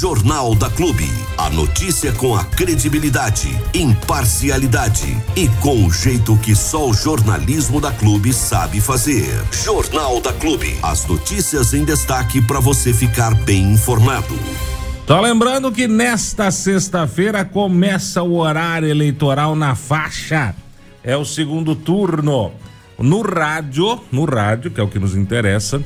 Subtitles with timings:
[0.00, 1.06] Jornal da Clube.
[1.36, 7.92] A notícia com a credibilidade, imparcialidade e com o jeito que só o jornalismo da
[7.92, 9.28] Clube sabe fazer.
[9.52, 10.74] Jornal da Clube.
[10.82, 14.34] As notícias em destaque para você ficar bem informado.
[15.06, 20.54] Só lembrando que nesta sexta-feira começa o horário eleitoral na faixa.
[21.04, 22.52] É o segundo turno.
[22.98, 25.84] No rádio, no rádio, que é o que nos interessa,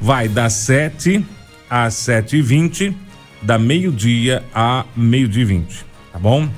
[0.00, 1.22] vai das 7
[1.68, 3.09] às 7 e 20
[3.42, 6.48] da meio-dia a meio-dia e 20, tá bom?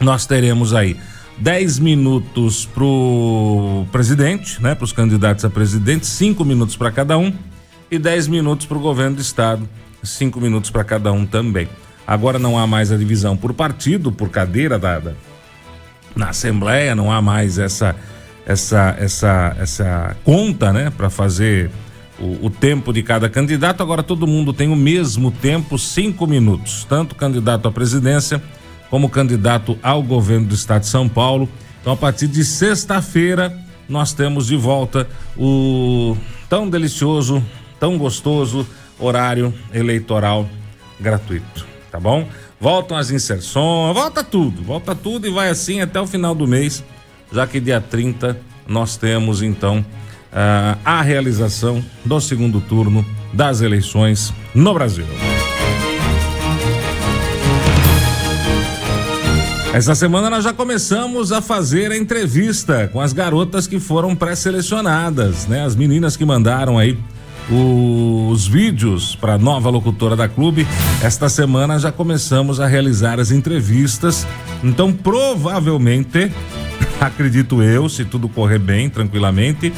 [0.00, 0.96] Nós teremos aí
[1.38, 4.74] 10 minutos pro presidente, né?
[4.74, 7.32] Para os candidatos a presidente, 5 minutos para cada um
[7.90, 9.68] e 10 minutos para o governo do estado,
[10.02, 11.68] 5 minutos para cada um também.
[12.06, 15.16] Agora não há mais a divisão por partido, por cadeira dada
[16.14, 17.94] na Assembleia, não há mais essa
[18.46, 21.70] essa essa essa conta, né, para fazer
[22.18, 23.82] o, o, tempo de cada candidato.
[23.82, 28.42] Agora todo mundo tem o mesmo tempo, cinco minutos, tanto candidato à presidência
[28.90, 31.48] como candidato ao governo do estado de São Paulo.
[31.80, 33.56] Então, a partir de sexta-feira,
[33.88, 36.16] nós temos de volta o
[36.48, 37.42] tão delicioso,
[37.78, 38.66] tão gostoso
[38.98, 40.48] horário eleitoral
[40.98, 42.26] gratuito, tá bom?
[42.58, 46.82] Voltam as inserções, volta tudo, volta tudo e vai assim até o final do mês,
[47.30, 48.36] já que dia 30
[48.66, 49.84] nós temos então
[50.36, 55.06] uh, a realização do segundo turno das eleições no Brasil.
[59.72, 65.46] Essa semana nós já começamos a fazer a entrevista com as garotas que foram pré-selecionadas,
[65.46, 65.64] né?
[65.64, 66.98] As meninas que mandaram aí
[67.50, 70.66] os vídeos para a nova locutora da clube.
[71.02, 74.26] Esta semana já começamos a realizar as entrevistas.
[74.64, 76.32] Então, provavelmente,
[76.98, 79.72] acredito eu, se tudo correr bem, tranquilamente,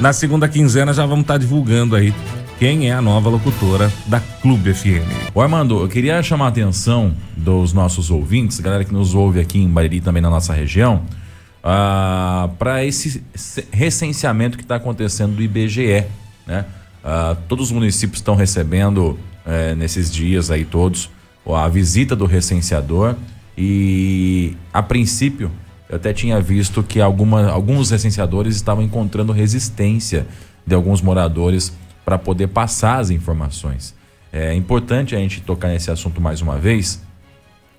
[0.00, 2.14] na segunda quinzena já vamos estar tá divulgando aí
[2.58, 5.34] quem é a nova locutora da Clube FM.
[5.34, 9.58] O Armando, eu queria chamar a atenção dos nossos ouvintes, galera que nos ouve aqui
[9.58, 13.22] em Bariri também na nossa região, uh, ah, para esse
[13.72, 16.04] recenseamento que está acontecendo do IBGE,
[16.46, 16.64] né?
[17.04, 21.10] Uh, todos os municípios estão recebendo uh, nesses dias aí todos
[21.46, 23.14] a visita do recenseador
[23.58, 25.50] e a princípio
[25.94, 30.26] eu até tinha visto que alguma, alguns recenseadores estavam encontrando resistência
[30.66, 31.72] de alguns moradores
[32.04, 33.94] para poder passar as informações.
[34.32, 37.00] É importante a gente tocar nesse assunto mais uma vez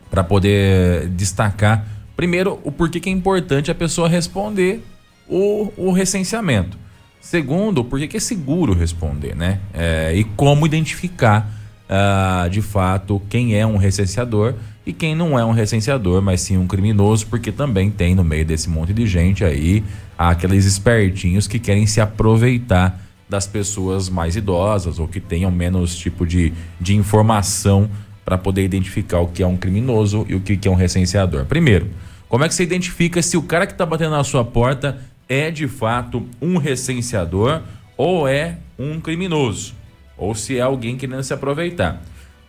[0.09, 4.82] para poder destacar, primeiro, o porquê que é importante a pessoa responder
[5.28, 6.78] o, o recenseamento.
[7.20, 9.59] Segundo, por que é seguro responder, né?
[9.74, 11.52] É, e como identificar
[11.90, 14.53] uh, de fato quem é um recenseador
[14.85, 18.46] e quem não é um recenseador, mas sim um criminoso, porque também tem no meio
[18.46, 19.84] desse monte de gente aí
[20.18, 26.25] aqueles espertinhos que querem se aproveitar das pessoas mais idosas ou que tenham menos tipo
[26.25, 27.90] de, de informação
[28.23, 31.46] para poder identificar o que é um criminoso e o que é um recenseador.
[31.46, 31.90] Primeiro,
[32.29, 35.50] como é que você identifica se o cara que está batendo na sua porta é
[35.50, 37.62] de fato um recenseador
[37.97, 39.73] ou é um criminoso?
[40.17, 42.02] Ou se é alguém querendo se aproveitar.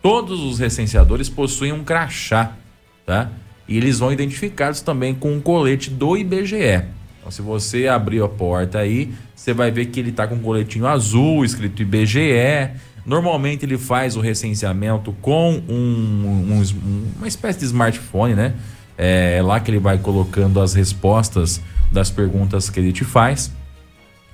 [0.07, 2.53] Todos os recenseadores possuem um crachá,
[3.05, 3.29] tá?
[3.67, 6.85] E eles vão identificados também com um colete do IBGE.
[7.19, 10.41] Então, se você abrir a porta aí, você vai ver que ele está com um
[10.41, 12.71] coletinho azul, escrito IBGE.
[13.05, 18.55] Normalmente ele faz o recenseamento com um, um, uma espécie de smartphone, né?
[18.97, 23.49] É, é lá que ele vai colocando as respostas das perguntas que ele te faz.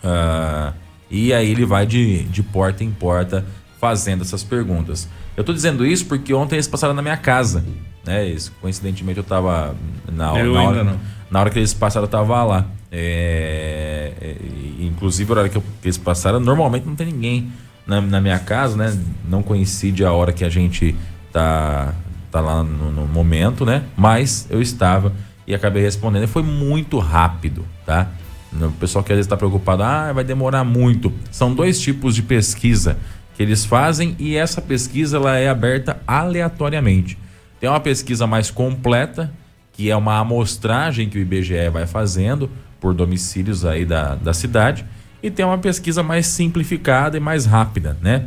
[0.04, 0.74] Uh,
[1.10, 3.42] e aí ele vai de, de porta em porta
[3.82, 5.08] fazendo essas perguntas.
[5.36, 7.64] Eu tô dizendo isso porque ontem eles passaram na minha casa.
[8.06, 8.28] Né?
[8.28, 9.74] Eles, coincidentemente eu tava.
[10.08, 10.96] Na, eu na, hora,
[11.28, 12.64] na hora que eles passaram, eu tava lá.
[12.92, 14.36] É, é,
[14.78, 17.52] inclusive, a hora que, eu, que, eles passaram, normalmente não tem ninguém
[17.84, 18.96] na, na, minha casa, né?
[19.28, 20.94] Não coincide a hora que a gente
[21.32, 21.92] tá,
[22.30, 23.82] tá lá no, no momento, né?
[23.96, 25.12] Mas eu estava
[25.44, 26.22] e acabei respondendo.
[26.22, 28.06] E foi muito rápido, tá?
[28.52, 31.12] O pessoal que às vezes está preocupado, ah, vai demorar muito.
[31.32, 32.96] São dois tipos de pesquisa
[33.42, 37.18] eles fazem e essa pesquisa ela é aberta aleatoriamente.
[37.60, 39.32] Tem uma pesquisa mais completa,
[39.72, 42.50] que é uma amostragem que o IBGE vai fazendo
[42.80, 44.84] por domicílios aí da, da cidade,
[45.22, 48.26] e tem uma pesquisa mais simplificada e mais rápida, né?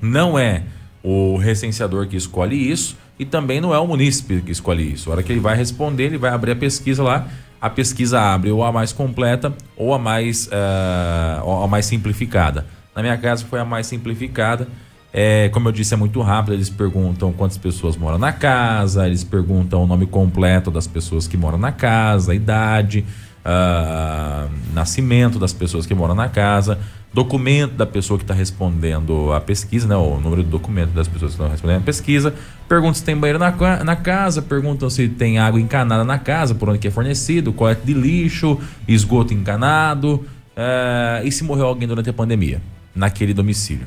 [0.00, 0.62] Não é
[1.02, 5.10] o recenseador que escolhe isso e também não é o munícipe que escolhe isso.
[5.10, 7.28] A hora que ele vai responder, ele vai abrir a pesquisa lá,
[7.60, 12.66] a pesquisa abre ou a mais completa ou a mais, uh, ou a mais simplificada.
[12.94, 14.68] Na minha casa foi a mais simplificada.
[15.12, 16.54] É, como eu disse, é muito rápido.
[16.54, 21.36] Eles perguntam quantas pessoas moram na casa, eles perguntam o nome completo das pessoas que
[21.36, 23.04] moram na casa, a idade,
[23.44, 26.78] uh, nascimento das pessoas que moram na casa.
[27.12, 29.94] documento da pessoa que está respondendo a pesquisa, né?
[29.94, 32.34] O número do documento das pessoas que estão respondendo a pesquisa.
[32.66, 36.70] Perguntam se tem banheiro na, na casa, perguntam se tem água encanada na casa, por
[36.70, 38.58] onde que é fornecido, coleta de lixo,
[38.88, 40.24] esgoto encanado
[40.56, 42.62] é, e se morreu alguém durante a pandemia
[42.94, 43.86] naquele domicílio,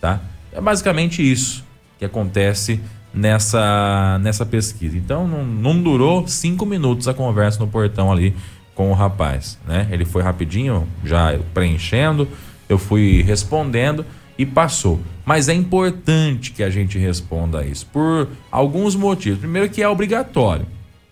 [0.00, 0.20] tá?
[0.52, 1.64] É basicamente isso
[1.98, 2.80] que acontece
[3.12, 4.96] nessa, nessa pesquisa.
[4.96, 8.34] Então não, não durou cinco minutos a conversa no portão ali
[8.74, 9.88] com o rapaz, né?
[9.90, 12.28] Ele foi rapidinho, já preenchendo,
[12.68, 14.04] eu fui respondendo
[14.38, 15.00] e passou.
[15.24, 19.40] Mas é importante que a gente responda isso por alguns motivos.
[19.40, 20.64] Primeiro que é obrigatório,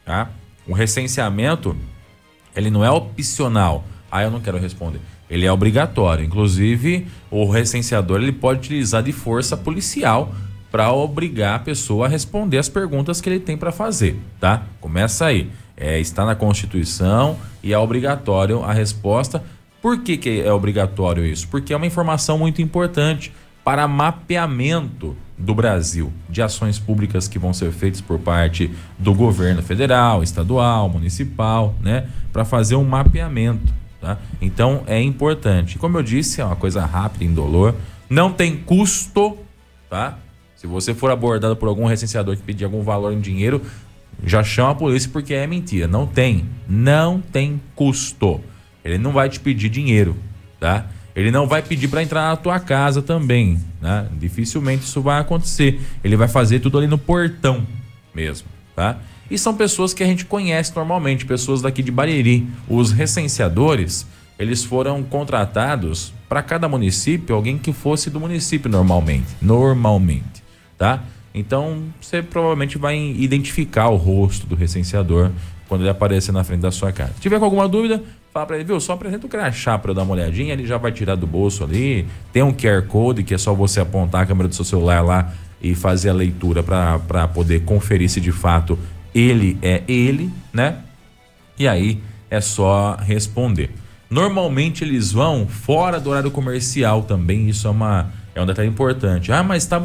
[0.05, 0.31] tá?
[0.67, 1.77] O recenseamento,
[2.55, 3.85] ele não é opcional.
[4.11, 5.01] Ah, eu não quero responder.
[5.29, 6.25] Ele é obrigatório.
[6.25, 10.35] Inclusive, o recenseador ele pode utilizar de força policial
[10.71, 14.63] para obrigar a pessoa a responder as perguntas que ele tem para fazer, tá?
[14.81, 15.51] Começa aí.
[15.77, 19.43] É, está na Constituição e é obrigatório a resposta.
[19.83, 21.49] Por que, que é obrigatório isso?
[21.49, 23.33] Porque é uma informação muito importante
[23.63, 29.63] para mapeamento do Brasil, de ações públicas que vão ser feitas por parte do governo
[29.63, 32.07] federal, estadual, municipal, né?
[32.33, 33.75] Para fazer um mapeamento.
[34.07, 34.19] Tá?
[34.41, 35.79] Então é importante.
[35.79, 37.75] Como eu disse, é uma coisa rápida, indolor.
[38.09, 39.37] Não tem custo,
[39.91, 40.17] tá?
[40.55, 43.61] Se você for abordado por algum recenseador que pedir algum valor em dinheiro,
[44.25, 45.89] já chama a polícia porque é mentira.
[45.89, 46.45] Não tem.
[46.69, 48.41] Não tem custo.
[48.85, 50.17] Ele não vai te pedir dinheiro,
[50.61, 50.87] tá?
[51.17, 54.07] Ele não vai pedir para entrar na tua casa também, né?
[54.13, 55.81] Dificilmente isso vai acontecer.
[56.05, 57.67] Ele vai fazer tudo ali no portão
[58.15, 59.01] mesmo, tá?
[59.31, 62.47] E são pessoas que a gente conhece normalmente, pessoas daqui de Bariri.
[62.69, 64.07] Os recenseadores,
[64.39, 70.37] eles foram contratados para cada município, alguém que fosse do município normalmente, normalmente
[70.77, 71.03] tá?
[71.35, 75.31] Então você provavelmente vai identificar o rosto do recenseador
[75.69, 77.13] quando ele aparecer na frente da sua casa.
[77.15, 78.03] Se tiver com alguma dúvida,
[78.33, 78.79] fala para ele, viu?
[78.81, 82.07] Só apresenta o crachá para dar uma olhadinha, ele já vai tirar do bolso ali.
[82.33, 85.33] Tem um QR Code que é só você apontar a câmera do seu celular lá
[85.61, 88.79] e fazer a leitura para poder conferir se de fato
[89.17, 90.77] ele é ele, né?
[91.59, 93.71] E aí é só responder.
[94.11, 99.33] Normalmente eles vão fora do horário comercial também, isso é uma é um detalhe importante.
[99.33, 99.81] Ah, mas tá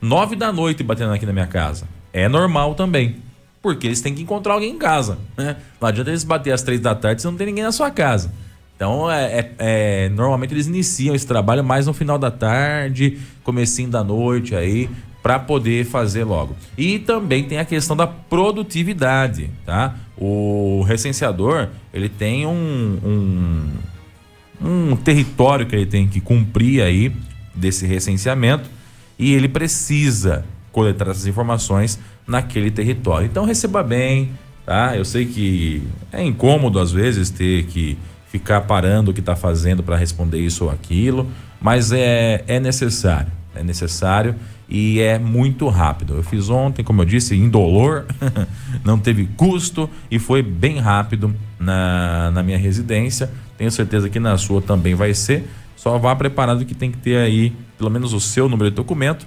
[0.00, 1.88] nove da noite batendo aqui na minha casa.
[2.12, 3.16] É normal também.
[3.60, 5.18] Porque eles têm que encontrar alguém em casa.
[5.36, 5.56] Né?
[5.80, 8.30] Não adianta eles bater às três da tarde se não tem ninguém na sua casa.
[8.76, 13.88] Então, é, é, é, normalmente eles iniciam esse trabalho mais no final da tarde, comecinho
[13.88, 14.88] da noite aí,
[15.26, 16.54] para poder fazer logo.
[16.78, 19.96] E também tem a questão da produtividade, tá?
[20.16, 27.12] O recenseador, ele tem um, um, um território que ele tem que cumprir aí
[27.52, 28.70] desse recenseamento
[29.18, 33.26] e ele precisa coletar essas informações naquele território.
[33.26, 34.30] Então receba bem,
[34.64, 34.96] tá?
[34.96, 35.82] Eu sei que
[36.12, 40.66] é incômodo às vezes ter que ficar parando o que está fazendo para responder isso
[40.66, 41.28] ou aquilo,
[41.60, 44.36] mas é, é necessário, é necessário
[44.68, 46.14] e é muito rápido.
[46.14, 48.04] Eu fiz ontem, como eu disse, indolor,
[48.84, 53.30] não teve custo e foi bem rápido na, na minha residência.
[53.56, 55.48] Tenho certeza que na sua também vai ser.
[55.76, 59.26] Só vá preparado que tem que ter aí pelo menos o seu número de documento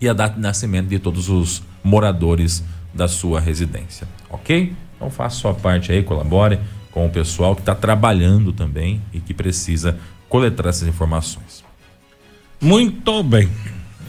[0.00, 2.64] e a data de nascimento de todos os moradores
[2.94, 4.72] da sua residência, ok?
[4.96, 6.58] Então faça sua parte aí, colabore
[6.90, 11.64] com o pessoal que está trabalhando também e que precisa coletar essas informações.
[12.60, 13.48] Muito bem.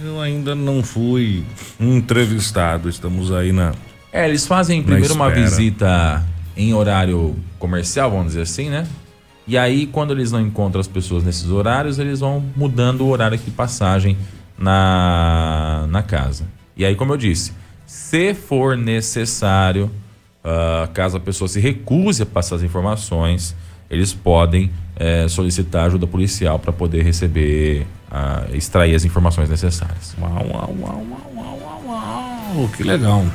[0.04, 1.44] Eu ainda não fui
[1.80, 2.88] entrevistado.
[2.88, 3.74] Estamos aí na.
[4.12, 8.88] É, eles fazem primeiro uma visita em horário comercial, vamos dizer assim, né?
[9.46, 13.38] E aí, quando eles não encontram as pessoas nesses horários, eles vão mudando o horário
[13.38, 14.16] de passagem
[14.58, 16.46] na, na casa.
[16.78, 17.52] E aí, como eu disse,
[17.86, 19.92] se for necessário,
[20.44, 23.56] uh, caso a pessoa se recuse a passar as informações,
[23.90, 30.16] eles podem uh, solicitar ajuda policial para poder receber, uh, extrair as informações necessárias.
[30.20, 31.84] Uau, uau, uau, uau, uau,
[32.56, 33.26] uau, que legal.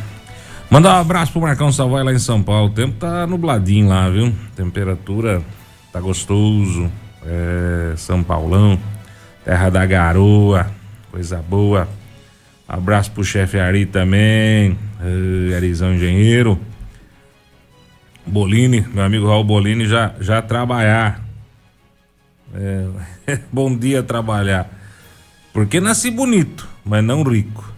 [0.70, 2.68] Mandar um abraço pro Marcão Savoy lá em São Paulo.
[2.68, 4.32] O tempo tá nubladinho lá, viu?
[4.56, 5.42] Temperatura
[5.92, 6.90] tá gostoso.
[7.26, 8.78] É, São Paulão,
[9.44, 10.66] terra da garoa,
[11.10, 11.88] coisa boa.
[12.68, 16.58] Abraço pro chefe Ari também, é, Arizão Engenheiro.
[18.26, 21.23] Bolini, meu amigo Raul Bolini já, já trabalhar.
[22.54, 24.70] É, bom dia trabalhar.
[25.52, 27.72] Porque nasci bonito, mas não rico.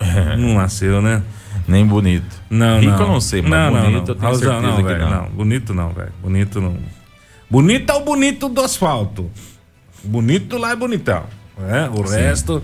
[0.38, 1.22] não nasceu, né?
[1.66, 2.42] Nem bonito.
[2.50, 3.00] Não, Rico não.
[3.00, 3.98] eu não sei, mas não, bonito não, não.
[3.98, 5.10] eu tenho certeza não, que velho, não.
[5.10, 5.30] não.
[5.30, 6.12] Bonito não, velho.
[6.22, 6.76] Bonito não.
[7.48, 9.30] Bonito é o bonito do asfalto.
[10.04, 11.24] Bonito lá é bonitão.
[11.58, 11.88] né?
[11.88, 12.62] O resto.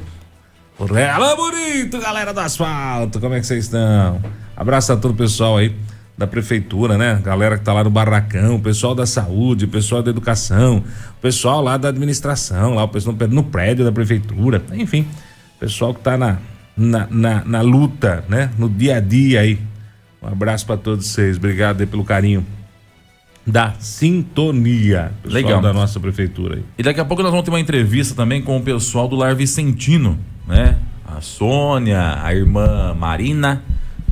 [0.78, 1.22] O resto.
[1.22, 3.18] Alô, bonito, galera do asfalto.
[3.18, 4.20] Como é que vocês estão?
[4.56, 5.74] Abraço a todo o pessoal aí
[6.16, 7.20] da prefeitura, né?
[7.22, 11.20] Galera que tá lá no barracão, o pessoal da saúde, o pessoal da educação, o
[11.20, 15.06] pessoal lá da administração, lá o pessoal no prédio da prefeitura, enfim,
[15.58, 16.38] pessoal que tá na,
[16.76, 18.50] na, na, na luta, né?
[18.58, 19.58] No dia a dia aí.
[20.22, 22.46] Um abraço para todos vocês, obrigado aí pelo carinho
[23.46, 25.60] da sintonia Legal.
[25.60, 26.64] da nossa prefeitura aí.
[26.78, 29.34] E daqui a pouco nós vamos ter uma entrevista também com o pessoal do Lar
[29.34, 30.78] Vicentino, né?
[31.04, 33.62] A Sônia, a irmã Marina,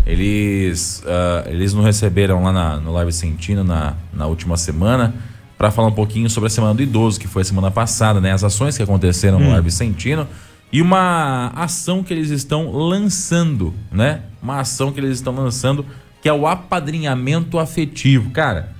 [0.06, 5.14] eles, uh, eles nos receberam lá na, no Lar Vicentino na, na última semana
[5.56, 8.32] para falar um pouquinho sobre a Semana do Idoso, que foi a semana passada, né?
[8.32, 9.44] As ações que aconteceram hum.
[9.44, 10.26] no Lar Vicentino
[10.72, 14.22] e uma ação que eles estão lançando, né?
[14.42, 15.84] Uma ação que eles estão lançando
[16.22, 18.30] que é o apadrinhamento afetivo.
[18.30, 18.72] Cara,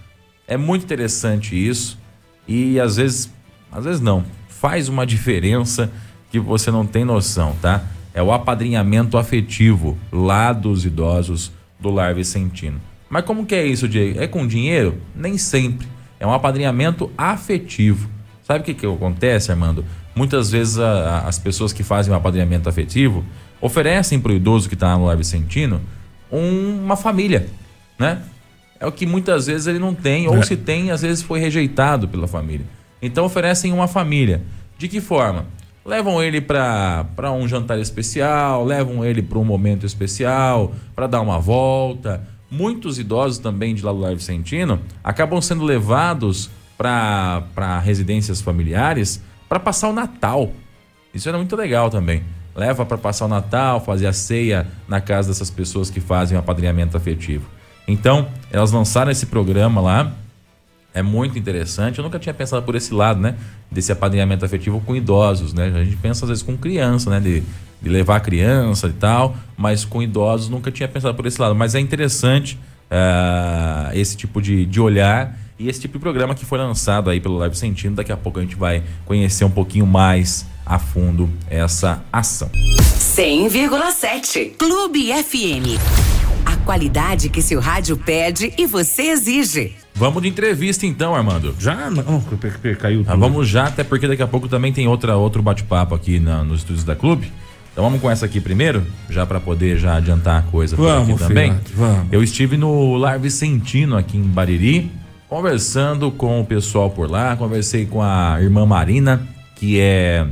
[0.47, 1.99] é muito interessante isso
[2.47, 3.31] e às vezes,
[3.71, 5.91] às vezes não, faz uma diferença
[6.31, 7.83] que você não tem noção, tá?
[8.13, 12.81] É o apadrinhamento afetivo lá dos idosos do Lar Vicentino.
[13.09, 14.21] Mas como que é isso, Diego?
[14.21, 14.99] É com dinheiro?
[15.15, 15.87] Nem sempre.
[16.19, 18.09] É um apadrinhamento afetivo.
[18.43, 19.85] Sabe o que, que acontece, Armando?
[20.15, 23.25] Muitas vezes a, a, as pessoas que fazem o apadrinhamento afetivo
[23.61, 25.81] oferecem para o idoso que está no Lar Vicentino
[26.31, 27.49] um, uma família,
[27.99, 28.23] né?
[28.81, 30.43] é o que muitas vezes ele não tem, ou é.
[30.43, 32.65] se tem, às vezes foi rejeitado pela família.
[33.03, 34.43] Então oferecem uma família.
[34.79, 35.45] De que forma?
[35.85, 41.39] Levam ele para um jantar especial, levam ele para um momento especial, para dar uma
[41.39, 42.23] volta.
[42.51, 49.61] Muitos idosos também de lá do Lar Vicentino acabam sendo levados para residências familiares para
[49.61, 50.53] passar o Natal.
[51.15, 52.23] Isso era muito legal também.
[52.55, 56.41] Leva para passar o Natal, fazer a ceia na casa dessas pessoas que fazem o
[56.41, 57.49] apadrinhamento afetivo.
[57.87, 60.13] Então, elas lançaram esse programa lá.
[60.93, 61.99] É muito interessante.
[61.99, 63.37] Eu nunca tinha pensado por esse lado, né?
[63.71, 65.73] Desse apadrinhamento afetivo com idosos, né?
[65.75, 67.21] A gente pensa às vezes com criança, né?
[67.21, 67.43] De,
[67.81, 71.55] de levar a criança e tal, mas com idosos nunca tinha pensado por esse lado.
[71.55, 72.59] Mas é interessante
[72.91, 77.21] uh, esse tipo de, de olhar e esse tipo de programa que foi lançado aí
[77.21, 77.97] pelo Live Sentindo.
[77.97, 82.51] Daqui a pouco a gente vai conhecer um pouquinho mais a fundo essa ação.
[82.81, 85.79] 100,7 Clube FM
[86.71, 89.75] qualidade que seu rádio pede e você exige.
[89.95, 91.55] Vamos de entrevista então, Armando.
[91.59, 92.23] Já não,
[92.79, 93.13] caiu tudo.
[93.13, 96.43] Ah, vamos já, até porque daqui a pouco também tem outra, outro bate-papo aqui na,
[96.43, 97.31] nos estúdios da Clube.
[97.73, 101.19] Então vamos com essa aqui primeiro, já para poder já adiantar a coisa vamos, aqui
[101.19, 101.55] também.
[101.75, 102.13] Vamos.
[102.13, 104.91] Eu estive no Lar Vicentino aqui em Bariri,
[105.29, 109.23] conversando com o pessoal por lá, conversei com a irmã Marina,
[109.55, 110.27] que é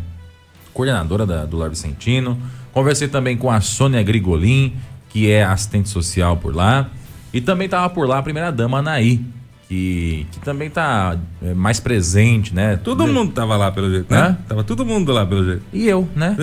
[0.75, 2.37] coordenadora da, do Lar Vicentino,
[2.73, 4.75] conversei também com a Sônia Grigolin,
[5.09, 6.91] que é assistente social por lá.
[7.33, 9.25] E também estava por lá a primeira-dama Anaí,
[9.69, 12.79] que, que também está é, mais presente, né?
[12.83, 13.13] Todo de...
[13.13, 14.37] mundo tava lá pelo jeito, né?
[14.49, 15.63] Tava todo mundo lá pelo jeito.
[15.73, 16.35] E eu, né?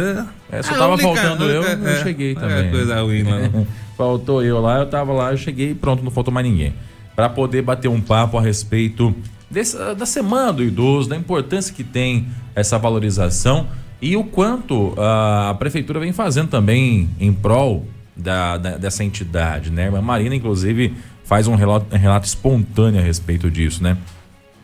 [0.52, 0.58] É.
[0.60, 2.72] É, só ah, tava faltando eu, eu é, cheguei é também.
[2.72, 3.66] coisa ruim lá.
[3.98, 6.74] Faltou eu lá, eu tava lá, eu cheguei e pronto, não faltou mais ninguém.
[7.16, 9.16] Para poder bater um papo a respeito
[9.50, 13.68] desse, da semana do idoso, da importância que tem essa valorização
[14.02, 19.88] e o quanto a prefeitura vem fazendo também em prol da, da, dessa entidade, né?
[19.88, 20.94] A Marina, inclusive,
[21.26, 23.98] faz um relato, um relato espontâneo a respeito disso, né?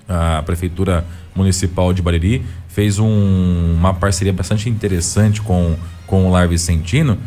[0.08, 5.76] A Prefeitura Municipal de Bariri fez um, uma parceria bastante interessante com,
[6.08, 7.18] com o Lar Vicentino,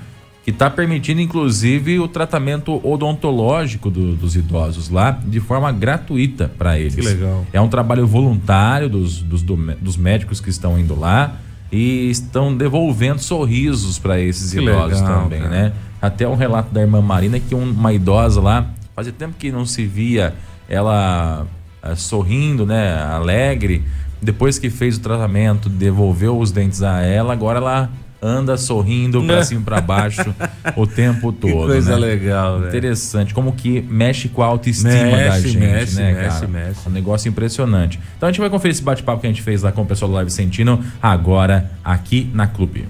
[0.45, 6.79] que está permitindo, inclusive, o tratamento odontológico do, dos idosos lá de forma gratuita para
[6.79, 6.95] eles.
[6.95, 7.47] Que legal.
[7.53, 11.37] É um trabalho voluntário dos, dos, dos médicos que estão indo lá
[11.73, 15.51] e estão devolvendo sorrisos para esses que idosos legal, também, cara.
[15.51, 15.73] né?
[16.01, 19.85] Até um relato da irmã Marina que uma idosa lá, fazia tempo que não se
[19.85, 20.35] via
[20.69, 21.47] ela
[21.83, 23.83] uh, sorrindo, né, alegre.
[24.21, 27.91] Depois que fez o tratamento, devolveu os dentes a ela, agora ela
[28.23, 30.35] anda sorrindo pra cima e pra baixo
[30.77, 31.51] o tempo todo.
[31.51, 31.99] Que coisa né?
[31.99, 32.69] legal, velho.
[32.69, 33.35] Interessante.
[33.35, 36.49] Como que mexe com a autoestima mexe, da gente, mexe, né, mexe, cara?
[36.49, 38.01] Mexe, Um negócio impressionante.
[38.17, 40.11] Então a gente vai conferir esse bate-papo que a gente fez lá com o pessoal
[40.11, 42.89] do Live Sentino, agora aqui na Clube.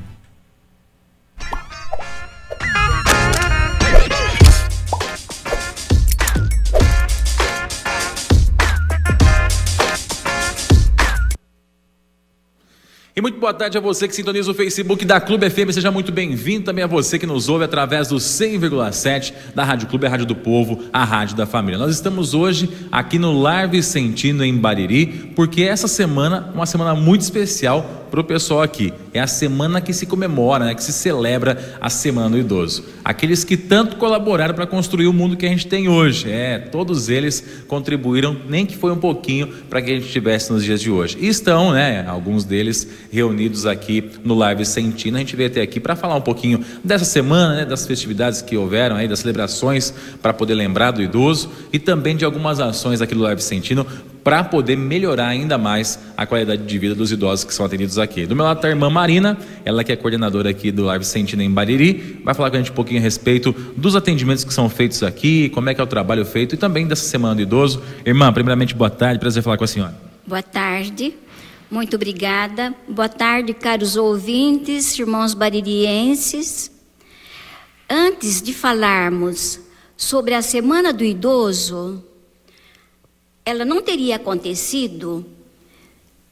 [13.16, 15.70] E muito boa tarde a você que sintoniza o Facebook da Clube FM.
[15.70, 20.04] Seja muito bem-vindo também a você que nos ouve através do 100,7 da Rádio Clube,
[20.04, 21.78] a Rádio do Povo, a Rádio da Família.
[21.78, 27.20] Nós estamos hoje aqui no Lar Vicentino, em Bariri, porque essa semana, uma semana muito
[27.20, 28.92] especial para o pessoal aqui.
[29.12, 32.84] É a semana que se comemora, né, que se celebra a Semana do Idoso.
[33.04, 36.30] Aqueles que tanto colaboraram para construir o mundo que a gente tem hoje.
[36.30, 40.62] É, todos eles contribuíram, nem que foi um pouquinho, para que a gente tivesse nos
[40.62, 41.18] dias de hoje.
[41.20, 45.16] E estão, né, alguns deles reunidos aqui no Live Sentindo.
[45.16, 48.56] A gente veio até aqui para falar um pouquinho dessa semana, né, das festividades que
[48.56, 53.14] houveram aí, das celebrações para poder lembrar do idoso e também de algumas ações aqui
[53.14, 53.86] do Live Sentindo
[54.24, 58.26] para poder melhorar ainda mais a qualidade de vida dos idosos que são atendidos aqui.
[58.26, 61.44] Do meu lado está a irmã Marina, ela que é coordenadora aqui do Live Sentina
[61.44, 64.68] em Bariri, vai falar com a gente um pouquinho a respeito dos atendimentos que são
[64.68, 67.82] feitos aqui, como é que é o trabalho feito e também dessa Semana do Idoso.
[68.04, 69.94] Irmã, primeiramente, boa tarde, prazer falar com a senhora.
[70.26, 71.14] Boa tarde,
[71.70, 72.74] muito obrigada.
[72.86, 76.70] Boa tarde, caros ouvintes, irmãos baririenses.
[77.88, 79.60] Antes de falarmos
[79.96, 82.04] sobre a Semana do Idoso,
[83.44, 85.24] ela não teria acontecido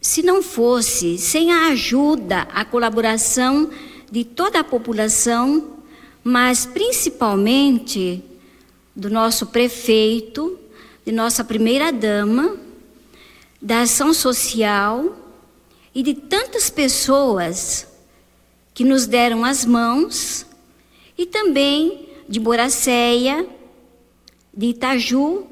[0.01, 3.71] se não fosse sem a ajuda, a colaboração
[4.11, 5.79] de toda a população,
[6.23, 8.23] mas principalmente
[8.95, 10.59] do nosso prefeito,
[11.07, 12.57] de nossa primeira dama,
[13.61, 15.22] da ação social
[15.95, 17.87] e de tantas pessoas
[18.75, 20.47] que nos deram as mãos
[21.17, 23.47] e também de Boracéia,
[24.55, 25.47] de Itaju,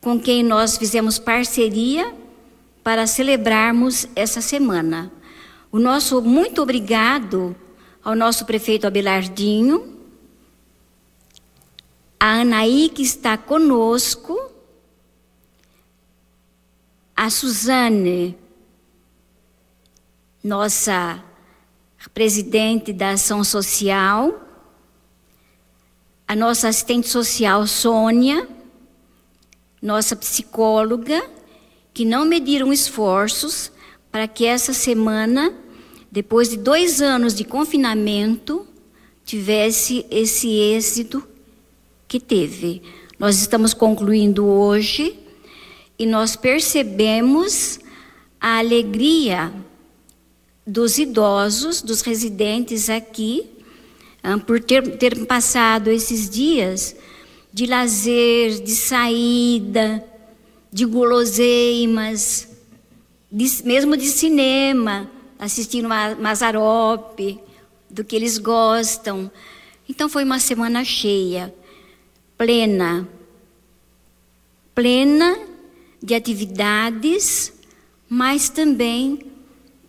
[0.00, 2.14] com quem nós fizemos parceria
[2.82, 5.12] para celebrarmos essa semana.
[5.70, 7.56] O nosso muito obrigado
[8.04, 9.96] ao nosso prefeito Abelardinho,
[12.18, 14.38] a Anaí que está conosco,
[17.16, 18.36] a Suzane,
[20.42, 21.22] nossa
[22.12, 24.42] presidente da Ação Social,
[26.26, 28.48] a nossa assistente social Sônia,
[29.80, 31.22] nossa psicóloga,
[31.94, 33.70] que não mediram esforços
[34.10, 35.54] para que essa semana,
[36.10, 38.66] depois de dois anos de confinamento,
[39.24, 41.22] tivesse esse êxito
[42.08, 42.82] que teve.
[43.18, 45.18] Nós estamos concluindo hoje
[45.98, 47.78] e nós percebemos
[48.40, 49.52] a alegria
[50.66, 53.48] dos idosos, dos residentes aqui,
[54.46, 56.94] por ter, ter passado esses dias
[57.52, 60.02] de lazer, de saída,
[60.72, 62.48] de guloseimas,
[63.30, 67.38] de, mesmo de cinema, assistindo Mazarope,
[67.90, 69.30] do que eles gostam.
[69.88, 71.52] Então foi uma semana cheia,
[72.38, 73.06] plena,
[74.74, 75.38] plena
[76.02, 77.52] de atividades,
[78.08, 79.31] mas também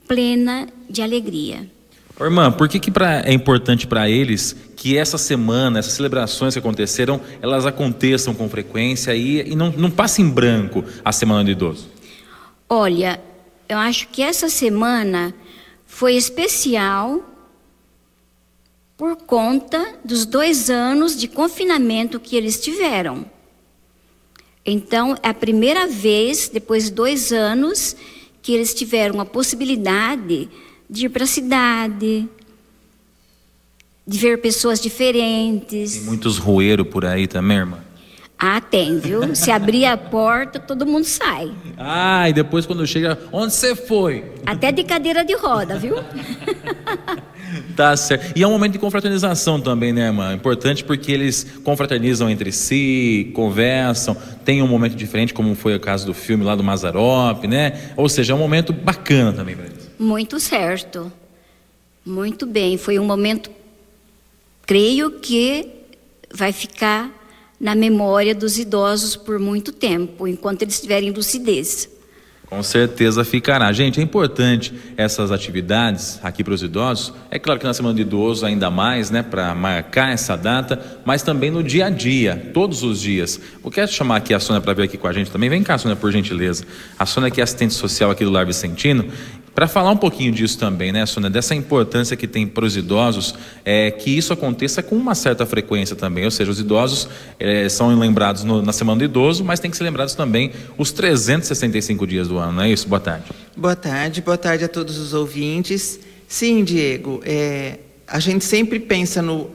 [0.08, 1.70] plena de alegria.
[2.20, 6.60] irmã, por que, que pra, é importante para eles que essa semana, essas celebrações que
[6.60, 11.52] aconteceram, elas aconteçam com frequência e, e não, não passe em branco a Semana do
[11.52, 11.90] Idoso?
[12.70, 13.22] Olha,
[13.70, 15.34] eu acho que essa semana
[15.86, 17.24] foi especial
[18.98, 23.26] por conta dos dois anos de confinamento que eles tiveram.
[24.66, 27.96] Então, é a primeira vez, depois de dois anos,
[28.44, 30.50] que eles tiveram a possibilidade
[30.90, 32.28] de ir para a cidade,
[34.06, 35.94] de ver pessoas diferentes.
[35.94, 37.80] Tem muitos roeiros por aí também, irmã?
[38.46, 39.34] Ah, tem, viu?
[39.34, 41.50] Se abrir a porta, todo mundo sai.
[41.78, 44.34] Ah, e depois quando chega, onde você foi?
[44.46, 45.96] Até de cadeira de roda, viu?
[47.74, 48.38] tá certo.
[48.38, 50.34] E é um momento de confraternização também, né, irmã?
[50.34, 56.06] Importante porque eles confraternizam entre si, conversam, tem um momento diferente, como foi o caso
[56.06, 57.94] do filme lá do Mazarop, né?
[57.96, 59.90] Ou seja, é um momento bacana também para eles.
[59.98, 61.10] Muito certo.
[62.06, 62.78] Muito bem.
[62.78, 63.50] Foi um momento
[64.66, 65.66] creio que
[66.30, 67.23] vai ficar
[67.64, 71.90] na memória dos idosos por muito tempo, enquanto eles tiverem lucidez.
[72.46, 73.72] Com certeza ficará.
[73.72, 77.14] Gente, é importante essas atividades aqui para os idosos.
[77.32, 81.24] É claro que na Semana do Idoso ainda mais, né, para marcar essa data, mas
[81.24, 83.40] também no dia a dia, todos os dias.
[83.64, 85.50] Eu quero chamar aqui a Sônia para vir aqui com a gente também.
[85.50, 86.66] Vem cá, Sônia, por gentileza.
[87.00, 89.08] A Sônia que é assistente social aqui do Lar Vicentino
[89.54, 93.36] para falar um pouquinho disso também, né, Sônia, dessa importância que tem para os idosos,
[93.64, 97.08] é, que isso aconteça com uma certa frequência também, ou seja, os idosos
[97.40, 100.92] é, são lembrados no, na Semana do Idoso, mas tem que ser lembrados também os
[100.92, 102.88] 365 dias do ano, não é isso?
[102.88, 103.26] Boa tarde.
[103.56, 106.00] Boa tarde, boa tarde a todos os ouvintes.
[106.28, 109.50] Sim, Diego, é, a gente sempre pensa no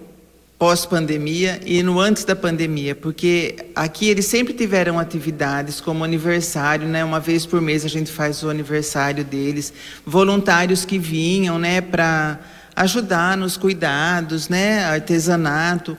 [0.58, 7.04] pós-pandemia e no antes da pandemia, porque aqui eles sempre tiveram atividades como aniversário, né?
[7.04, 9.72] Uma vez por mês a gente faz o aniversário deles,
[10.04, 12.40] voluntários que vinham, né, para
[12.74, 15.96] ajudar nos cuidados, né, artesanato.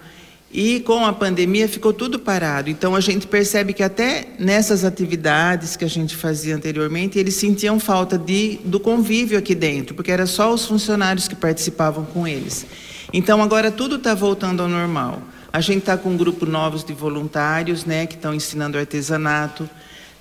[0.52, 2.70] E com a pandemia ficou tudo parado.
[2.70, 7.80] Então a gente percebe que até nessas atividades que a gente fazia anteriormente, eles sentiam
[7.80, 12.66] falta de, do convívio aqui dentro, porque era só os funcionários que participavam com eles.
[13.12, 15.22] Então agora tudo está voltando ao normal.
[15.52, 19.68] A gente está com um grupo novos de voluntários, né, que estão ensinando artesanato.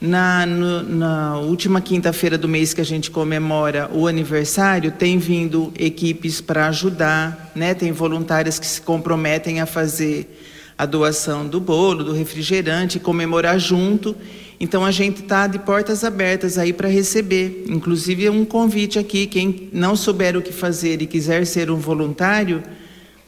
[0.00, 5.72] Na, no, na última quinta-feira do mês que a gente comemora o aniversário, tem vindo
[5.76, 7.74] equipes para ajudar, né?
[7.74, 10.40] Tem voluntárias que se comprometem a fazer
[10.78, 14.16] a doação do bolo, do refrigerante, comemorar junto.
[14.60, 17.64] Então a gente está de portas abertas aí para receber.
[17.68, 22.62] Inclusive um convite aqui, quem não souber o que fazer e quiser ser um voluntário,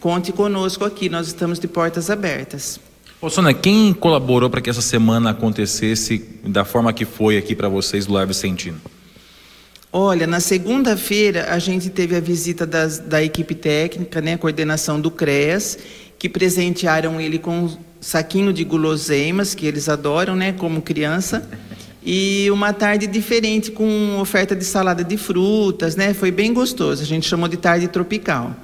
[0.00, 1.08] conte conosco aqui.
[1.08, 2.80] Nós estamos de portas abertas.
[3.22, 7.68] Ô, Sônia, quem colaborou para que essa semana acontecesse da forma que foi aqui para
[7.68, 8.80] vocês do Lar Vicentino?
[9.92, 15.10] Olha, na segunda-feira a gente teve a visita das, da equipe técnica, né, coordenação do
[15.10, 15.78] CREAS,
[16.18, 17.68] que presentearam ele com
[18.00, 21.48] saquinho de guloseimas, que eles adoram, né, como criança,
[22.04, 27.06] e uma tarde diferente com oferta de salada de frutas, né, foi bem gostoso, a
[27.06, 28.56] gente chamou de tarde tropical.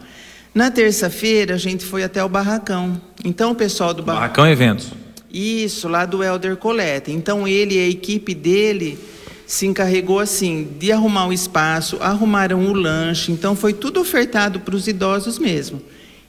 [0.55, 2.99] Na terça-feira, a gente foi até o Barracão.
[3.23, 4.45] Então, o pessoal do Barracão.
[4.45, 4.91] Barracão Eventos.
[5.31, 7.11] Isso, lá do Elder Coleta.
[7.11, 8.99] Então, ele e a equipe dele
[9.47, 14.75] se encarregou assim de arrumar o espaço, arrumaram o lanche, então foi tudo ofertado para
[14.75, 15.81] os idosos mesmo.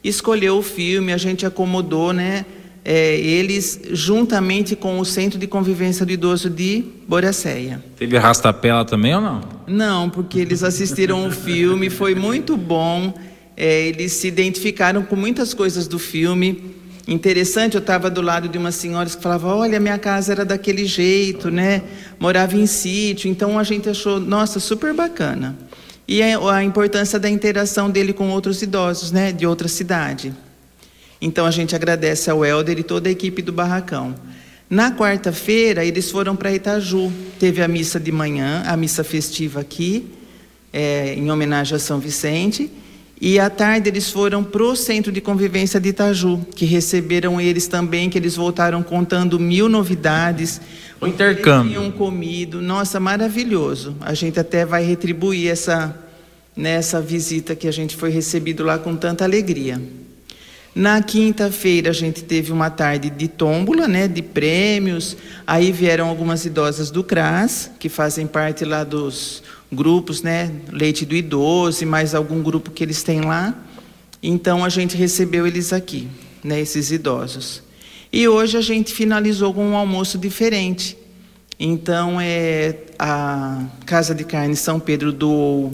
[0.04, 2.46] Escolheu o filme, a gente acomodou, né?
[2.90, 7.84] É, eles juntamente com o Centro de Convivência do Idoso de Boracéia.
[7.98, 9.42] Teve rastapela também ou não?
[9.68, 13.14] Não, porque eles assistiram o filme, foi muito bom.
[13.58, 16.64] É, eles se identificaram com muitas coisas do filme.
[17.06, 20.86] Interessante, eu estava do lado de uma senhora que falava: Olha, minha casa era daquele
[20.86, 21.84] jeito, né?
[22.18, 23.30] Morava em sítio.
[23.30, 25.58] Então a gente achou, nossa, super bacana.
[26.08, 29.34] E a importância da interação dele com outros idosos, né?
[29.34, 30.34] De outra cidade.
[31.22, 34.16] Então a gente agradece ao Helder e toda a equipe do Barracão.
[34.70, 37.12] Na quarta-feira, eles foram para Itaju.
[37.40, 40.06] Teve a missa de manhã, a missa festiva aqui,
[40.74, 42.70] é, em homenagem a São Vicente.
[43.20, 47.68] E à tarde eles foram para o Centro de Convivência de Itaju, que receberam eles
[47.68, 50.62] também, que eles voltaram contando mil novidades.
[51.02, 51.72] O intercâmbio.
[51.72, 52.62] Tinham comido.
[52.62, 53.96] Nossa, maravilhoso.
[54.02, 56.04] A gente até vai retribuir essa
[56.58, 59.80] nessa visita que a gente foi recebido lá com tanta alegria.
[60.78, 65.18] Na quinta-feira a gente teve uma tarde de tômbola, né, de prêmios.
[65.48, 70.52] Aí vieram algumas idosas do CRAS, que fazem parte lá dos grupos, né?
[70.72, 73.56] Leite do idoso e mais algum grupo que eles têm lá.
[74.22, 76.08] Então a gente recebeu eles aqui,
[76.44, 76.62] né?
[76.62, 77.64] Esses idosos.
[78.14, 80.96] E hoje a gente finalizou com um almoço diferente.
[81.60, 85.72] Então é a Casa de Carne São Pedro do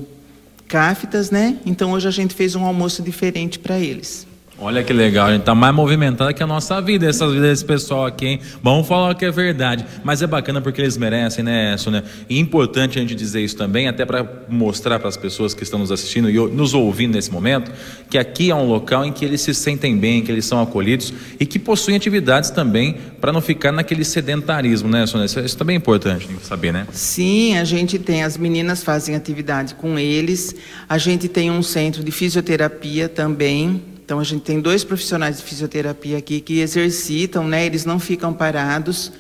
[0.66, 1.58] Cáfitas, né?
[1.66, 4.32] Então hoje a gente fez um almoço diferente para eles.
[4.64, 7.66] Olha que legal, a gente tá mais movimentada que a nossa vida, essa vida desse
[7.66, 8.40] pessoal aqui, hein?
[8.62, 9.86] Vamos falar que é verdade.
[10.06, 12.02] Mas é bacana porque eles merecem, né, Sônia?
[12.30, 15.80] E importante a gente dizer isso também, até para mostrar para as pessoas que estão
[15.80, 17.74] nos assistindo e nos ouvindo nesse momento,
[18.10, 21.14] que aqui é um local em que eles se sentem bem, que eles são acolhidos
[21.38, 25.26] e que possuem atividades também para não ficar naquele sedentarismo, né, Sônia?
[25.26, 26.88] Isso, isso também é importante saber, né?
[26.94, 30.56] Sim, a gente tem, as meninas fazem atividade com eles,
[30.88, 35.44] a gente tem um centro de fisioterapia também então a gente tem dois profissionais de
[35.44, 37.66] fisioterapia aqui que exercitam, né?
[37.66, 39.14] Eles não ficam parados.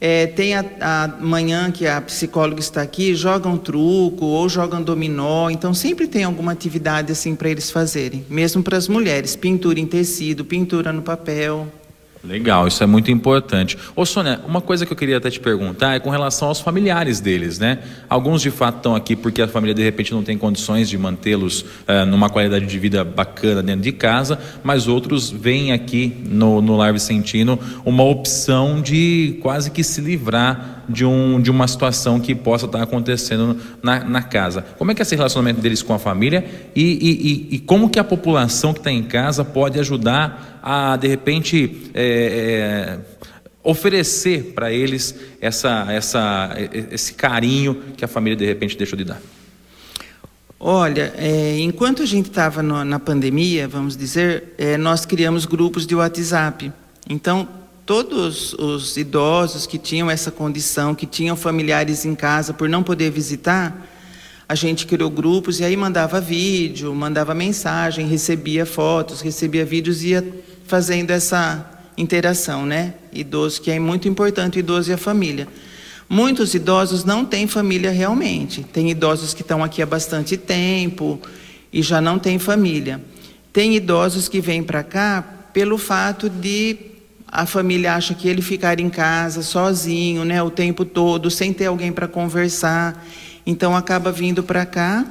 [0.00, 5.50] É, tem a, a, manhã que a psicóloga está aqui, jogam truco ou jogam dominó.
[5.50, 9.86] Então sempre tem alguma atividade assim para eles fazerem, mesmo para as mulheres, pintura em
[9.86, 11.68] tecido, pintura no papel.
[12.24, 13.76] Legal, isso é muito importante.
[13.96, 17.18] Ô Sônia, uma coisa que eu queria até te perguntar é com relação aos familiares
[17.18, 17.78] deles, né?
[18.08, 21.62] Alguns de fato estão aqui porque a família de repente não tem condições de mantê-los
[21.62, 26.76] uh, numa qualidade de vida bacana dentro de casa, mas outros veem aqui no, no
[26.76, 32.34] Lar Vicentino uma opção de quase que se livrar de, um, de uma situação que
[32.34, 34.62] possa estar acontecendo na, na casa.
[34.78, 37.88] Como é que é esse relacionamento deles com a família e, e, e, e como
[37.88, 42.98] que a população que está em casa pode ajudar a, de repente, é, é,
[43.64, 46.50] oferecer para eles essa, essa,
[46.90, 49.20] esse carinho que a família, de repente, deixou de dar?
[50.64, 55.94] Olha, é, enquanto a gente estava na pandemia, vamos dizer, é, nós criamos grupos de
[55.96, 56.72] WhatsApp.
[57.10, 57.48] Então,
[57.92, 63.10] todos os idosos que tinham essa condição, que tinham familiares em casa por não poder
[63.10, 63.86] visitar,
[64.48, 70.08] a gente criou grupos e aí mandava vídeo, mandava mensagem, recebia fotos, recebia vídeos e
[70.08, 70.26] ia
[70.66, 72.94] fazendo essa interação, né?
[73.12, 75.46] Idoso, que é muito importante, idoso e a família.
[76.08, 78.64] Muitos idosos não têm família realmente.
[78.64, 81.20] Tem idosos que estão aqui há bastante tempo
[81.70, 83.02] e já não têm família.
[83.52, 86.91] Tem idosos que vêm para cá pelo fato de
[87.32, 91.64] a família acha que ele ficar em casa sozinho, né, o tempo todo, sem ter
[91.64, 93.02] alguém para conversar.
[93.46, 95.06] Então acaba vindo para cá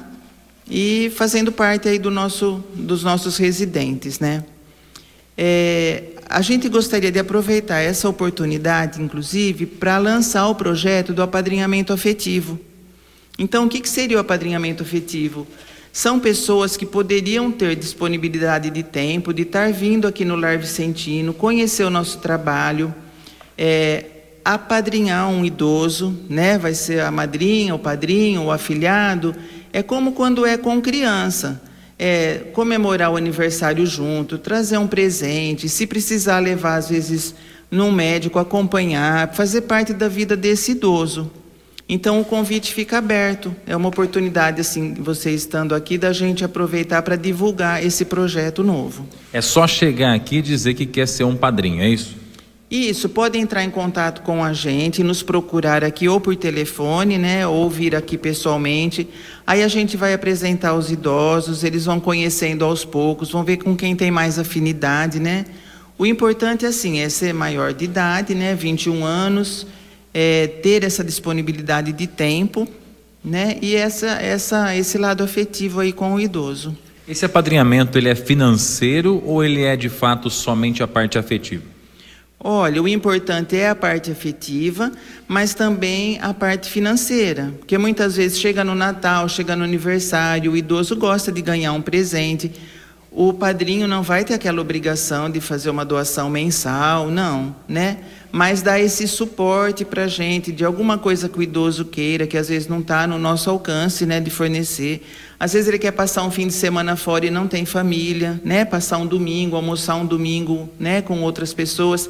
[0.70, 4.44] e fazendo parte aí do nosso, dos nossos residentes, né?
[5.36, 11.92] É, a gente gostaria de aproveitar essa oportunidade, inclusive, para lançar o projeto do apadrinhamento
[11.92, 12.58] afetivo.
[13.36, 15.44] Então, o que, que seria o apadrinhamento afetivo?
[15.92, 21.34] São pessoas que poderiam ter disponibilidade de tempo, de estar vindo aqui no Lar Vicentino,
[21.34, 22.94] conhecer o nosso trabalho,
[23.58, 24.06] é,
[24.42, 26.56] apadrinhar um idoso, né?
[26.56, 29.36] vai ser a madrinha, o padrinho, o afilhado.
[29.70, 31.60] É como quando é com criança
[31.98, 37.34] é, comemorar o aniversário junto, trazer um presente, se precisar levar, às vezes,
[37.70, 41.30] num médico, acompanhar, fazer parte da vida desse idoso.
[41.94, 43.54] Então o convite fica aberto.
[43.66, 49.06] É uma oportunidade, assim, você estando aqui, da gente aproveitar para divulgar esse projeto novo.
[49.30, 52.16] É só chegar aqui e dizer que quer ser um padrinho, é isso?
[52.70, 57.46] Isso, pode entrar em contato com a gente, nos procurar aqui ou por telefone, né,
[57.46, 59.06] ou vir aqui pessoalmente.
[59.46, 63.76] Aí a gente vai apresentar os idosos, eles vão conhecendo aos poucos, vão ver com
[63.76, 65.44] quem tem mais afinidade, né?
[65.98, 69.66] O importante assim é ser maior de idade, né, 21 anos,
[70.12, 72.68] é, ter essa disponibilidade de tempo,
[73.24, 76.76] né, e essa, essa, esse lado afetivo aí com o idoso.
[77.06, 81.64] Esse apadrinhamento ele é financeiro ou ele é de fato somente a parte afetiva?
[82.44, 84.90] Olha, o importante é a parte afetiva,
[85.28, 90.56] mas também a parte financeira, porque muitas vezes chega no Natal, chega no aniversário, o
[90.56, 92.50] idoso gosta de ganhar um presente.
[93.12, 97.98] O padrinho não vai ter aquela obrigação de fazer uma doação mensal, não, né?
[98.32, 102.38] Mas dá esse suporte para a gente de alguma coisa que o idoso queira, que
[102.38, 105.06] às vezes não está no nosso alcance, né, de fornecer.
[105.38, 108.64] Às vezes ele quer passar um fim de semana fora e não tem família, né?
[108.64, 112.08] Passar um domingo, almoçar um domingo, né, com outras pessoas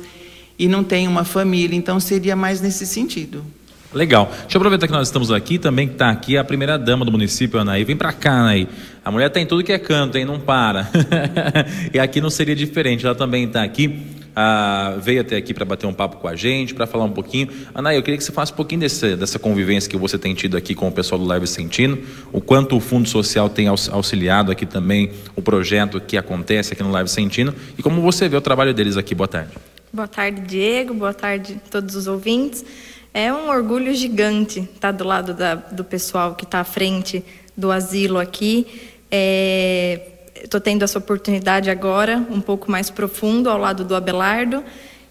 [0.58, 3.44] e não tem uma família, então seria mais nesse sentido.
[3.92, 4.30] Legal.
[4.42, 7.58] Deixa eu aproveitar que nós estamos aqui, também está aqui a primeira dama do município,
[7.58, 7.84] Anaí.
[7.84, 8.68] Vem para cá, Anaí.
[9.04, 10.24] A mulher tem tudo que é canto, hein?
[10.24, 10.88] Não para.
[11.92, 13.04] e aqui não seria diferente.
[13.04, 14.00] Ela também está aqui.
[14.34, 17.48] Ah, veio até aqui para bater um papo com a gente, para falar um pouquinho.
[17.74, 20.56] Anaí, eu queria que você falasse um pouquinho desse, dessa convivência que você tem tido
[20.56, 21.98] aqui com o pessoal do Live Sentino,
[22.32, 26.90] o quanto o Fundo Social tem auxiliado aqui também o projeto que acontece aqui no
[26.90, 29.14] Live Sentino e como você vê o trabalho deles aqui.
[29.14, 29.50] Boa tarde.
[29.92, 30.94] Boa tarde, Diego.
[30.94, 32.64] Boa tarde a todos os ouvintes.
[33.12, 37.22] É um orgulho gigante estar do lado da, do pessoal que está à frente
[37.54, 38.66] do asilo aqui.
[40.42, 44.64] Estou tendo essa oportunidade agora, um pouco mais profundo, ao lado do Abelardo,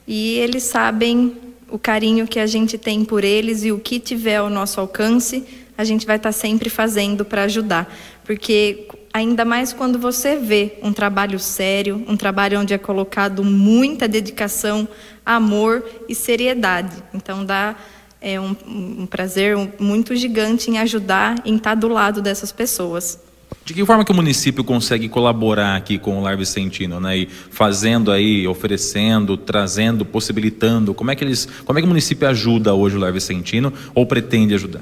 [0.05, 1.37] e eles sabem
[1.69, 5.45] o carinho que a gente tem por eles e o que tiver ao nosso alcance,
[5.77, 7.91] a gente vai estar tá sempre fazendo para ajudar.
[8.25, 14.09] Porque ainda mais quando você vê um trabalho sério, um trabalho onde é colocado muita
[14.09, 14.85] dedicação,
[15.25, 17.01] amor e seriedade.
[17.13, 17.77] Então dá
[18.19, 23.30] é, um, um prazer muito gigante em ajudar, em estar do lado dessas pessoas.
[23.63, 27.19] De que forma que o município consegue colaborar aqui com o Lar Vicentino, né?
[27.19, 32.27] E fazendo aí, oferecendo, trazendo, possibilitando, como é que eles, como é que o município
[32.27, 34.81] ajuda hoje o Lar Vicentino ou pretende ajudar?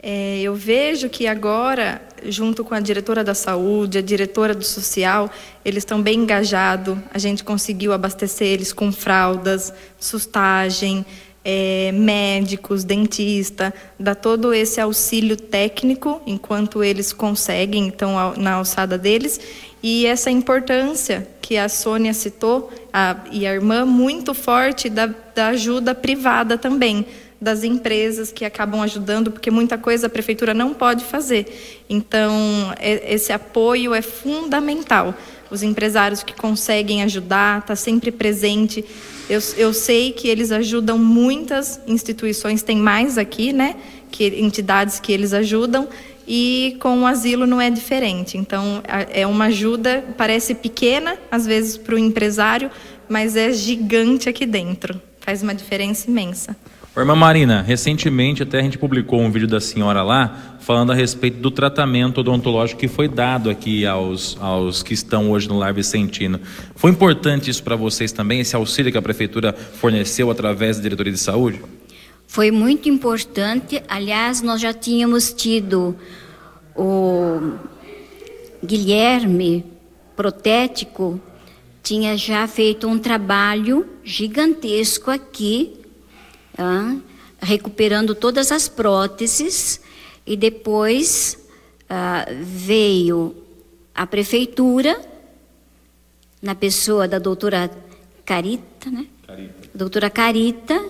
[0.00, 5.28] É, eu vejo que agora, junto com a diretora da saúde, a diretora do social,
[5.64, 6.96] eles estão bem engajados.
[7.12, 11.04] A gente conseguiu abastecer eles com fraldas, sustagem,
[11.50, 19.40] é, médicos, dentista, dá todo esse auxílio técnico enquanto eles conseguem, então, na alçada deles.
[19.82, 25.48] E essa importância que a Sônia citou, a, e a irmã, muito forte da, da
[25.48, 27.06] ajuda privada também
[27.40, 31.80] das empresas que acabam ajudando, porque muita coisa a prefeitura não pode fazer.
[31.88, 35.14] Então, esse apoio é fundamental.
[35.50, 38.84] Os empresários que conseguem ajudar, está sempre presente.
[39.28, 43.76] Eu, eu sei que eles ajudam muitas instituições, tem mais aqui, né?
[44.10, 45.88] Que entidades que eles ajudam
[46.26, 48.36] e com o asilo não é diferente.
[48.36, 52.70] Então, é uma ajuda, parece pequena, às vezes, para o empresário,
[53.08, 55.00] mas é gigante aqui dentro.
[55.20, 56.56] Faz uma diferença imensa.
[57.00, 61.38] Irmã Marina, recentemente até a gente publicou um vídeo da senhora lá falando a respeito
[61.38, 66.40] do tratamento odontológico que foi dado aqui aos, aos que estão hoje no Lar Vicentino.
[66.74, 71.12] Foi importante isso para vocês também, esse auxílio que a prefeitura forneceu através da diretoria
[71.12, 71.62] de saúde?
[72.26, 73.82] Foi muito importante.
[73.88, 75.96] Aliás, nós já tínhamos tido
[76.74, 77.52] o
[78.64, 79.64] Guilherme
[80.16, 81.20] Protético
[81.80, 85.77] tinha já feito um trabalho gigantesco aqui
[87.40, 89.80] recuperando todas as próteses,
[90.26, 91.38] e depois
[91.88, 93.34] ah, veio
[93.94, 95.00] a prefeitura
[96.42, 97.70] na pessoa da doutora
[98.24, 99.06] Carita, né?
[99.26, 99.68] Carita.
[99.74, 100.84] Doutora Carita,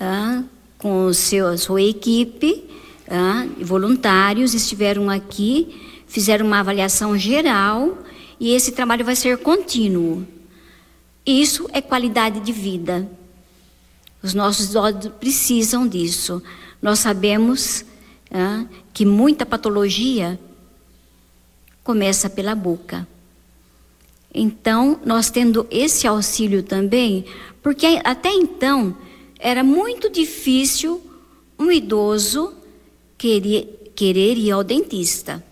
[0.00, 0.42] ah,
[0.76, 2.64] com seu, a sua equipe,
[3.08, 7.98] ah, voluntários, estiveram aqui, fizeram uma avaliação geral
[8.40, 10.26] e esse trabalho vai ser contínuo.
[11.24, 13.08] Isso é qualidade de vida.
[14.24, 16.42] Os nossos idosos precisam disso.
[16.80, 17.84] Nós sabemos
[18.32, 20.40] ah, que muita patologia
[21.82, 23.06] começa pela boca.
[24.34, 27.26] Então, nós tendo esse auxílio também,
[27.62, 28.96] porque até então
[29.38, 31.02] era muito difícil
[31.58, 32.54] um idoso
[33.18, 35.44] querer, querer ir ao dentista.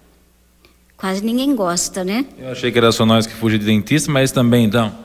[0.96, 2.24] Quase ninguém gosta, né?
[2.38, 4.96] Eu achei que era só nós que fugimos de dentista, mas também então.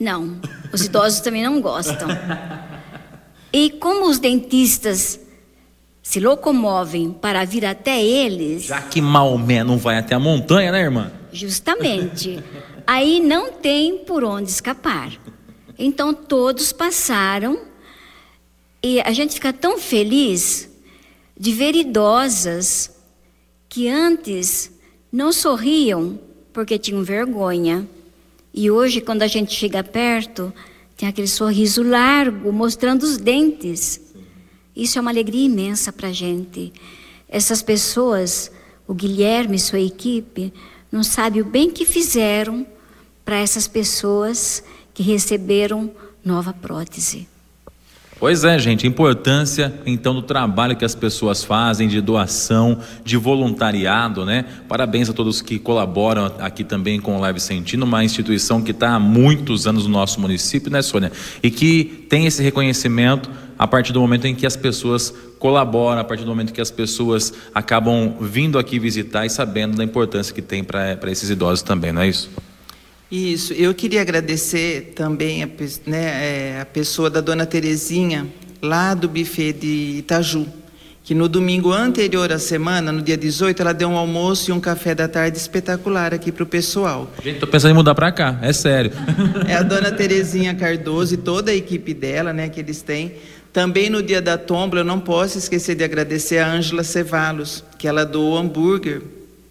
[0.00, 0.36] Não,
[0.72, 2.08] os idosos também não gostam.
[3.52, 5.20] E como os dentistas
[6.02, 8.64] se locomovem para vir até eles.
[8.64, 11.12] Já que Maomé não vai até a montanha, né, irmã?
[11.32, 12.42] Justamente.
[12.86, 15.12] Aí não tem por onde escapar.
[15.78, 17.60] Então todos passaram
[18.82, 20.70] e a gente fica tão feliz
[21.38, 22.90] de ver idosas
[23.68, 24.72] que antes
[25.12, 26.18] não sorriam
[26.52, 27.86] porque tinham vergonha.
[28.52, 30.52] E hoje, quando a gente chega perto,
[30.98, 34.00] tem aquele sorriso largo, mostrando os dentes.
[34.74, 36.72] Isso é uma alegria imensa para a gente.
[37.28, 38.50] Essas pessoas,
[38.84, 40.52] o Guilherme e sua equipe,
[40.90, 42.66] não sabem o bem que fizeram
[43.24, 44.60] para essas pessoas
[44.92, 45.92] que receberam
[46.24, 47.28] nova prótese.
[48.20, 54.24] Pois é, gente, importância então do trabalho que as pessoas fazem de doação, de voluntariado,
[54.24, 54.44] né?
[54.68, 58.96] Parabéns a todos que colaboram aqui também com o Live Sentindo, uma instituição que está
[58.96, 61.12] há muitos anos no nosso município, né, Sônia?
[61.40, 66.04] E que tem esse reconhecimento a partir do momento em que as pessoas colaboram, a
[66.04, 70.42] partir do momento que as pessoas acabam vindo aqui visitar e sabendo da importância que
[70.42, 72.28] tem para esses idosos também, não é isso?
[73.10, 75.48] Isso, eu queria agradecer também a,
[75.86, 78.26] né, é, a pessoa da dona Terezinha,
[78.60, 80.46] lá do buffet de Itaju,
[81.02, 84.60] que no domingo anterior à semana, no dia 18, ela deu um almoço e um
[84.60, 87.10] café da tarde espetacular aqui para o pessoal.
[87.24, 88.92] Gente, estou pensando em mudar para cá, é sério.
[89.48, 93.14] É a dona Terezinha Cardoso e toda a equipe dela, né, que eles têm.
[93.54, 97.88] Também no dia da tombola, eu não posso esquecer de agradecer a Ângela Cevalos, que
[97.88, 99.00] ela doou hambúrguer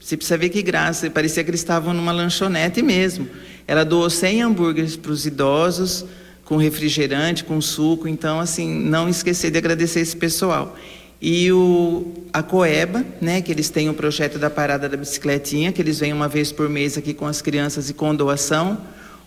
[0.07, 3.27] você precisa ver que graça, parecia que eles estavam numa lanchonete mesmo.
[3.67, 6.05] Ela doou 100 hambúrgueres para os idosos,
[6.45, 8.07] com refrigerante, com suco.
[8.07, 10.77] Então, assim, não esquecer de agradecer esse pessoal.
[11.21, 15.81] E o, a Coeba, né, que eles têm o projeto da Parada da Bicicletinha, que
[15.81, 18.77] eles vêm uma vez por mês aqui com as crianças e com doação.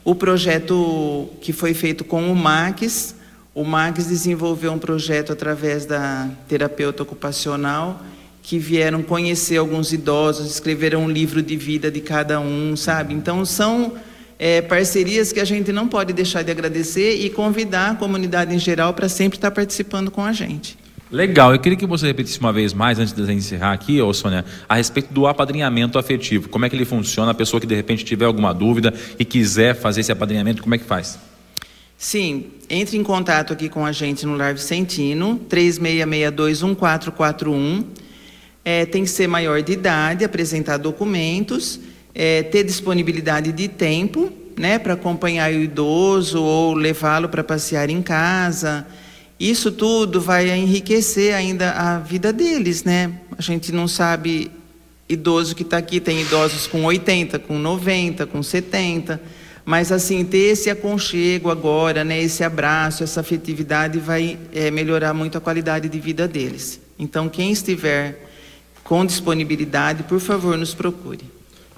[0.03, 3.15] O projeto que foi feito com o Max,
[3.55, 8.03] o Max desenvolveu um projeto através da terapeuta ocupacional
[8.51, 13.15] que vieram conhecer alguns idosos, escreveram um livro de vida de cada um, sabe?
[13.15, 13.93] Então são
[14.41, 18.59] é, parcerias que a gente não pode deixar de agradecer e convidar a comunidade em
[18.59, 20.77] geral para sempre estar participando com a gente.
[21.13, 24.45] Legal, eu queria que você repetisse uma vez mais, antes de encerrar aqui, ô Sônia,
[24.69, 26.49] a respeito do apadrinhamento afetivo.
[26.49, 27.31] Como é que ele funciona?
[27.31, 30.79] A pessoa que de repente tiver alguma dúvida e quiser fazer esse apadrinhamento, como é
[30.79, 31.21] que faz?
[31.97, 38.10] Sim, entre em contato aqui com a gente no Lar Vicentino, 36621441
[38.65, 41.81] é, tem que ser maior de idade, apresentar documentos,
[42.15, 48.03] é, ter disponibilidade de tempo, né, para acompanhar o idoso ou levá-lo para passear em
[48.03, 48.87] casa.
[49.39, 53.11] Isso tudo vai enriquecer ainda a vida deles, né?
[53.39, 54.51] A gente não sabe
[55.09, 59.21] idoso que está aqui, tem idosos com 80, com 90, com 70,
[59.65, 65.39] mas assim ter esse aconchego agora, né, esse abraço, essa afetividade vai é, melhorar muito
[65.39, 66.81] a qualidade de vida deles.
[66.99, 68.30] Então quem estiver
[68.91, 71.25] com disponibilidade, por favor, nos procure.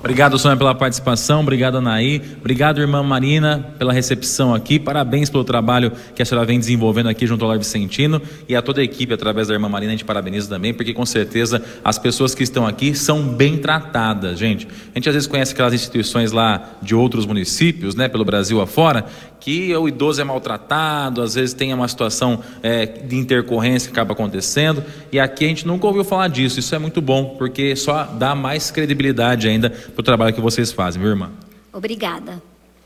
[0.02, 1.42] Obrigado, Sônia, pela participação.
[1.42, 2.20] Obrigado, Anaí.
[2.40, 4.76] Obrigado, irmã Marina, pela recepção aqui.
[4.76, 8.60] Parabéns pelo trabalho que a senhora vem desenvolvendo aqui junto ao Lar Vicentino e a
[8.60, 12.00] toda a equipe, através da irmã Marina, a gente parabeniza também, porque com certeza as
[12.00, 14.66] pessoas que estão aqui são bem tratadas, gente.
[14.66, 19.06] A gente às vezes conhece aquelas instituições lá de outros municípios, né, pelo Brasil afora,
[19.38, 24.12] que o idoso é maltratado, às vezes tem uma situação é, de intercorrência que acaba
[24.12, 26.60] acontecendo, e aqui a gente nunca ouviu falar disso.
[26.60, 30.72] Isso é muito bom, porque só dá mais credibilidade ainda para o trabalho que vocês
[30.72, 31.30] fazem, viu, irmã?
[31.72, 32.42] Obrigada.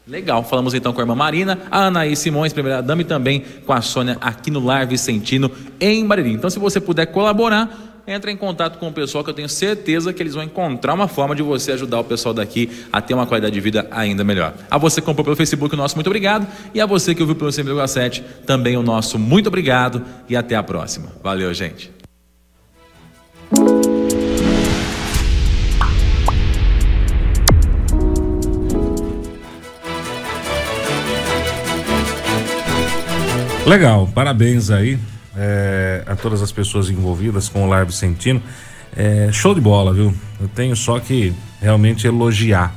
[0.06, 3.72] Legal, falamos então com a irmã Marina, a Anaí Simões, primeira dama, e também com
[3.72, 6.32] a Sônia aqui no Lar Vicentino, em Bariri.
[6.32, 10.12] Então, se você puder colaborar, entra em contato com o pessoal que eu tenho certeza
[10.12, 13.26] que eles vão encontrar uma forma de você ajudar o pessoal daqui a ter uma
[13.26, 14.54] qualidade de vida ainda melhor.
[14.70, 16.46] A você que comprou pelo Facebook, o nosso muito obrigado.
[16.72, 20.04] E a você que ouviu pelo 100,7, também o nosso muito obrigado.
[20.28, 21.08] E até a próxima.
[21.20, 21.95] Valeu, gente.
[33.66, 34.96] Legal, parabéns aí
[35.36, 38.40] é, a todas as pessoas envolvidas com o Lar Vicentino.
[38.96, 40.14] É, show de bola, viu?
[40.40, 42.72] Eu tenho só que realmente elogiar,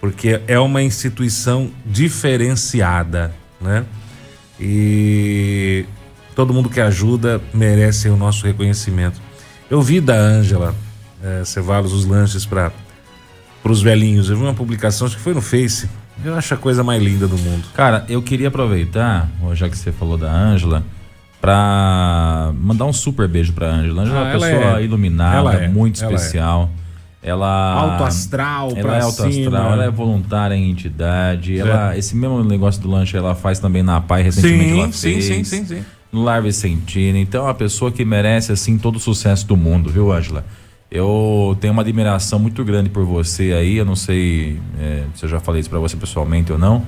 [0.00, 3.84] porque é uma instituição diferenciada, né?
[4.60, 5.84] E
[6.36, 9.20] todo mundo que ajuda merece o nosso reconhecimento.
[9.68, 10.76] Eu vi da Ângela
[11.24, 12.72] é, os lanches para
[13.64, 14.30] os velhinhos.
[14.30, 15.90] Eu vi uma publicação, acho que foi no Face.
[16.24, 17.64] Eu acho a coisa mais linda do mundo.
[17.74, 20.82] Cara, eu queria aproveitar, já que você falou da Ângela,
[21.40, 24.02] para mandar um super beijo pra Ângela.
[24.02, 26.14] Ângela é uma Ah, ela pessoa é- iluminada, ela é, muito ela é.
[26.14, 26.70] especial.
[27.22, 29.28] Ela Alto astral ela pra é alto cima.
[29.56, 31.56] astral, ela é voluntária em entidade.
[31.56, 31.58] É.
[31.60, 35.24] Ela, esse mesmo negócio do lanche ela faz também na PAI recentemente ela sim, fez.
[35.26, 35.84] sim, sim, sim.
[36.10, 37.18] No Lar Vicentino.
[37.18, 40.44] Então é uma pessoa que merece assim todo o sucesso do mundo, viu, Ângela?
[40.90, 43.76] Eu tenho uma admiração muito grande por você aí.
[43.76, 46.84] Eu não sei é, se eu já falei isso pra você pessoalmente ou não,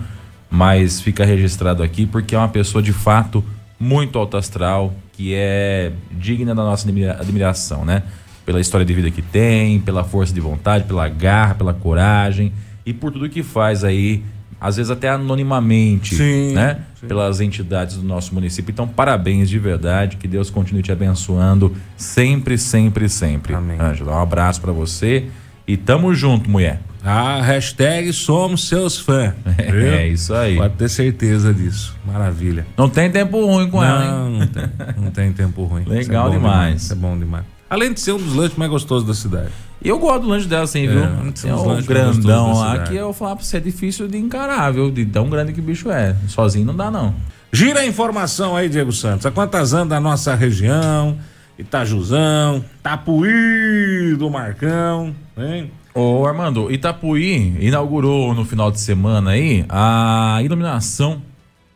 [0.51, 3.45] mas fica registrado aqui porque é uma pessoa de fato
[3.79, 8.03] muito alto astral, que é digna da nossa admira- admiração, né?
[8.45, 12.53] Pela história de vida que tem, pela força de vontade, pela garra, pela coragem
[12.85, 14.23] e por tudo que faz aí,
[14.63, 16.79] às vezes até anonimamente, Sim, né?
[17.09, 18.71] Pelas entidades do nosso município.
[18.71, 23.55] Então, parabéns de verdade, que Deus continue te abençoando sempre, sempre, sempre.
[23.55, 23.77] Amém.
[23.81, 25.27] Ângela, um abraço pra você
[25.67, 26.81] e tamo junto, mulher.
[27.05, 29.35] A hashtag somos seus fãs.
[29.59, 29.93] viu?
[29.93, 30.57] É isso aí.
[30.57, 31.97] Pode ter certeza disso.
[32.07, 32.65] Maravilha.
[32.79, 34.11] Não tem tempo ruim com ela, hein?
[34.13, 34.63] Não, não tem,
[34.97, 35.83] não tem tempo ruim.
[35.91, 36.83] Legal é demais.
[36.83, 37.45] Isso é bom demais.
[37.73, 39.49] Além de ser um dos lanches mais gostosos da cidade.
[39.83, 41.01] E eu gosto do lanche dela, assim, viu?
[41.01, 44.71] são Tem um lanches grandão lá que eu falar pra você é difícil de encarar,
[44.75, 44.91] viu?
[44.91, 46.15] De tão grande que o bicho é.
[46.29, 47.15] Sozinho não dá, não.
[47.51, 49.25] Gira a informação aí, Diego Santos.
[49.25, 51.17] A quantas anos da nossa região?
[51.59, 55.71] Itajuzão, Tapuí do Marcão, hein?
[55.95, 61.23] Ô Armando, Itapuí inaugurou no final de semana aí a iluminação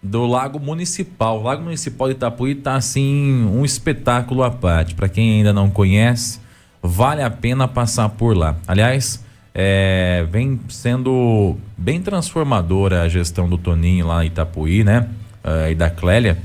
[0.02, 1.40] do Lago Municipal.
[1.40, 4.94] O Lago Municipal de Itapuí tá assim um espetáculo à parte.
[4.94, 6.40] Para quem ainda não conhece,
[6.82, 8.56] vale a pena passar por lá.
[8.66, 9.24] Aliás,
[9.54, 15.08] é, vem sendo bem transformadora a gestão do Toninho lá em Itapuí, né?
[15.46, 16.36] Eh, e da Clélia,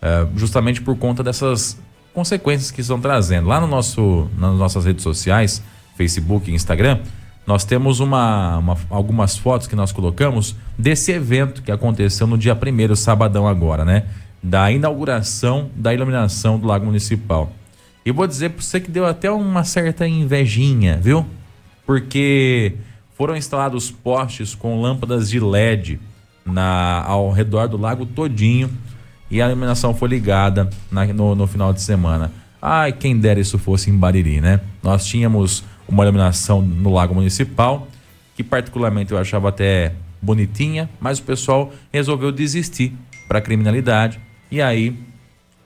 [0.00, 1.76] eh, justamente por conta dessas
[2.12, 3.48] consequências que estão trazendo.
[3.48, 5.60] Lá no nosso, nas nossas redes sociais,
[5.96, 7.00] Facebook e Instagram,
[7.46, 12.54] nós temos uma, uma- algumas fotos que nós colocamos desse evento que aconteceu no dia
[12.56, 14.04] 1 sabadão agora, né?
[14.42, 17.52] Da inauguração da iluminação do Lago Municipal.
[18.04, 21.24] E vou dizer para você que deu até uma certa invejinha, viu?
[21.86, 22.74] Porque
[23.16, 26.00] foram instalados postes com lâmpadas de LED
[26.44, 28.70] na, ao redor do lago todinho
[29.30, 32.30] e a iluminação foi ligada na- no, no final de semana.
[32.60, 34.60] Ai, quem dera isso fosse em Bariri, né?
[34.82, 37.88] Nós tínhamos uma iluminação no lago municipal,
[38.34, 42.92] que particularmente eu achava até bonitinha, mas o pessoal resolveu desistir
[43.28, 44.20] para criminalidade
[44.50, 44.96] e aí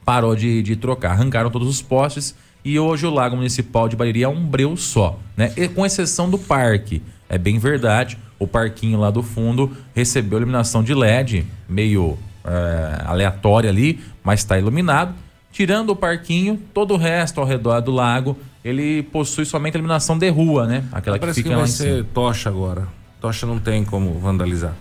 [0.05, 1.13] parou de, de trocar.
[1.13, 5.19] Arrancaram todos os postes e hoje o Lago Municipal de Bariri é um breu só,
[5.37, 5.53] né?
[5.57, 7.03] E com exceção do parque.
[7.29, 13.69] É bem verdade, o parquinho lá do fundo recebeu iluminação de LED, meio é, aleatória
[13.69, 15.15] ali, mas está iluminado.
[15.59, 20.17] Tirando o parquinho, todo o resto ao redor do lago, ele possui somente a iluminação
[20.17, 20.85] de rua, né?
[20.93, 22.07] Aquela que Parece que, fica lá vai em ser cima.
[22.15, 22.87] tocha agora.
[23.21, 24.73] Tocha não tem como vandalizar.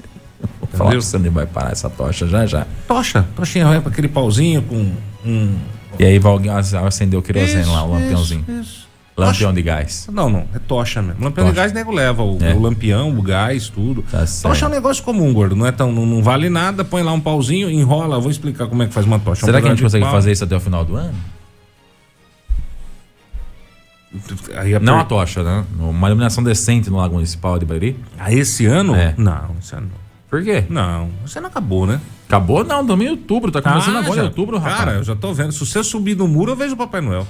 [0.58, 2.66] Vou falar pra você vai parar essa tocha já já.
[2.88, 4.90] Tocha, tochinha vai pra aquele pauzinho com
[5.22, 5.58] um.
[5.98, 8.42] E aí vai alguém acender o querosene lá, o lampiãozinho.
[8.48, 8.85] isso.
[9.16, 10.06] Lampião de gás.
[10.12, 11.24] Não, não, é tocha mesmo.
[11.24, 11.62] Lampião de Tocha.
[11.62, 12.52] gás nego leva o, É.
[12.52, 14.02] o lampião, o gás, tudo.
[14.10, 15.56] Tá tocha é um negócio comum, gordo.
[15.56, 18.20] Não é tão, não, não vale nada, põe lá um pauzinho, enrola.
[18.20, 19.42] Vou explicar como é que faz uma tocha.
[19.42, 20.12] Um Será que a gente de consegue pau.
[20.12, 21.14] fazer isso até o final do ano?
[24.54, 25.64] A Não per- a tocha, né?
[25.78, 27.96] Uma iluminação decente no Lago Municipal de Bariri.
[28.18, 28.94] Ah, esse ano?
[28.94, 29.14] É.
[29.16, 30.06] Não, esse ano não.
[30.28, 30.64] Por quê?
[30.68, 32.00] Não, esse ano acabou, né?
[32.26, 32.64] Acabou?
[32.64, 33.50] Não, em outubro.
[33.50, 34.76] Tá começando Ah, agora já- em outubro, rapaz.
[34.78, 35.52] Cara, eu já tô vendo.
[35.52, 37.26] Se você subir no muro, eu vejo o Papai Noel.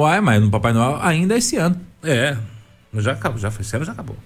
[0.00, 1.76] Uai, mas no Papai Noel ainda é esse ano.
[2.02, 2.36] É.
[2.94, 3.62] Já acabou, já foi.
[3.62, 4.16] Esse ano já acabou.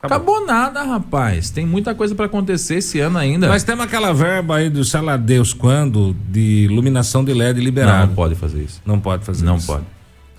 [0.00, 1.50] Acabou, nada, rapaz.
[1.50, 3.48] Tem muita coisa pra acontecer esse ano ainda.
[3.48, 7.64] Nós temos aquela verba aí do sei lá Deus quando de iluminação de LED não,
[7.64, 8.06] liberada.
[8.06, 8.80] não pode fazer isso.
[8.86, 9.66] Não pode fazer Não isso.
[9.66, 9.84] pode.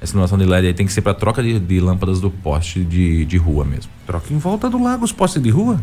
[0.02, 2.86] Essa iluminação de LED aí tem que ser pra troca de, de lâmpadas do poste
[2.86, 3.92] de, de rua mesmo.
[4.08, 5.78] Troca em volta do lago os postes de rua.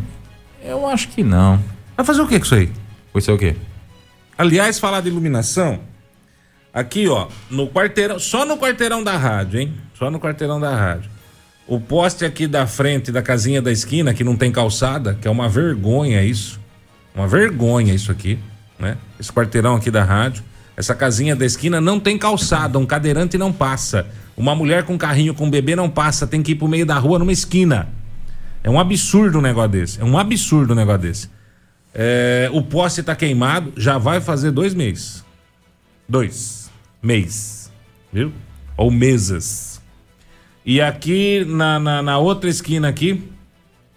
[0.63, 1.59] Eu acho que não.
[1.95, 2.71] Vai fazer o que com isso aí?
[3.13, 3.55] Vai ser o quê?
[4.35, 5.79] Aliás, falar de iluminação,
[6.77, 9.73] aqui ó, no quarteirão, só no quarteirão da rádio, hein?
[9.95, 11.09] Só no quarteirão da rádio.
[11.67, 15.31] O poste aqui da frente da casinha da esquina, que não tem calçada, que é
[15.31, 16.59] uma vergonha isso.
[17.15, 18.37] Uma vergonha isso aqui,
[18.77, 18.95] né?
[19.19, 20.43] Esse quarteirão aqui da rádio.
[20.77, 24.05] Essa casinha da esquina não tem calçada, um cadeirante não passa.
[24.37, 27.17] Uma mulher com carrinho com bebê não passa, tem que ir pro meio da rua
[27.17, 27.89] numa esquina.
[28.63, 29.99] É um absurdo um negócio desse.
[29.99, 31.29] É um absurdo um negócio desse.
[31.93, 35.25] É, o poste tá queimado, já vai fazer dois meses.
[36.07, 36.66] Dois
[37.07, 37.71] mês,
[38.11, 38.33] viu?
[38.75, 39.81] Ou meses.
[40.65, 43.23] E aqui na, na, na outra esquina aqui,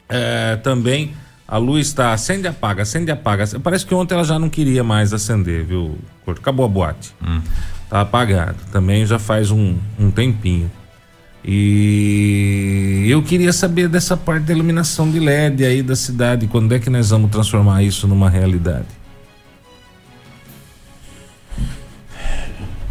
[0.08, 1.12] é, também
[1.46, 3.44] a luz está acende e apaga, acende e apaga.
[3.58, 5.98] Parece que ontem ela já não queria mais acender, viu?
[6.24, 7.12] Acabou a boate.
[7.88, 8.58] Tá apagado.
[8.70, 10.70] Também já faz um, um tempinho.
[11.44, 16.46] E eu queria saber dessa parte da iluminação de LED aí da cidade.
[16.46, 18.99] Quando é que nós vamos transformar isso numa realidade?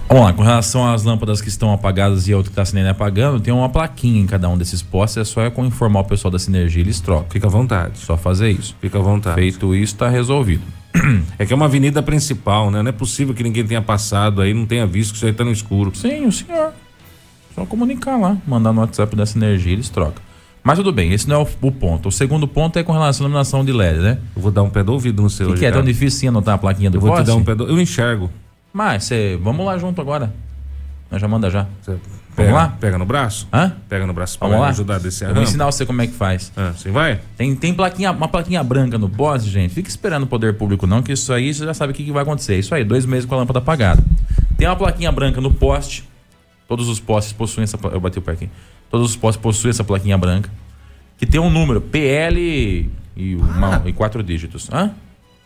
[0.10, 2.88] Vamos lá, com relação às lâmpadas que estão apagadas e a outra que está acendendo
[2.88, 6.04] e apagando, tem uma plaquinha em cada um desses postes, é só eu informar o
[6.04, 7.30] pessoal da Sinergia, eles trocam.
[7.30, 8.00] Fica à vontade.
[8.00, 8.76] Só fazer isso.
[8.82, 9.36] Fica à vontade.
[9.36, 10.64] Feito isso, está resolvido.
[11.38, 12.82] É que é uma avenida principal, né?
[12.82, 15.46] Não é possível que ninguém tenha passado aí, não tenha visto que isso aí tá
[15.46, 15.96] no escuro.
[15.96, 16.74] Sim, o senhor.
[17.54, 20.22] Só comunicar lá, mandar no WhatsApp da Sinergia, eles trocam.
[20.64, 22.10] Mas tudo bem, esse não é o, o ponto.
[22.10, 24.18] O segundo ponto é com relação à iluminação de LED, né?
[24.36, 25.50] Eu vou dar um pé do ouvido no seu.
[25.50, 25.72] O que, que é?
[25.72, 27.28] Tão difícil sim anotar a plaquinha do Eu vou te poste?
[27.28, 27.66] dar um pé do...
[27.66, 28.30] Eu enxergo.
[28.74, 30.32] Mas, cê, vamos lá junto agora.
[31.12, 31.66] Nós já manda já.
[31.82, 31.98] Você
[32.36, 32.68] pega, lá?
[32.80, 33.48] Pega no braço?
[33.52, 33.74] Hã?
[33.90, 34.70] Pega no braço Vamos lá?
[34.70, 36.52] ajudar a descer a vou ensinar você como é que faz.
[36.56, 37.20] Ah, sim, vai?
[37.36, 39.74] Tem, tem plaquinha, uma plaquinha branca no poste, gente.
[39.74, 42.12] Fica esperando o poder público, não, que isso aí você já sabe o que, que
[42.12, 42.60] vai acontecer.
[42.60, 44.04] Isso aí, dois meses com a lâmpada apagada.
[44.56, 46.08] Tem uma plaquinha branca no poste.
[46.68, 47.78] Todos os postes possuem essa.
[47.92, 48.50] Eu bati o pé aqui.
[48.92, 50.50] Todos os postes possuem essa plaquinha branca.
[51.18, 54.70] Que tem um número, PL e, uma- e quatro dígitos.
[54.72, 54.92] Hã?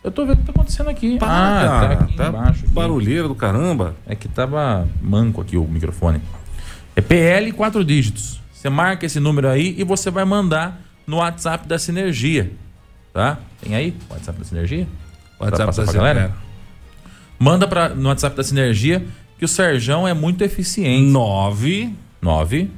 [0.04, 1.18] Eu tô vendo o que tá acontecendo aqui.
[1.18, 1.96] Para, ah, cara.
[1.96, 2.64] tá aqui Tá embaixo.
[2.64, 2.74] aqui.
[2.74, 3.96] barulheiro do caramba.
[4.06, 6.20] É que tava manco aqui o microfone.
[6.94, 8.38] É PL quatro dígitos.
[8.52, 12.52] Você marca esse número aí e você vai mandar no WhatsApp da Sinergia.
[13.14, 13.38] Tá?
[13.62, 14.86] Tem aí WhatsApp da Sinergia?
[15.40, 15.86] WhatsApp da?
[15.86, 16.32] Sinergia.
[17.38, 19.04] Manda pra, no WhatsApp da Sinergia
[19.38, 21.10] que o Serjão é muito eficiente.
[21.10, 22.70] 9 9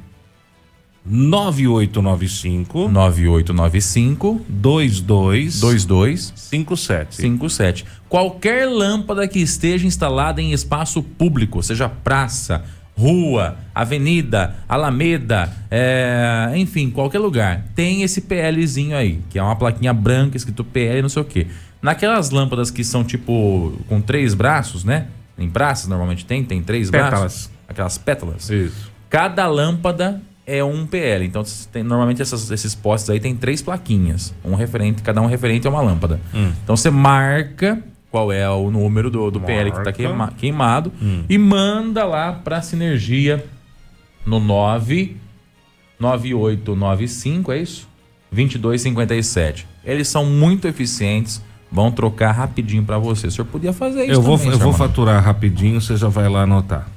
[1.08, 7.16] 9895 9895 22 22 57.
[7.16, 7.84] 57.
[8.08, 12.64] Qualquer lâmpada que esteja instalada em espaço público, seja praça,
[12.96, 19.92] rua, avenida, alameda, é, enfim, qualquer lugar, tem esse PLzinho aí, que é uma plaquinha
[19.92, 21.46] branca escrito PL não sei o quê.
[21.80, 25.06] Naquelas lâmpadas que são tipo com três braços, né?
[25.38, 27.10] Em praças normalmente tem, tem três Pétalas.
[27.20, 27.50] braços.
[27.68, 28.48] Aquelas pétalas.
[28.48, 28.90] Isso.
[29.10, 31.24] Cada lâmpada é um PL.
[31.26, 31.42] Então,
[31.72, 34.32] tem- normalmente essas- esses postes aí tem três plaquinhas.
[34.44, 36.20] Um referente, cada um referente a uma lâmpada.
[36.62, 40.92] Então você marca qual é o número do, do PL que está queima- queimado
[41.28, 43.44] e manda lá para Sinergia
[44.24, 45.16] no 9
[45.98, 47.88] 9895, é isso?
[48.30, 49.66] 2257.
[49.84, 53.26] Eles são muito eficientes, vão trocar rapidinho para você.
[53.28, 54.88] O senhor podia fazer isso Eu vou, também, eu vou senhor Mano.
[54.90, 56.88] faturar rapidinho, você já vai lá anotar.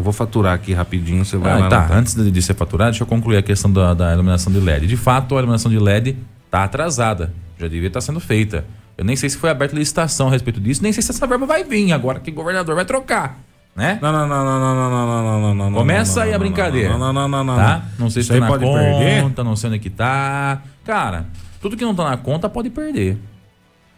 [0.00, 0.02] Hum?
[0.02, 1.78] Eu vou faturar aqui rapidinho, você vai Ah, lá tá.
[1.78, 1.96] anotar.
[1.98, 4.86] Antes de, de ser faturado, deixa eu concluir a questão da, da iluminação de LED.
[4.86, 7.32] De fato, a iluminação de LED está atrasada.
[7.58, 8.64] Já devia estar sendo feita.
[8.96, 11.46] Eu nem sei se foi aberta licitação a respeito disso, nem sei se essa verba
[11.46, 13.38] vai vir agora que o governador vai trocar.
[13.76, 13.98] Né?
[14.02, 15.78] Não, não, não, não, não, não, não, não, não, não.
[15.78, 16.90] Começa não, aí a brincadeira.
[16.90, 17.56] Não, não, não, não, não.
[17.56, 17.82] Tá?
[17.98, 19.44] Não sei Isso se tá na pode conta, perder.
[19.44, 20.60] não sei onde é que tá.
[20.84, 21.26] Cara,
[21.62, 23.16] tudo que não tá na conta pode perder.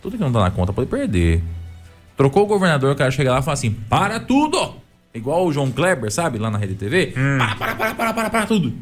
[0.02, 1.42] Tudo que não tá na conta pode perder.
[2.16, 4.74] Trocou o governador, o cara chega lá e fala assim: para tudo!
[5.14, 6.38] Igual o João Kleber, sabe?
[6.38, 7.12] Lá na Rede TV.
[7.38, 8.72] Para, para, para, para, para, para tudo.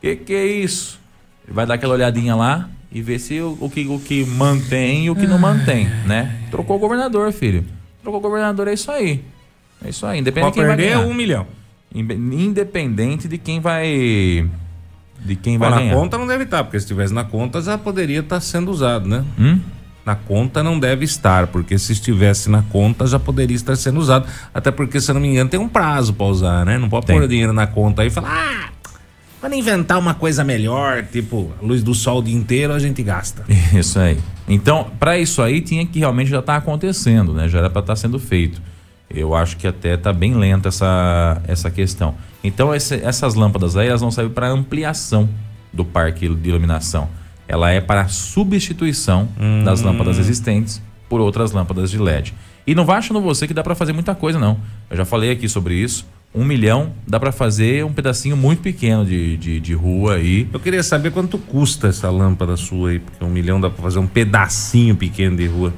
[0.00, 1.00] Que que é isso?
[1.44, 5.06] Ele vai dar aquela olhadinha lá e ver se o, o que, o que mantém
[5.06, 6.38] e o que não mantém, né?
[6.50, 7.64] Trocou o governador, filho.
[8.02, 9.24] Trocou o governador, é isso aí.
[9.84, 10.20] É isso aí.
[10.20, 11.06] Independente Pode de quem vai perder ganhar.
[11.08, 11.46] um milhão.
[11.94, 14.48] Independente de quem vai.
[15.20, 15.94] De quem vai Bom, na ganhar.
[15.94, 19.24] conta não deve estar, porque se estivesse na conta já poderia estar sendo usado, né?
[19.38, 19.60] Hum?
[20.04, 24.26] Na conta não deve estar, porque se estivesse na conta já poderia estar sendo usado.
[24.52, 26.76] Até porque, se eu não me engano, tem um prazo para usar, né?
[26.76, 27.16] Não pode Tem.
[27.16, 28.68] pôr o dinheiro na conta aí e falar, ah,
[29.40, 33.00] quando inventar uma coisa melhor, tipo, a luz do sol o dia inteiro, a gente
[33.02, 33.44] gasta.
[33.72, 34.18] Isso aí.
[34.48, 37.48] Então, para isso aí, tinha que realmente já estar acontecendo, né?
[37.48, 38.60] Já era para estar sendo feito.
[39.08, 42.14] Eu acho que até tá bem lenta essa, essa questão.
[42.42, 45.28] Então, esse- essas lâmpadas aí, elas não servem para ampliação
[45.72, 47.08] do parque de iluminação.
[47.52, 49.28] Ela é para substituição
[49.62, 52.32] das lâmpadas existentes por outras lâmpadas de LED.
[52.66, 54.58] E não vai achando você que dá para fazer muita coisa, não.
[54.88, 56.06] Eu já falei aqui sobre isso.
[56.34, 60.48] Um milhão dá para fazer um pedacinho muito pequeno de, de, de rua aí.
[60.50, 63.98] Eu queria saber quanto custa essa lâmpada sua aí, porque um milhão dá pra fazer
[63.98, 65.74] um pedacinho pequeno de rua.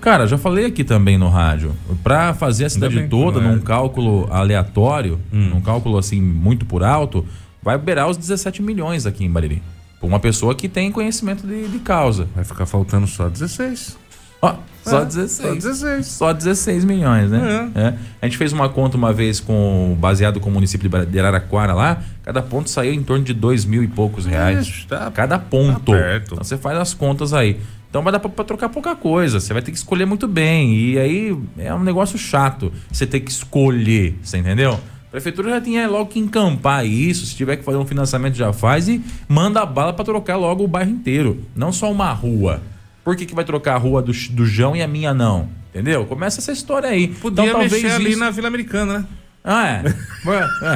[0.00, 1.74] Cara, já falei aqui também no rádio.
[2.02, 3.52] Pra fazer a cidade toda não é.
[3.52, 7.22] num cálculo aleatório, num cálculo assim muito por alto,
[7.62, 9.60] vai beirar os 17 milhões aqui em Bariri.
[10.06, 12.28] Por uma pessoa que tem conhecimento de, de causa.
[12.34, 13.98] Vai ficar faltando só 16.
[14.40, 14.54] Ó,
[14.84, 15.48] só É, 16.
[15.48, 16.06] Só 16.
[16.06, 17.70] Só 16 milhões, né?
[17.74, 17.94] É.
[18.22, 22.02] A gente fez uma conta uma vez com baseado com o município de Araraquara lá,
[22.22, 24.66] cada ponto saiu em torno de dois mil e poucos reais.
[24.66, 25.90] Ixi, tá- cada ponto.
[25.92, 26.16] tá.
[26.24, 27.58] Então você faz as contas aí.
[27.90, 29.40] Então vai dar pra, pra trocar pouca coisa.
[29.40, 30.74] Você vai ter que escolher muito bem.
[30.76, 32.70] E aí é um negócio chato.
[32.92, 34.78] Você ter que escolher, você entendeu?
[35.08, 37.24] A prefeitura já tinha logo que encampar isso.
[37.26, 40.64] Se tiver que fazer um financiamento, já faz e manda a bala pra trocar logo
[40.64, 41.44] o bairro inteiro.
[41.54, 42.60] Não só uma rua.
[43.04, 45.48] Por que, que vai trocar a rua do, do João e a minha não?
[45.70, 46.04] Entendeu?
[46.06, 47.08] Começa essa história aí.
[47.08, 49.04] Podia então, talvez mexer ali isso- na Vila Americana, né?
[49.44, 49.82] Ah, é.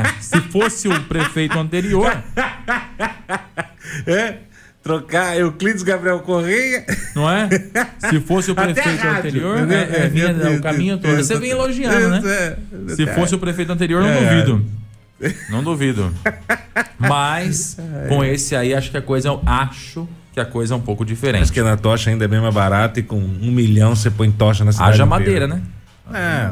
[0.06, 0.22] É.
[0.22, 2.22] Se fosse o prefeito anterior,
[4.06, 4.34] É.
[4.82, 6.84] Trocar Euclides Gabriel Correia.
[7.14, 7.48] não é?
[8.08, 11.16] Se fosse o prefeito anterior, é, é, vinha É, o caminho todo.
[11.16, 12.22] Você vem elogiando, né?
[12.24, 12.56] é.
[12.94, 14.20] Se fosse o prefeito anterior, não É.
[14.42, 14.64] duvido.
[15.50, 16.10] Não duvido.
[16.98, 17.76] Mas,
[18.08, 19.38] com esse aí, acho que a coisa.
[19.44, 21.42] Acho que a coisa é um pouco diferente.
[21.42, 24.30] Acho que na tocha ainda é bem mais barato e com um milhão você põe
[24.30, 24.92] tocha na cidade.
[24.92, 25.60] Haja madeira, né?
[26.14, 26.50] É.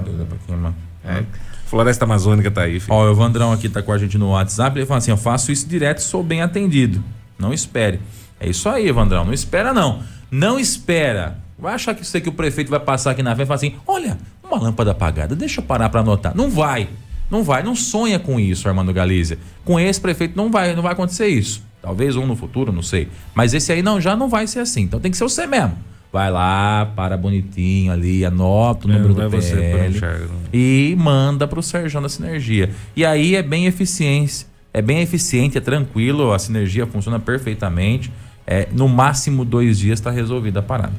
[1.05, 1.23] É.
[1.67, 2.93] Floresta Amazônica tá aí, filho.
[2.95, 4.79] Ó, o Evandrão aqui tá com a gente no WhatsApp.
[4.79, 7.03] Ele fala assim: Eu faço isso direto e sou bem atendido.
[7.39, 8.01] Não espere.
[8.41, 9.25] É isso aí, Evandrão.
[9.25, 10.03] Não espera, não.
[10.31, 11.39] Não espera.
[11.59, 13.75] Vai achar que isso aqui o prefeito vai passar aqui na frente e falar assim:
[13.87, 16.37] Olha, uma lâmpada apagada, deixa eu parar pra anotar.
[16.37, 16.89] Não vai.
[17.31, 17.63] Não vai.
[17.63, 19.39] Não sonha com isso, Armando Galícia.
[19.65, 21.63] Com esse prefeito não vai, não vai acontecer isso.
[21.83, 23.09] Talvez um no futuro, não sei.
[23.35, 24.83] Mas esse aí não, já não vai ser assim.
[24.83, 25.77] Então tem que ser você mesmo.
[26.13, 30.29] Vai lá, para bonitinho ali, anota o É, número do é você, PL não.
[30.53, 32.71] e manda pro Serjão da Sinergia.
[32.97, 38.13] E aí é bem eficiência, é bem eficiente, é tranquilo, a sinergia funciona perfeitamente.
[38.47, 40.95] É, no máximo dois dias está resolvida a parada.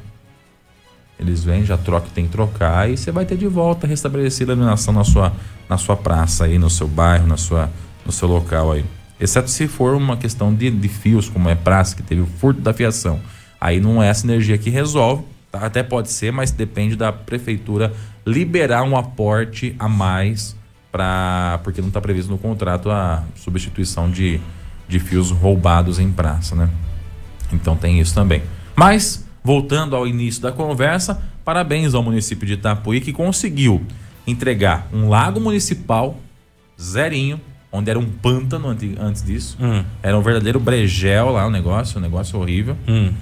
[1.18, 4.54] Eles vêm, já troca, tem que trocar e você vai ter de volta restabelecida a
[4.54, 5.32] iluminação na sua,
[5.68, 7.70] na sua praça aí, no seu bairro, na sua,
[8.06, 8.84] no seu local aí.
[9.20, 12.62] Exceto se for uma questão de, de fios, como é praça, que teve o furto
[12.62, 13.20] da fiação.
[13.60, 15.66] Aí não é a sinergia que resolve, tá?
[15.66, 17.92] até pode ser, mas depende da prefeitura
[18.26, 20.56] liberar um aporte a mais
[20.90, 24.40] para porque não está previsto no contrato a substituição de,
[24.88, 26.68] de fios roubados em praça, né?
[27.52, 28.42] Então tem isso também.
[28.74, 33.84] Mas, voltando ao início da conversa, parabéns ao município de Itapuí que conseguiu
[34.26, 36.16] entregar um lago municipal
[36.80, 37.40] zerinho,
[37.72, 39.56] onde era um pântano antes disso.
[39.60, 39.84] Hum.
[40.02, 42.76] Era um verdadeiro brejel lá o negócio, um negócio horrível.
[42.88, 43.12] Hum.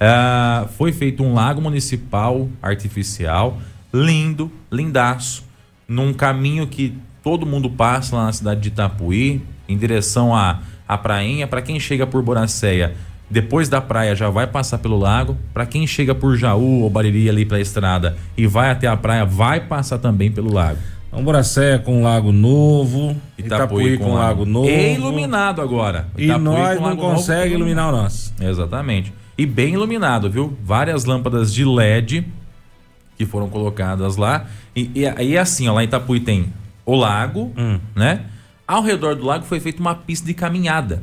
[0.00, 3.58] Ah, foi feito um lago municipal artificial,
[3.92, 5.44] lindo, lindaço,
[5.88, 6.94] num caminho que
[7.28, 11.46] todo mundo passa lá na cidade de Itapuí, em direção à, à prainha.
[11.46, 12.94] Para quem chega por Boracéia,
[13.28, 15.36] depois da praia já vai passar pelo lago.
[15.52, 18.96] Para quem chega por Jaú ou Bariri ali para a estrada e vai até a
[18.96, 20.78] praia, vai passar também pelo lago.
[21.08, 24.70] Então, Boracéia com Lago Novo, Itapuí, com, Lago Novo.
[24.70, 26.08] E iluminado agora.
[26.16, 27.88] E Itapuí nós com não Lago Novo consegue iluminado.
[27.88, 28.34] iluminar o nosso.
[28.40, 29.12] Exatamente.
[29.36, 30.56] E bem iluminado, viu?
[30.64, 32.26] Várias lâmpadas de LED
[33.18, 34.46] que foram colocadas lá.
[34.74, 36.46] E, e, e assim, ó, lá em Itapuí tem
[36.90, 37.78] o lago, Hum.
[37.94, 38.22] né?
[38.66, 41.02] Ao redor do lago foi feita uma pista de caminhada.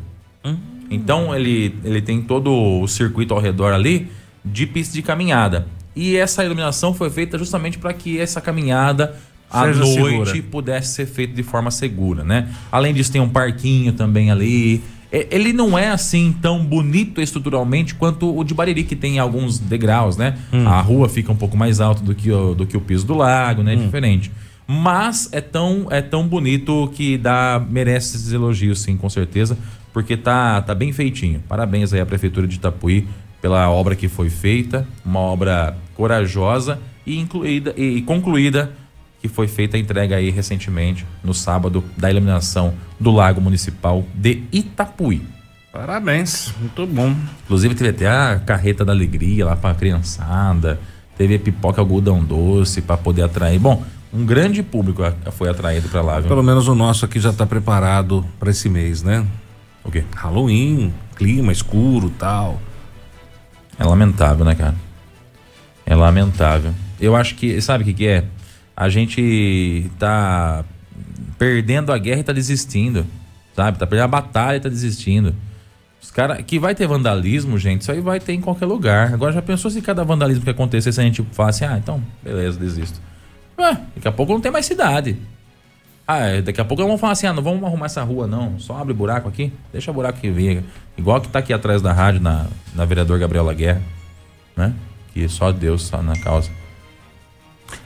[0.90, 4.08] Então ele, ele tem todo o circuito ao redor ali
[4.44, 5.68] de pista de caminhada.
[5.96, 9.16] E essa iluminação foi feita justamente para que essa caminhada
[9.50, 10.44] à Seja noite segura.
[10.52, 12.50] pudesse ser feita de forma segura, né?
[12.72, 14.84] Além disso, tem um parquinho também ali.
[15.12, 20.18] Ele não é assim tão bonito estruturalmente quanto o de Bariri, que tem alguns degraus,
[20.18, 20.36] né?
[20.68, 23.14] A rua fica um pouco mais alta do que o, do que o piso do
[23.16, 23.76] lago, né?
[23.76, 24.32] Diferente.
[24.68, 29.58] Mas é tão, é tão bonito que dá, merece esses elogios, sim, com certeza,
[29.94, 31.42] porque tá, tá bem feitinho.
[31.48, 33.08] Parabéns aí à Prefeitura de Itapuí
[33.42, 38.72] pela obra que foi feita, uma obra corajosa e incluída e concluída
[39.22, 44.44] que foi feita a entrega aí recentemente no sábado da iluminação do Lago Municipal de
[44.52, 45.22] Itapuí.
[45.72, 47.14] Parabéns, muito bom.
[47.44, 50.80] Inclusive teve até a carreta da alegria lá para criançada,
[51.18, 53.60] teve pipoca algodão doce para poder atrair.
[53.60, 53.84] Bom,
[54.16, 55.04] um grande público
[55.34, 56.30] foi atraído para lá, viu?
[56.30, 59.26] Pelo menos o nosso aqui já tá preparado para esse mês, né?
[59.84, 60.04] O quê?
[60.16, 62.62] Halloween, clima escuro tal.
[63.78, 64.76] É lamentável, né, cara?
[65.86, 66.74] É lamentável.
[67.00, 68.24] Eu acho que, sabe o que, que é?
[68.76, 70.64] A gente tá
[71.38, 73.06] perdendo a guerra e tá desistindo.
[73.54, 73.78] Sabe?
[73.78, 75.36] Tá perdendo a batalha e tá desistindo.
[76.02, 79.14] Os cara que vai ter vandalismo, gente, isso aí vai ter em qualquer lugar.
[79.14, 83.02] Agora já pensou se cada vandalismo que acontecesse a gente falasse, ah, então, beleza, desisto.
[83.58, 85.18] Ué, daqui a pouco não tem mais cidade.
[86.08, 88.60] Ah, é, daqui a pouco vão falar assim, ah, não vamos arrumar essa rua não,
[88.60, 90.64] só abre buraco aqui, deixa o buraco que venha.
[90.96, 92.46] Igual que tá aqui atrás da rádio, na,
[92.76, 93.82] na vereador Gabriela Guerra,
[94.56, 94.74] né?
[95.14, 96.52] Que só Deus só na causa.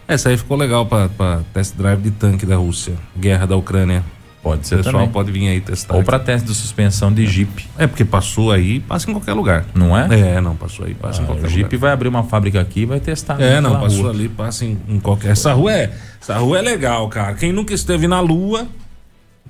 [0.08, 2.96] Essa aí ficou legal para test drive de tanque da Rússia.
[3.18, 4.04] Guerra da Ucrânia.
[4.50, 5.10] Pode O ser pessoal também.
[5.10, 5.96] pode vir aí testar.
[5.96, 9.66] Ou para teste de suspensão de Jeep, É, porque passou aí, passa em qualquer lugar.
[9.74, 10.08] não é?
[10.38, 11.80] É, não, passou aí, passa em Ah, qualquer o Jeep lugar.
[11.80, 13.40] vai abrir uma fábrica aqui e vai testar.
[13.42, 14.12] É, não, passou rua.
[14.12, 15.32] ali, passa em, em qualquer.
[15.32, 15.94] Essa rua é.
[16.22, 17.34] Essa rua é legal, cara.
[17.36, 18.68] Quem nunca esteve na lua,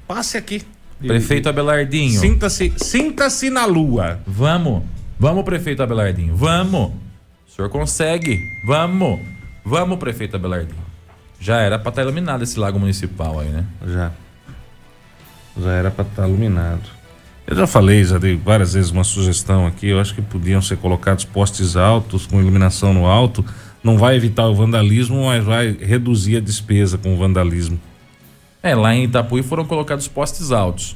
[0.08, 0.62] passe aqui.
[1.02, 2.20] Prefeito Abelardinho.
[2.20, 4.20] Sinta-se sinta-se na lua.
[4.28, 4.84] Vamos.
[5.18, 6.36] Vamos, prefeito Abelardinho.
[6.36, 6.92] Vamos.
[7.48, 8.38] O senhor consegue.
[8.66, 9.20] Vamos.
[9.64, 10.80] Vamos, prefeito Abelardinho.
[11.40, 13.64] Já era para estar iluminado esse lago municipal aí, né?
[13.88, 14.12] Já.
[15.58, 17.00] Já era para estar iluminado.
[17.48, 19.88] Eu já falei, já dei várias vezes uma sugestão aqui.
[19.88, 23.44] Eu acho que podiam ser colocados postes altos, com iluminação no alto.
[23.84, 27.80] Não vai evitar o vandalismo, mas vai reduzir a despesa com o vandalismo.
[28.62, 30.96] É, lá em Itapuí foram colocados postes altos.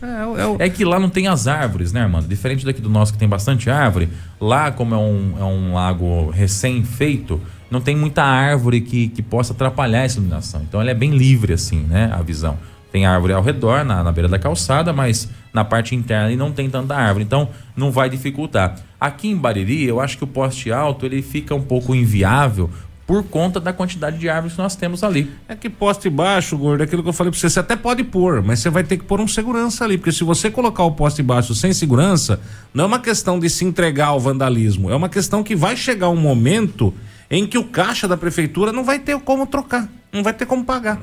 [0.60, 2.28] É, é, que lá não tem as árvores, né, mano?
[2.28, 6.30] Diferente daqui do nosso que tem bastante árvore, lá, como é um, é um lago
[6.30, 7.42] recém-feito,
[7.72, 10.62] não tem muita árvore que, que possa atrapalhar essa iluminação.
[10.62, 12.12] Então ele é bem livre, assim, né?
[12.14, 12.58] A visão.
[12.94, 16.52] Tem árvore ao redor, na, na beira da calçada, mas na parte interna ele não
[16.52, 17.26] tem tanta árvore.
[17.26, 18.76] Então não vai dificultar.
[19.02, 22.70] Aqui em Bariri, eu acho que o poste alto ele fica um pouco inviável
[23.08, 25.32] por conta da quantidade de árvores que nós temos ali.
[25.48, 28.04] É que poste baixo, gordo, é aquilo que eu falei pra você, você até pode
[28.04, 30.92] pôr, mas você vai ter que pôr um segurança ali, porque se você colocar o
[30.92, 32.40] poste baixo sem segurança,
[32.72, 36.10] não é uma questão de se entregar ao vandalismo, é uma questão que vai chegar
[36.10, 36.94] um momento
[37.30, 40.64] em que o caixa da prefeitura não vai ter como trocar, não vai ter como
[40.64, 41.02] pagar.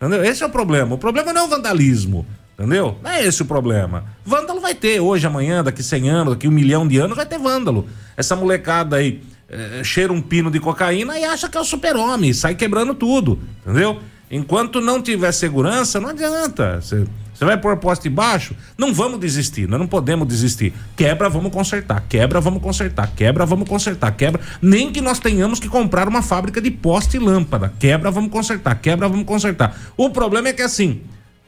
[0.00, 0.24] Entendeu?
[0.24, 0.94] Esse é o problema.
[0.94, 2.26] O problema não é o vandalismo.
[2.58, 2.96] Entendeu?
[3.02, 4.04] Não é esse o problema.
[4.24, 7.38] Vândalo vai ter hoje, amanhã, daqui 100 anos, daqui um milhão de anos, vai ter
[7.38, 7.86] vândalo.
[8.16, 12.32] Essa molecada aí é, cheira um pino de cocaína e acha que é o super-homem,
[12.32, 13.98] sai quebrando tudo, entendeu?
[14.30, 16.80] Enquanto não tiver segurança, não adianta.
[16.80, 17.04] Você
[17.44, 18.54] vai pôr poste baixo?
[18.76, 20.74] Não vamos desistir, nós não podemos desistir.
[20.96, 22.04] Quebra, vamos consertar.
[22.08, 23.10] Quebra, vamos consertar.
[23.14, 24.12] Quebra, vamos consertar.
[24.12, 24.42] Quebra.
[24.60, 27.72] Nem que nós tenhamos que comprar uma fábrica de poste e lâmpada.
[27.78, 28.74] Quebra, vamos consertar.
[28.80, 29.74] Quebra, vamos consertar.
[29.96, 31.00] O problema é que assim,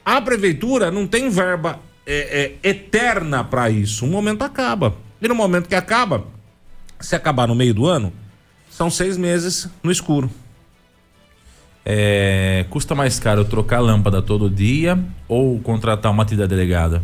[0.04, 4.04] a prefeitura não tem verba é, é, eterna para isso.
[4.04, 4.96] Um momento acaba.
[5.20, 6.26] E no momento que acaba,
[7.00, 8.12] se acabar no meio do ano,
[8.70, 10.30] são seis meses no escuro.
[11.84, 17.02] É, custa mais caro trocar lâmpada todo dia ou contratar uma atividade delegada?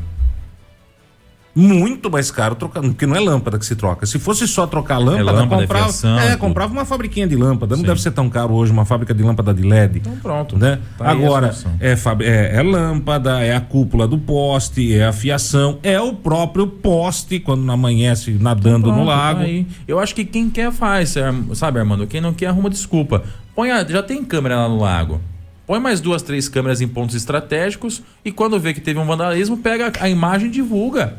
[1.58, 4.06] muito mais caro trocar, porque não é lâmpada que se troca.
[4.06, 7.74] Se fosse só trocar lâmpada, é lâmpada comprava, fiação, é, comprava uma fabriquinha de lâmpada.
[7.74, 7.88] Não Sim.
[7.88, 9.98] deve ser tão caro hoje uma fábrica de lâmpada de LED.
[9.98, 10.56] Então pronto.
[10.56, 10.78] Né?
[10.96, 16.00] Tá Agora, é, é, é, lâmpada, é a cúpula do poste, é a fiação, é
[16.00, 19.40] o próprio poste quando amanhece nadando pronto, no lago.
[19.40, 21.14] Tá Eu acho que quem quer faz,
[21.54, 22.06] sabe, Armando?
[22.06, 23.24] Quem não quer arruma desculpa.
[23.58, 25.20] Põe a, já tem câmera lá no lago.
[25.66, 29.56] Põe mais duas, três câmeras em pontos estratégicos e quando vê que teve um vandalismo,
[29.56, 31.16] pega a imagem e divulga.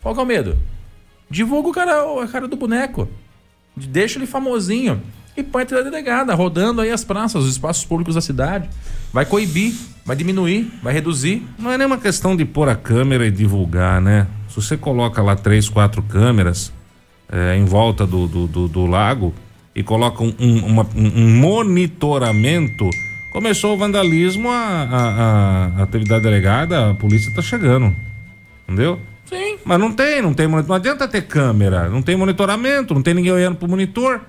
[0.00, 0.56] Qual que é o medo?
[1.28, 3.06] Divulga o cara, a cara do boneco.
[3.76, 5.02] Deixa ele famosinho.
[5.36, 8.66] E põe a delegada, rodando aí as praças, os espaços públicos da cidade.
[9.12, 11.46] Vai coibir, vai diminuir, vai reduzir.
[11.58, 14.26] Não é nem uma questão de pôr a câmera e divulgar, né?
[14.48, 16.72] Se você coloca lá três, quatro câmeras
[17.30, 19.34] é, em volta do, do, do, do, lago
[19.74, 22.88] e coloca um, um, uma, um monitoramento,
[23.32, 27.94] começou o vandalismo, a, a, a, atividade delegada, a polícia tá chegando.
[28.64, 29.00] Entendeu?
[29.24, 29.58] Sim.
[29.64, 33.32] Mas não tem, não tem Não adianta ter câmera, não tem monitoramento, não tem ninguém
[33.32, 34.20] olhando pro monitor.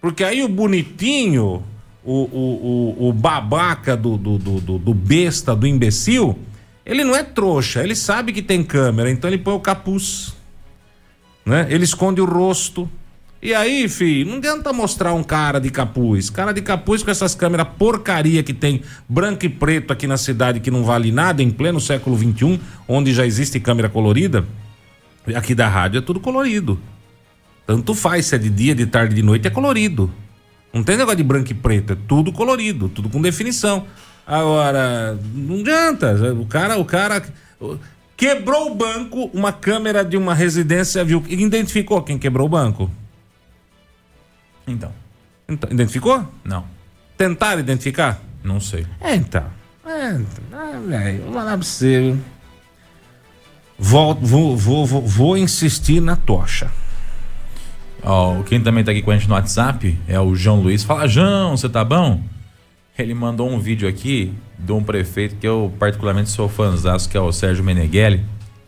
[0.00, 1.62] Porque aí o bonitinho,
[2.02, 6.38] o, o, o, o babaca do, do, do, do besta, do imbecil,
[6.84, 10.34] ele não é trouxa, ele sabe que tem câmera, então ele põe o capuz.
[11.44, 11.66] Né?
[11.68, 12.90] Ele esconde o rosto.
[13.42, 16.28] E aí, filho, não adianta mostrar um cara de capuz.
[16.28, 20.60] Cara de capuz com essas câmeras porcaria que tem branco e preto aqui na cidade
[20.60, 24.44] que não vale nada em pleno século XXI, onde já existe câmera colorida.
[25.34, 26.78] Aqui da rádio é tudo colorido.
[27.66, 30.12] Tanto faz se é de dia, de tarde, de noite, é colorido.
[30.72, 33.86] Não tem negócio de branco e preto, é tudo colorido, tudo com definição.
[34.26, 36.14] Agora, não adianta.
[36.34, 37.22] O cara, o cara
[38.16, 42.90] quebrou o banco, uma câmera de uma residência viu, identificou quem quebrou o banco.
[44.70, 44.92] Então.
[45.48, 45.70] então.
[45.70, 46.26] Identificou?
[46.44, 46.64] Não.
[47.16, 48.20] Tentaram identificar?
[48.42, 48.86] Não sei.
[49.00, 49.44] É, então.
[49.84, 50.44] É, então.
[50.52, 52.16] Ah, velho, vou falar pra você.
[53.78, 56.70] Vou, vou, vou, vou, insistir na tocha.
[58.02, 60.84] Ó, oh, quem também tá aqui com a gente no WhatsApp é o João Luiz.
[60.84, 62.22] Fala, João, você tá bom?
[62.98, 67.20] Ele mandou um vídeo aqui de um prefeito que eu particularmente sou fãzaço, que é
[67.20, 68.24] o Sérgio Meneghelli,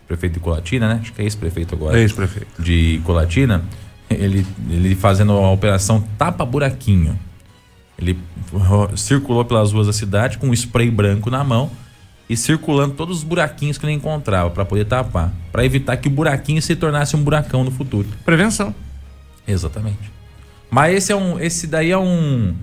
[0.09, 1.01] prefeito de Colatina, né?
[1.03, 1.99] Acho que é esse prefeito agora.
[1.99, 2.61] É esse prefeito.
[2.61, 3.63] De Colatina
[4.13, 7.19] ele, ele fazendo a operação Tapa Buraquinho.
[7.99, 8.19] Ele
[8.97, 11.71] circulou pelas ruas da cidade com um spray branco na mão
[12.29, 16.11] e circulando todos os buraquinhos que ele encontrava para poder tapar, para evitar que o
[16.11, 18.09] buraquinho se tornasse um buracão no futuro.
[18.25, 18.75] Prevenção.
[19.47, 20.11] Exatamente.
[20.71, 22.55] Mas esse é um, esse daí é um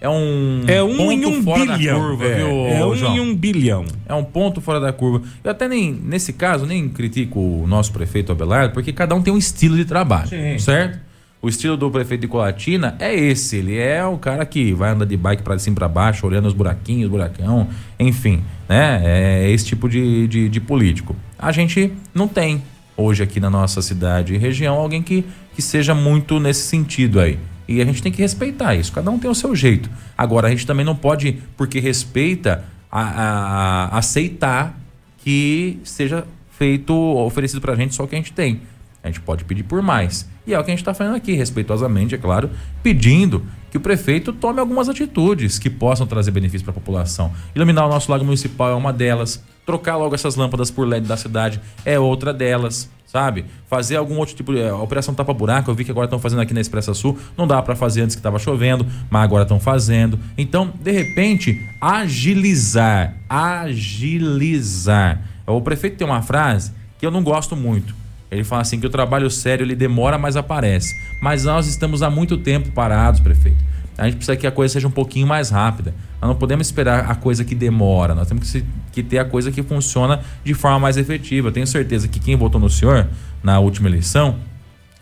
[0.00, 3.16] é um é um em um bilhão, curva, é, viu, é um João?
[3.16, 3.84] em um bilhão.
[4.06, 5.26] É um ponto fora da curva.
[5.42, 9.32] Eu até nem nesse caso nem critico o nosso prefeito Abelardo, porque cada um tem
[9.32, 10.58] um estilo de trabalho, Sim.
[10.58, 11.00] certo?
[11.40, 13.56] O estilo do prefeito de Colatina é esse.
[13.56, 16.54] Ele é o cara que vai andar de bike para cima para baixo, olhando os
[16.54, 17.68] buraquinhos, buracão,
[17.98, 19.02] enfim, né?
[19.04, 21.14] É esse tipo de, de, de político.
[21.38, 22.62] A gente não tem
[22.96, 25.24] hoje aqui na nossa cidade e região alguém que,
[25.54, 27.38] que seja muito nesse sentido aí.
[27.68, 28.90] E a gente tem que respeitar isso.
[28.90, 29.90] Cada um tem o seu jeito.
[30.16, 34.74] Agora, a gente também não pode, porque respeita, a, a- a- aceitar
[35.18, 38.60] que seja feito, oferecido pra gente só o que a gente tem.
[39.04, 40.28] A gente pode pedir por mais.
[40.46, 42.50] E é o que a gente está fazendo aqui, respeitosamente, é claro,
[42.82, 47.32] pedindo que o prefeito tome algumas atitudes que possam trazer benefício para a população.
[47.54, 49.42] Iluminar o nosso lago municipal é uma delas.
[49.68, 53.44] Trocar logo essas lâmpadas por LED da cidade é outra delas, sabe?
[53.68, 54.62] Fazer algum outro tipo de.
[54.62, 57.18] é, Operação tapa-buraco, eu vi que agora estão fazendo aqui na Expressa Sul.
[57.36, 60.18] Não dá para fazer antes que estava chovendo, mas agora estão fazendo.
[60.38, 63.14] Então, de repente, agilizar.
[63.28, 65.20] Agilizar.
[65.46, 67.94] O prefeito tem uma frase que eu não gosto muito.
[68.30, 70.94] Ele fala assim que o trabalho sério ele demora, mas aparece.
[71.20, 73.67] Mas nós estamos há muito tempo parados, prefeito.
[73.98, 75.92] A gente precisa que a coisa seja um pouquinho mais rápida.
[76.22, 78.14] Nós não podemos esperar a coisa que demora.
[78.14, 81.48] Nós temos que, que ter a coisa que funciona de forma mais efetiva.
[81.48, 83.08] Eu tenho certeza que quem votou no senhor
[83.42, 84.36] na última eleição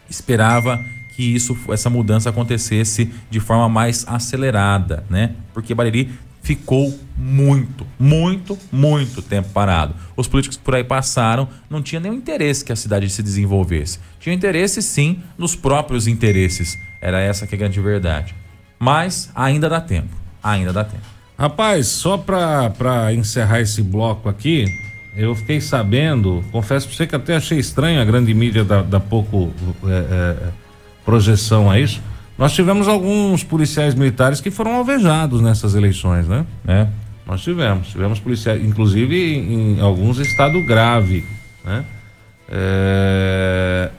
[0.08, 0.82] esperava
[1.14, 5.32] que isso, essa mudança acontecesse de forma mais acelerada, né?
[5.52, 6.10] Porque Bariri
[6.42, 9.94] ficou muito, muito, muito tempo parado.
[10.16, 13.98] Os políticos por aí passaram não tinha nenhum interesse que a cidade se desenvolvesse.
[14.20, 16.78] Tinha interesse sim nos próprios interesses.
[17.00, 18.34] Era essa que é a grande verdade.
[18.78, 20.14] Mas ainda dá tempo.
[20.42, 21.04] Ainda dá tempo.
[21.38, 24.64] Rapaz, só pra, pra encerrar esse bloco aqui,
[25.16, 29.00] eu fiquei sabendo, confesso pra você que até achei estranho a grande mídia da, da
[29.00, 29.52] pouco
[29.84, 30.48] é, é,
[31.04, 32.00] projeção a isso.
[32.38, 36.46] Nós tivemos alguns policiais militares que foram alvejados nessas eleições, né?
[36.66, 36.86] É.
[37.26, 41.24] Nós tivemos, tivemos policiais, inclusive em, em alguns estado grave,
[41.64, 41.84] né?
[42.48, 43.90] É,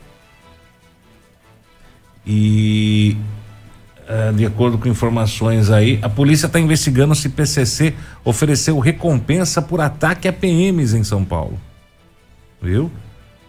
[2.27, 3.15] E
[4.07, 7.93] é, de acordo com informações aí, a polícia está investigando se PCC
[8.23, 11.59] ofereceu recompensa por ataque a PMs em São Paulo.
[12.61, 12.89] Viu?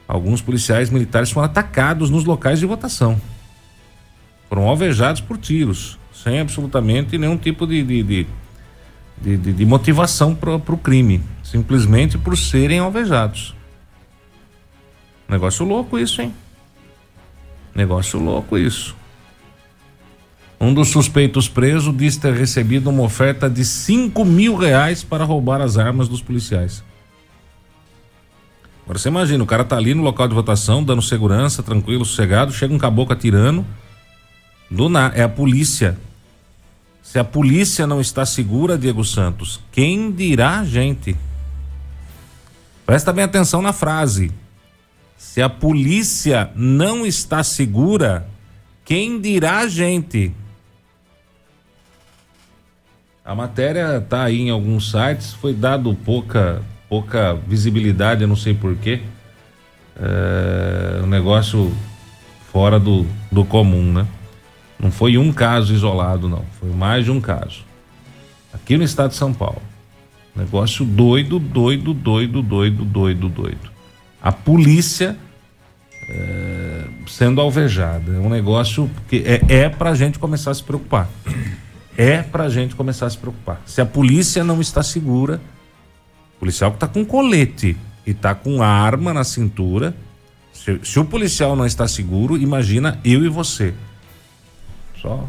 [0.07, 3.21] Alguns policiais militares foram atacados nos locais de votação.
[4.49, 8.27] Foram alvejados por tiros, sem absolutamente nenhum tipo de, de, de,
[9.37, 11.21] de- de motivação para o crime.
[11.43, 13.55] Simplesmente por serem alvejados.
[15.29, 16.35] Negócio louco isso, hein?
[17.75, 18.97] Negócio louco isso.
[20.61, 25.61] Um dos suspeitos preso diz ter recebido uma oferta de 5 mil reais para roubar
[25.61, 26.83] as armas dos policiais.
[28.83, 32.53] Agora você imagina, o cara tá ali no local de votação, dando segurança, tranquilo, sossegado,
[32.53, 33.65] chega um caboclo atirando.
[34.71, 35.13] Do na...
[35.15, 35.97] É a polícia.
[37.03, 41.17] Se a polícia não está segura, Diego Santos, quem dirá a gente?
[42.85, 44.33] Presta bem atenção na frase.
[45.17, 48.27] Se a polícia não está segura,
[48.85, 50.33] quem dirá a gente?
[53.29, 58.55] A matéria tá aí em alguns sites, foi dado pouca, pouca visibilidade, eu não sei
[58.55, 59.03] porquê.
[60.01, 61.71] É um negócio
[62.51, 64.07] fora do, do comum, né?
[64.81, 66.43] Não foi um caso isolado, não.
[66.59, 67.67] Foi mais de um caso.
[68.51, 69.61] Aqui no estado de São Paulo.
[70.35, 73.71] Negócio doido, doido, doido, doido, doido, doido.
[74.23, 75.19] A polícia
[76.09, 78.11] é, sendo alvejada.
[78.11, 81.11] É um negócio que é, é pra gente começar a se preocupar.
[81.99, 83.61] É pra gente começar a se preocupar.
[83.67, 85.41] Se a polícia não está segura,
[86.39, 87.77] policial que tá com colete
[88.07, 89.97] e tá com arma na cintura,
[90.53, 93.75] se, se o policial não está seguro, imagina eu e você.
[95.03, 95.29] Só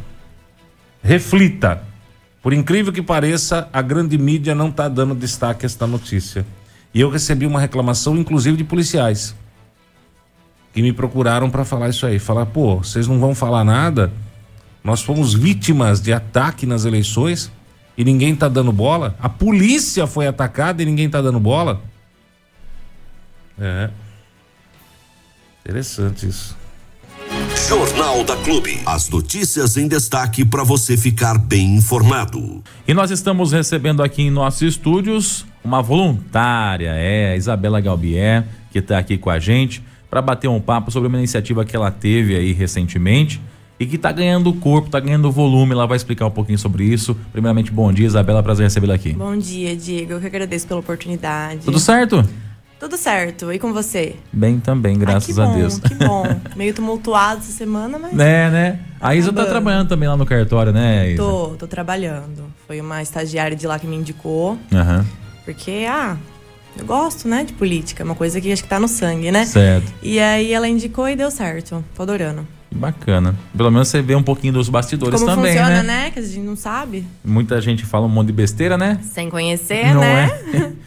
[1.02, 1.82] reflita.
[2.42, 6.46] Por incrível que pareça, a grande mídia não está dando destaque a esta notícia.
[6.94, 9.36] E eu recebi uma reclamação, inclusive de policiais,
[10.72, 12.20] que me procuraram para falar isso aí.
[12.20, 14.12] Falar, pô, vocês não vão falar nada?
[14.84, 17.52] Nós fomos vítimas de ataque nas eleições
[17.98, 19.16] e ninguém tá dando bola?
[19.20, 21.82] A polícia foi atacada e ninguém tá dando bola?
[23.60, 23.90] É.
[25.66, 26.58] Interessante isso.
[27.68, 28.82] Jornal da Clube.
[28.86, 32.64] As notícias em destaque para você ficar bem informado.
[32.88, 38.80] E nós estamos recebendo aqui em nossos estúdios uma voluntária, é a Isabela Galbier, que
[38.80, 42.36] está aqui com a gente para bater um papo sobre uma iniciativa que ela teve
[42.36, 43.40] aí recentemente
[43.80, 45.72] e que está ganhando corpo, está ganhando volume.
[45.72, 47.16] Ela vai explicar um pouquinho sobre isso.
[47.32, 49.14] Primeiramente, bom dia, Isabela, prazer recebê-la aqui.
[49.14, 50.14] Bom dia, Diego.
[50.14, 51.62] Eu que agradeço pela oportunidade.
[51.64, 52.28] Tudo certo?
[52.78, 53.52] Tudo certo.
[53.52, 54.16] E com você?
[54.32, 55.80] Bem também, graças ah, que a bom, Deus.
[55.80, 56.24] Que bom.
[56.56, 58.18] Meio tumultuado essa semana, mas.
[58.18, 58.80] É, né?
[59.00, 61.18] A Isa tá trabalhando também lá no cartório, né, Isa?
[61.18, 62.46] Tô, tô trabalhando.
[62.68, 64.58] Foi uma estagiária de lá que me indicou.
[64.74, 65.06] Aham.
[65.46, 66.18] Porque, ah,
[66.78, 68.04] eu gosto, né, de política.
[68.04, 69.46] É uma coisa que acho que tá no sangue, né?
[69.46, 69.92] Certo.
[70.02, 71.84] E aí ela indicou e deu certo.
[71.96, 72.46] Tô adorando.
[72.72, 73.36] Bacana.
[73.56, 76.04] Pelo menos você vê um pouquinho dos bastidores Como também, funciona, né?
[76.04, 76.12] né?
[76.12, 77.06] Que a gente não sabe.
[77.26, 79.00] Muita gente fala um monte de besteira, né?
[79.02, 80.30] Sem conhecer, Não né?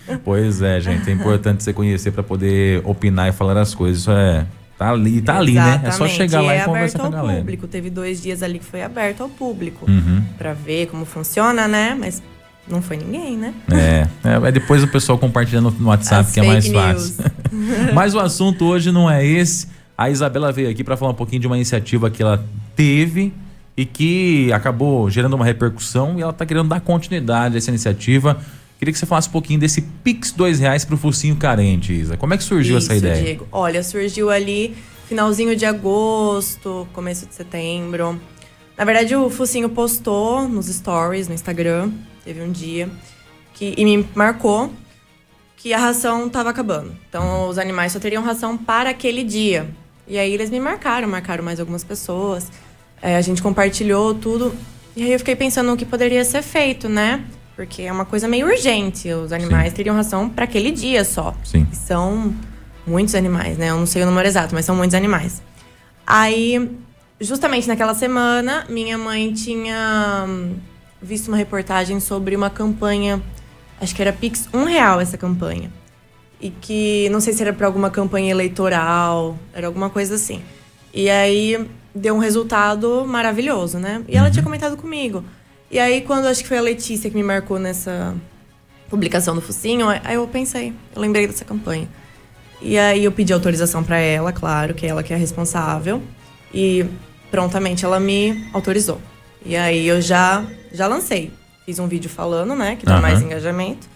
[0.08, 0.16] é?
[0.24, 1.10] pois é, gente.
[1.10, 4.02] É importante você conhecer para poder opinar e falar as coisas.
[4.02, 4.46] Isso é.
[4.78, 5.80] Tá ali, tá ali, né?
[5.84, 7.40] É só chegar lá e e, é conversar com a aberto ao galera.
[7.40, 7.68] público.
[7.68, 9.88] Teve dois dias ali que foi aberto ao público.
[9.88, 10.22] Uhum.
[10.36, 11.96] Pra ver como funciona, né?
[11.98, 12.20] Mas
[12.68, 13.54] não foi ninguém, né?
[13.70, 17.14] É, é, aí depois o pessoal compartilhando no WhatsApp, As que é mais fake fácil.
[17.94, 19.68] Mas o assunto hoje não é esse.
[19.96, 23.32] A Isabela veio aqui para falar um pouquinho de uma iniciativa que ela teve
[23.76, 28.40] e que acabou gerando uma repercussão e ela tá querendo dar continuidade a essa iniciativa.
[28.78, 32.16] Queria que você falasse um pouquinho desse Pix dois reais pro focinho carente, Isa.
[32.16, 33.22] Como é que surgiu essa Isso, ideia?
[33.22, 33.46] Diego.
[33.52, 34.74] Olha, surgiu ali
[35.08, 38.18] finalzinho de agosto, começo de setembro.
[38.76, 41.90] Na verdade, o Focinho postou nos stories, no Instagram,
[42.24, 42.88] teve um dia,
[43.54, 44.72] que, e me marcou
[45.56, 46.96] que a ração estava acabando.
[47.08, 49.68] Então, os animais só teriam ração para aquele dia.
[50.06, 52.50] E aí eles me marcaram, marcaram mais algumas pessoas.
[53.00, 54.54] É, a gente compartilhou tudo.
[54.94, 57.24] E aí eu fiquei pensando no que poderia ser feito, né?
[57.56, 59.10] Porque é uma coisa meio urgente.
[59.12, 61.34] Os animais teriam ração para aquele dia só.
[61.44, 61.66] Sim.
[61.70, 62.34] E são
[62.86, 63.70] muitos animais, né?
[63.70, 65.42] Eu não sei o número exato, mas são muitos animais.
[66.06, 66.70] Aí,
[67.20, 70.56] justamente naquela semana, minha mãe tinha hum,
[71.00, 73.22] visto uma reportagem sobre uma campanha,
[73.80, 75.70] acho que era Pix um real essa campanha.
[76.42, 80.42] E que não sei se era para alguma campanha eleitoral, era alguma coisa assim.
[80.92, 84.02] E aí deu um resultado maravilhoso, né?
[84.08, 85.24] E ela tinha comentado comigo.
[85.70, 88.14] E aí, quando acho que foi a Letícia que me marcou nessa
[88.90, 91.88] publicação do Focinho, aí eu pensei, eu lembrei dessa campanha.
[92.60, 96.02] E aí eu pedi autorização para ela, claro, que é ela que é a responsável.
[96.52, 96.84] E
[97.30, 99.00] prontamente ela me autorizou.
[99.44, 101.32] E aí eu já já lancei.
[101.64, 103.02] Fiz um vídeo falando, né, que dá Aham.
[103.02, 103.88] mais engajamento.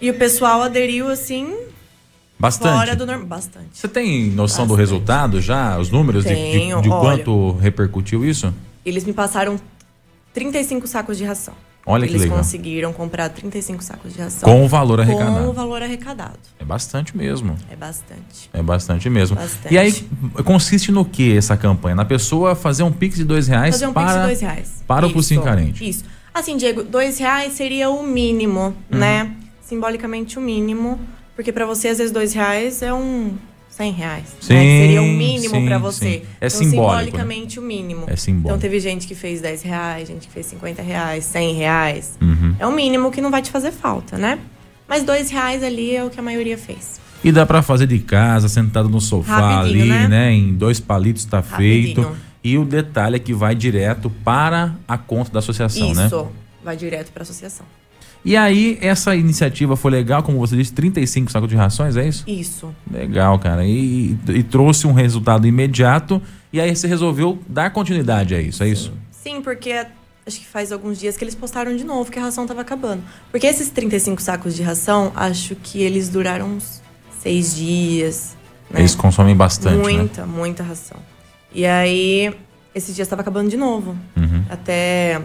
[0.00, 1.54] E o pessoal aderiu assim,
[2.40, 2.72] Bastante.
[2.74, 3.68] fora do normal, bastante.
[3.74, 4.78] Você tem noção do Bastante.
[4.90, 5.78] resultado já?
[5.78, 7.00] Os números de- de, Tenho, de olha.
[7.00, 8.52] quanto repercutiu isso?
[8.84, 9.60] Eles me passaram
[10.32, 11.54] 35 sacos de ração.
[11.86, 12.38] Olha que Eles legal.
[12.38, 14.48] conseguiram comprar 35 sacos de ração.
[14.48, 15.44] Com o valor arrecadado.
[15.44, 16.38] Com o valor arrecadado.
[16.58, 17.56] É bastante mesmo.
[17.70, 18.50] É bastante.
[18.52, 19.34] É bastante mesmo.
[19.36, 19.74] Bastante.
[19.74, 19.92] E aí,
[20.44, 21.94] consiste no que essa campanha?
[21.96, 24.84] Na pessoa fazer um pix de dois reais Fazer um para, pix de dois reais.
[24.86, 25.88] para o focinho carente.
[25.88, 26.04] Isso.
[26.32, 28.98] Assim, Diego, dois reais seria o mínimo, Uhum.
[28.98, 29.32] né?
[29.62, 31.00] Simbolicamente o mínimo.
[31.34, 33.36] Porque pra você, às vezes, dois reais é um
[33.80, 34.36] 100 reais.
[34.40, 34.62] Sim, né?
[34.62, 36.04] Seria o mínimo sim, pra você.
[36.04, 36.22] sim.
[36.40, 37.04] É então, simbólico, né?
[37.04, 38.04] simbolicamente o mínimo.
[38.06, 38.48] É simbólico.
[38.48, 42.18] Então teve gente que fez 10 reais, gente que fez 50 reais, 100 reais.
[42.20, 42.54] Uhum.
[42.58, 44.38] É o mínimo que não vai te fazer falta, né?
[44.86, 47.00] Mas dois reais ali é o que a maioria fez.
[47.22, 50.08] E dá pra fazer de casa, sentado no sofá Rapidinho, ali, né?
[50.08, 50.32] né?
[50.32, 51.94] Em dois palitos tá Rapidinho.
[51.94, 52.16] feito.
[52.42, 56.06] E o detalhe é que vai direto para a conta da associação, né?
[56.06, 56.28] Isso.
[56.64, 57.64] Vai direto pra associação.
[58.24, 62.24] E aí, essa iniciativa foi legal, como você disse, 35 sacos de rações, é isso?
[62.26, 62.74] Isso.
[62.90, 63.64] Legal, cara.
[63.64, 66.20] E, e trouxe um resultado imediato.
[66.52, 68.92] E aí você resolveu dar continuidade a isso, é isso?
[69.10, 69.86] Sim, porque
[70.26, 73.02] acho que faz alguns dias que eles postaram de novo que a ração tava acabando.
[73.30, 76.82] Porque esses 35 sacos de ração, acho que eles duraram uns
[77.22, 78.36] seis dias.
[78.70, 78.80] Né?
[78.80, 79.82] Eles consomem bastante, né?
[79.82, 80.98] Muita, muita ração.
[81.54, 82.34] E aí,
[82.74, 83.96] esses dias estava acabando de novo.
[84.16, 84.44] Uhum.
[84.48, 85.20] Até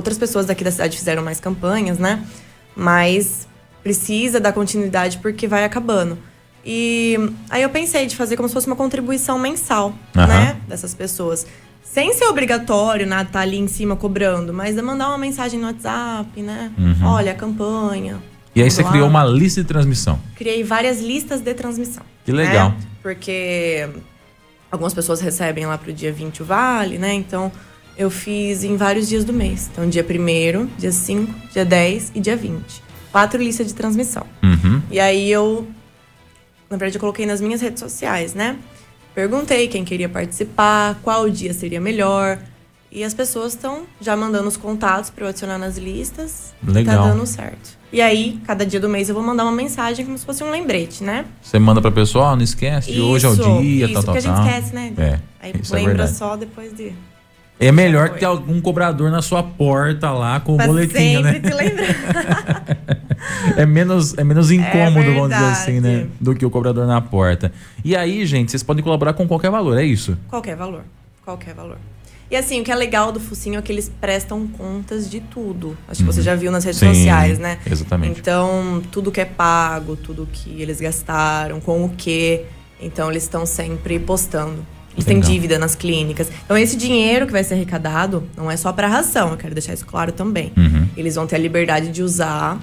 [0.00, 2.24] outras pessoas daqui da cidade fizeram mais campanhas, né?
[2.74, 3.46] Mas
[3.82, 6.18] precisa dar continuidade porque vai acabando.
[6.64, 7.16] E
[7.48, 10.26] aí eu pensei de fazer como se fosse uma contribuição mensal, Aham.
[10.26, 10.56] né?
[10.68, 11.46] Dessas pessoas.
[11.82, 15.66] Sem ser obrigatório, nada, tá ali em cima cobrando, mas é mandar uma mensagem no
[15.66, 16.70] WhatsApp, né?
[16.78, 17.06] Uhum.
[17.06, 18.18] Olha, a campanha.
[18.54, 20.18] E aí você criou uma lista de transmissão.
[20.36, 22.04] Criei várias listas de transmissão.
[22.24, 22.70] Que legal.
[22.70, 22.76] né?
[23.02, 23.88] Porque
[24.70, 27.12] algumas pessoas recebem lá pro dia 20 o vale, né?
[27.14, 27.50] Então
[28.00, 29.68] eu fiz em vários dias do mês.
[29.70, 32.82] Então, dia 1 dia 5, dia 10 e dia 20.
[33.12, 34.26] Quatro listas de transmissão.
[34.42, 34.80] Uhum.
[34.90, 35.68] E aí eu,
[36.70, 38.56] na verdade, eu coloquei nas minhas redes sociais, né?
[39.14, 42.38] Perguntei quem queria participar, qual dia seria melhor.
[42.90, 46.54] E as pessoas estão já mandando os contatos para eu adicionar nas listas.
[46.66, 47.04] E Legal.
[47.04, 47.78] tá dando certo.
[47.92, 50.50] E aí, cada dia do mês eu vou mandar uma mensagem como se fosse um
[50.50, 51.26] lembrete, né?
[51.42, 54.02] Você manda pra pessoa, ó, não esquece, de hoje é o Isso, dia, isso, tal,
[54.04, 54.42] tal, porque a tal.
[54.44, 54.92] gente esquece, né?
[54.96, 56.16] É, Aí isso é lembra verdade.
[56.16, 56.94] só depois de.
[57.60, 58.18] É melhor Foi.
[58.18, 61.34] ter algum cobrador na sua porta lá com o boletim, né?
[61.34, 62.64] sempre te lembrar.
[63.54, 66.06] É menos, é menos incômodo, vamos dizer assim, né?
[66.18, 67.52] Do que o cobrador na porta.
[67.84, 70.16] E aí, gente, vocês podem colaborar com qualquer valor, é isso?
[70.28, 70.82] Qualquer valor.
[71.22, 71.76] Qualquer valor.
[72.30, 75.76] E assim, o que é legal do Focinho é que eles prestam contas de tudo.
[75.86, 77.58] Acho que você já viu nas redes Sim, sociais, né?
[77.70, 78.20] exatamente.
[78.20, 82.42] Então, tudo que é pago, tudo que eles gastaram, com o que.
[82.80, 84.64] Então, eles estão sempre postando.
[84.94, 86.28] Eles têm dívida nas clínicas.
[86.44, 89.72] Então, esse dinheiro que vai ser arrecadado não é só para ração, eu quero deixar
[89.72, 90.52] isso claro também.
[90.56, 90.88] Uhum.
[90.96, 92.58] Eles vão ter a liberdade de usar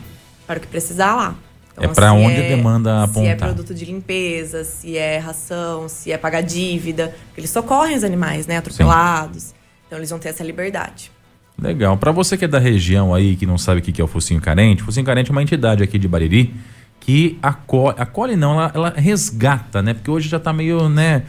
[0.46, 1.36] para o que precisar lá.
[1.78, 3.38] Então, É se onde a demanda Se é apontar.
[3.50, 7.14] produto de limpeza, se é ração, se é pagar dívida.
[7.38, 8.58] Eles socorrem os animais, né?
[8.58, 9.54] Atropelados.
[9.86, 11.12] Então, eles vão ter essa liberdade.
[11.60, 11.98] Legal.
[11.98, 14.42] Pra você que é da região aí, que não sabe o que é o Focinho
[14.42, 16.54] Carente, o Focinho Carente é uma entidade aqui de Bariri
[17.00, 19.94] que acolhe, acolhe não, ela, ela resgata, né?
[19.94, 21.24] Porque hoje já está meio, né,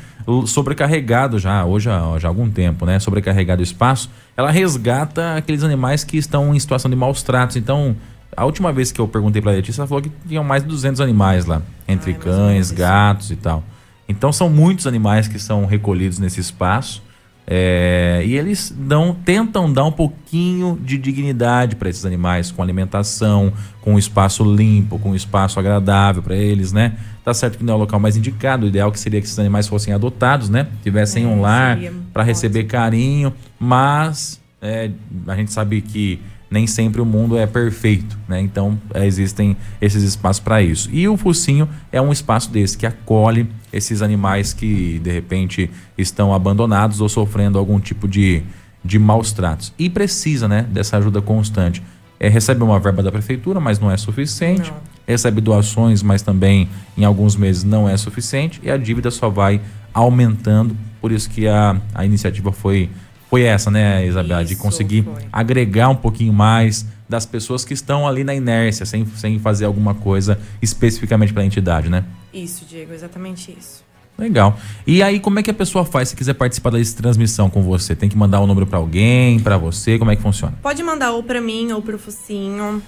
[0.46, 2.98] sobrecarregado já, hoje já, já há algum tempo, né?
[2.98, 4.10] Sobrecarregado o espaço.
[4.36, 7.56] Ela resgata aqueles animais que estão em situação de maus tratos.
[7.56, 7.96] Então,
[8.36, 10.68] a última vez que eu perguntei para a Letícia, ela falou que tinham mais de
[10.68, 13.64] 200 animais lá, entre Ai, cães, gatos e tal.
[14.08, 17.02] Então, são muitos animais que são recolhidos nesse espaço.
[17.50, 23.50] É, e eles dão, tentam dar um pouquinho de dignidade para esses animais, com alimentação,
[23.80, 26.98] com um espaço limpo, com um espaço agradável para eles, né?
[27.24, 29.38] Tá certo que não é o local mais indicado, o ideal que seria que esses
[29.38, 30.66] animais fossem adotados, né?
[30.82, 31.78] Tivessem é, um lar
[32.12, 34.90] para receber carinho, mas é,
[35.26, 36.20] a gente sabe que
[36.50, 38.40] nem sempre o mundo é perfeito, né?
[38.40, 40.88] Então é, existem esses espaços para isso.
[40.92, 46.32] E o focinho é um espaço desse que acolhe esses animais que de repente estão
[46.32, 48.42] abandonados ou sofrendo algum tipo de,
[48.84, 49.72] de maus tratos.
[49.78, 51.82] E precisa, né, dessa ajuda constante.
[52.20, 54.70] É, recebe uma verba da prefeitura, mas não é suficiente.
[54.70, 54.78] Não.
[55.06, 58.60] Recebe doações, mas também em alguns meses não é suficiente.
[58.62, 59.60] E a dívida só vai
[59.94, 60.76] aumentando.
[61.00, 62.90] Por isso que a, a iniciativa foi
[63.28, 64.42] foi essa, né, Isabela?
[64.42, 65.24] Isso, de conseguir foi.
[65.32, 69.94] agregar um pouquinho mais das pessoas que estão ali na inércia, sem, sem fazer alguma
[69.94, 72.04] coisa especificamente para a entidade, né?
[72.32, 73.88] Isso, Diego, exatamente isso.
[74.18, 74.58] Legal.
[74.84, 77.94] E aí, como é que a pessoa faz se quiser participar dessa transmissão com você?
[77.94, 79.96] Tem que mandar o um número para alguém, para você?
[79.96, 80.58] Como é que funciona?
[80.60, 82.82] Pode mandar ou para mim ou para o Focinho.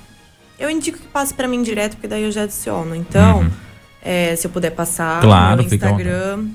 [0.59, 2.97] Eu indico que passe para mim direto, porque daí eu já adiciono.
[2.97, 3.51] Então, uhum.
[4.03, 6.49] é, se eu puder passar claro, no Instagram.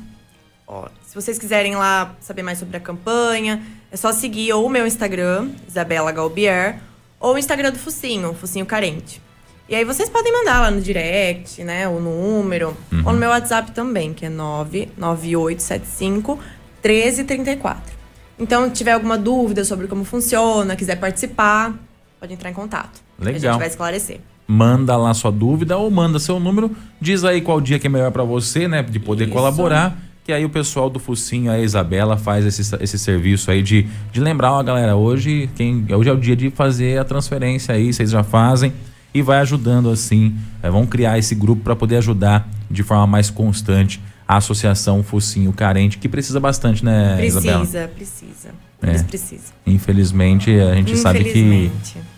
[0.68, 4.70] Ó, se vocês quiserem lá saber mais sobre a campanha, é só seguir ou o
[4.70, 6.80] meu Instagram, Isabela Galbier,
[7.20, 9.22] ou o Instagram do Focinho, Focinho Carente.
[9.68, 13.02] E aí vocês podem mandar lá no direct, né, o número, uhum.
[13.06, 16.38] ou no meu WhatsApp também, que é 99875
[16.84, 17.96] 1334.
[18.38, 21.74] Então, se tiver alguma dúvida sobre como funciona, quiser participar,
[22.20, 23.02] pode entrar em contato.
[23.18, 23.36] Legal.
[23.36, 24.20] A gente vai esclarecer.
[24.48, 26.70] Manda lá sua dúvida ou manda seu número,
[27.02, 29.34] diz aí qual dia que é melhor para você, né, de poder Isso.
[29.34, 33.86] colaborar que aí o pessoal do Focinho, a Isabela, faz esse, esse serviço aí de,
[34.12, 37.94] de lembrar, ó, galera, hoje, quem, hoje é o dia de fazer a transferência aí,
[37.94, 38.74] vocês já fazem
[39.14, 40.36] e vai ajudando assim.
[40.64, 45.54] É, vão criar esse grupo para poder ajudar de forma mais constante a Associação Focinho
[45.54, 47.60] Carente, que precisa bastante, né, precisa, Isabela?
[47.60, 48.50] Precisa, precisa.
[48.82, 49.04] Eles é.
[49.04, 49.54] precisam.
[49.64, 51.72] Infelizmente, a gente sabe que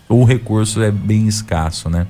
[0.08, 2.06] o recurso é bem escasso, né?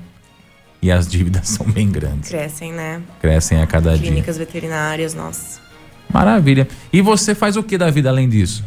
[0.81, 2.29] E as dívidas são bem grandes.
[2.29, 3.01] Crescem, né?
[3.19, 4.11] Crescem a cada Clínicas dia.
[4.11, 5.68] Clínicas veterinárias, nossa.
[6.11, 6.67] Maravilha.
[6.91, 8.63] E você faz o que da vida além disso?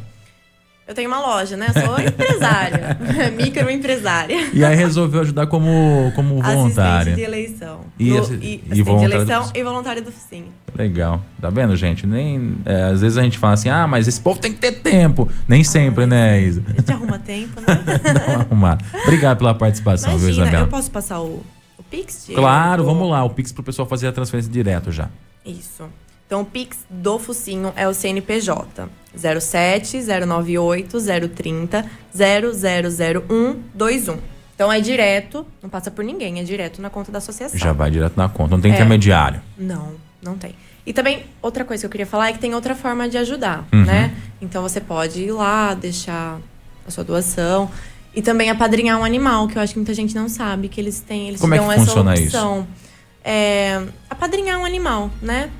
[0.87, 1.69] Eu tenho uma loja, né?
[1.73, 2.99] Sou empresária,
[3.37, 4.51] microempresária.
[4.53, 7.13] E aí resolveu ajudar como, como voluntária.
[7.13, 7.81] Assistente de eleição.
[7.99, 10.53] E, do, e, e de eleição e voluntária do focinho.
[10.77, 11.23] Legal.
[11.41, 12.07] Tá vendo, gente?
[12.07, 14.73] Nem, é, às vezes a gente fala assim, ah, mas esse povo tem que ter
[14.73, 15.29] tempo.
[15.47, 16.63] Nem sempre, né, Isa?
[16.67, 17.67] A gente arruma tempo, né?
[18.13, 18.79] Dá arrumar.
[19.05, 20.65] Obrigado pela participação, Imagina, viu, Isabela?
[20.65, 21.43] eu posso passar o,
[21.79, 22.29] o Pix?
[22.35, 23.23] Claro, vamos lá.
[23.25, 25.09] O Pix pro pessoal fazer a transferência direto já.
[25.47, 25.85] Isso.
[26.33, 34.19] Então, o Pix do Focinho é o CNPJ 07 098 030 000121.
[34.55, 37.59] Então é direto, não passa por ninguém, é direto na conta da associação.
[37.59, 39.43] Já vai direto na conta, não tem é, intermediário.
[39.59, 40.55] Não, não tem.
[40.87, 43.69] E também, outra coisa que eu queria falar é que tem outra forma de ajudar,
[43.71, 43.85] uhum.
[43.85, 44.15] né?
[44.41, 46.41] Então você pode ir lá, deixar
[46.89, 47.71] a sua doação.
[48.15, 51.01] E também apadrinhar um animal, que eu acho que muita gente não sabe, que eles
[51.01, 52.61] têm, eles Como dão é que essa funciona opção.
[52.61, 52.69] Isso?
[53.23, 55.51] É, apadrinhar um animal, né?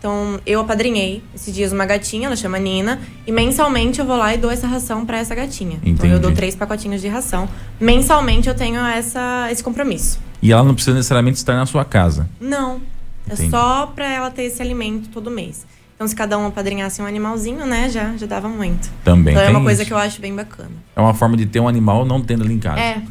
[0.00, 4.34] Então, eu apadrinhei esses dias uma gatinha, ela chama Nina, e mensalmente eu vou lá
[4.34, 5.76] e dou essa ração para essa gatinha.
[5.76, 5.90] Entendi.
[5.90, 7.46] Então, eu dou três pacotinhos de ração.
[7.78, 10.18] Mensalmente eu tenho essa, esse compromisso.
[10.40, 12.26] E ela não precisa necessariamente estar na sua casa?
[12.40, 12.80] Não.
[13.28, 13.48] É Entendi.
[13.48, 15.66] É só para ela ter esse alimento todo mês.
[15.94, 18.90] Então, se cada um apadrinhasse um animalzinho, né, já, já dava muito.
[19.04, 19.88] Também Então, é uma coisa isso.
[19.88, 20.70] que eu acho bem bacana.
[20.96, 22.80] É uma forma de ter um animal não tendo ali em casa.
[22.80, 23.02] É,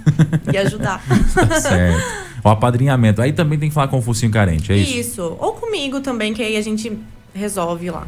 [0.52, 1.00] e ajudar.
[1.48, 2.29] tá certo.
[2.44, 3.22] O apadrinhamento.
[3.22, 4.98] Aí também tem que falar com o focinho carente, é isso?
[4.98, 5.38] Isso.
[5.40, 6.98] Ou comigo também, que aí a gente
[7.34, 8.08] resolve lá.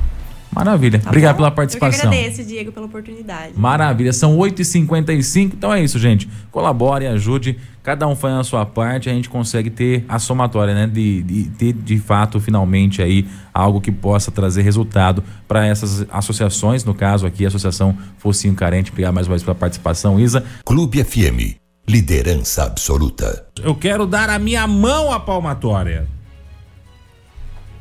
[0.53, 0.99] Maravilha.
[0.99, 1.37] Tá Obrigado bom?
[1.37, 2.05] pela participação.
[2.05, 3.53] Eu que agradeço, Diego, pela oportunidade.
[3.55, 4.11] Maravilha.
[4.11, 5.53] São 8h55.
[5.53, 6.27] Então é isso, gente.
[6.51, 7.57] Colabore, ajude.
[7.81, 9.09] Cada um faz a sua parte.
[9.09, 10.87] A gente consegue ter a somatória, né?
[10.87, 16.83] De, de ter, de fato, finalmente aí algo que possa trazer resultado para essas associações.
[16.83, 18.91] No caso aqui, a Associação Focinho Carente.
[18.91, 20.43] Obrigado mais uma vez pela participação, Isa.
[20.65, 21.61] Clube FM.
[21.87, 23.45] Liderança absoluta.
[23.61, 26.07] Eu quero dar a minha mão à palmatória.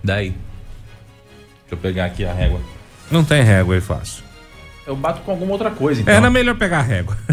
[0.03, 0.31] Daí.
[0.31, 2.61] Deixa eu pegar aqui a régua.
[3.11, 4.25] Não tem régua aí fácil.
[4.87, 6.13] Eu bato com alguma outra coisa, então.
[6.13, 7.17] É, é melhor pegar a régua.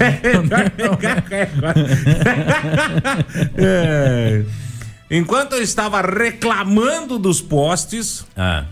[0.00, 1.74] é melhor pegar a régua.
[3.58, 4.44] é.
[5.10, 8.64] Enquanto eu estava reclamando dos postes, ah.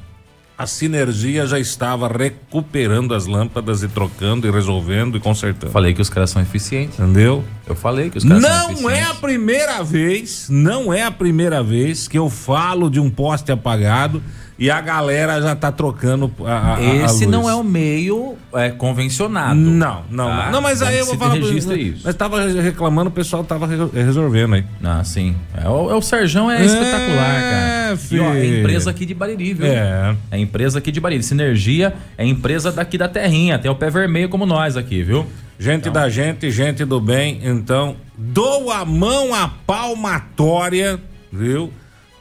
[0.57, 5.73] A sinergia já estava recuperando as lâmpadas e trocando e resolvendo e consertando.
[5.73, 6.99] Falei que os caras são eficientes.
[6.99, 7.45] Entendeu?
[7.67, 8.99] Eu falei que os caras são Não eficientes.
[8.99, 13.51] é a primeira vez, não é a primeira vez que eu falo de um poste
[13.51, 14.23] apagado
[14.59, 17.27] e a galera já tá trocando a, a- a Esse luz.
[17.33, 19.55] não é o meio é, convencionado.
[19.59, 20.27] Não, não.
[20.29, 20.51] Tá?
[20.53, 21.35] Não, mas aí eu vou falar.
[21.35, 22.03] registra isso.
[22.05, 24.65] Mas tava reclamando, o pessoal tava re- resolvendo aí.
[24.83, 25.35] Ah, sim.
[25.57, 27.99] É, o, é o Serjão é, espetacular, cara.
[28.11, 28.59] E, ó, é filho.
[28.61, 29.67] empresa aqui de Bariri, viu?
[29.67, 30.17] É.
[30.31, 31.23] É empresa aqui de Bariri.
[31.23, 33.59] Sinergia é empresa daqui da terrinha.
[33.59, 35.27] Tem o pé vermelho como nós aqui, viu?
[35.59, 40.99] Gente da gente, gente do bem, então, dou a mão à palmatória,
[41.33, 41.73] viu?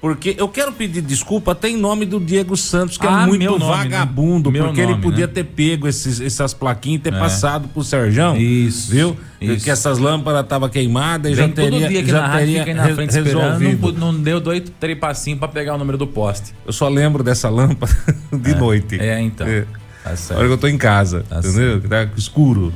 [0.04, 3.46] Porque eu quero pedir desculpa até em nome do Diego Santos, que Ah, é muito
[3.58, 3.66] nome, né?
[3.78, 5.32] vagabundo, Meu porque ele nome, podia né?
[5.34, 7.18] ter pego esses, essas plaquinhas e ter É.
[7.18, 8.36] passado pro Serjão.
[8.36, 9.16] Isso, Viu?
[9.40, 9.64] isso.
[9.64, 13.16] Que essas lâmpadas estavam queimadas e já teria, já teria re- frente.
[13.18, 13.80] Não, resolvido.
[13.80, 16.54] pu- não deu dois trepassinhos pra pegar o número do poste.
[16.68, 17.96] Eu só lembro dessa lâmpada
[18.30, 19.00] de noite.
[19.00, 19.48] É, então.
[19.48, 19.66] É.
[20.04, 20.38] Tá certo.
[20.40, 21.80] hora que eu tô em casa, Tá entendeu?
[21.80, 22.74] Que tá escuro.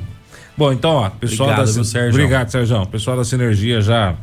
[0.58, 2.10] Bom, então, ó, pessoal Obrigado, da Sérgio?
[2.22, 2.86] Obrigado, Sérgio.
[2.86, 4.16] Pessoal da Sinergia já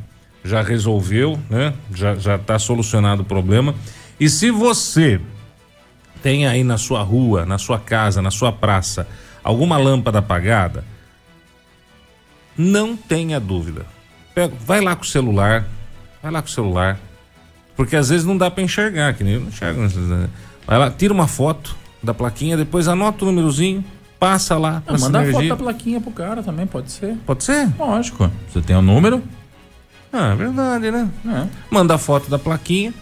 [0.45, 1.73] já resolveu, né?
[1.95, 3.75] Já já tá solucionado o problema.
[4.21, 5.21] E se você
[6.23, 9.07] tem aí na sua rua, na sua casa, na sua praça,
[9.43, 10.85] alguma lâmpada apagada,
[12.57, 13.87] não tenha dúvida.
[14.35, 15.67] Pega- vai lá com o celular,
[16.23, 16.99] vai lá com o celular,
[17.77, 19.81] porque às vezes não dá para enxergar, que nem eu não enxergo.
[19.83, 20.29] né?
[20.67, 23.85] Vai lá, tira uma foto da plaquinha, depois anota o númerozinho,
[24.19, 24.83] passa lá.
[24.85, 27.17] Pra manda a foto da plaquinha pro cara também, pode ser.
[27.27, 27.69] Pode ser?
[27.79, 28.31] Lógico.
[28.51, 29.23] Você tem o número?
[30.17, 31.11] Ah, é verdade, né?
[31.27, 31.47] É.
[31.71, 32.95] Manda a foto da plaquinha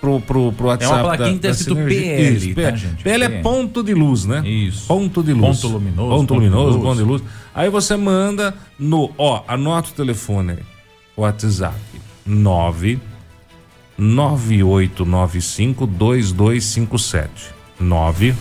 [0.00, 1.02] pro, pro, pro WhatsApp.
[1.02, 1.88] plaquinha da- que tá da escrito.
[1.88, 2.76] PL, Isso, tá, PL.
[2.76, 3.02] gente?
[3.02, 4.46] PL é ponto de luz, né?
[4.46, 4.86] Isso.
[4.86, 5.60] Ponto de luz.
[5.62, 7.22] Ponto luminoso, Ponto ponto luminoso, ponto de luz.
[7.54, 9.10] Aí você manda no.
[9.16, 10.58] Ó, anota o telefone.
[11.16, 11.74] WhatsApp.
[12.26, 13.00] 9
[13.96, 17.30] 9895 2257.
[17.80, 18.34] 9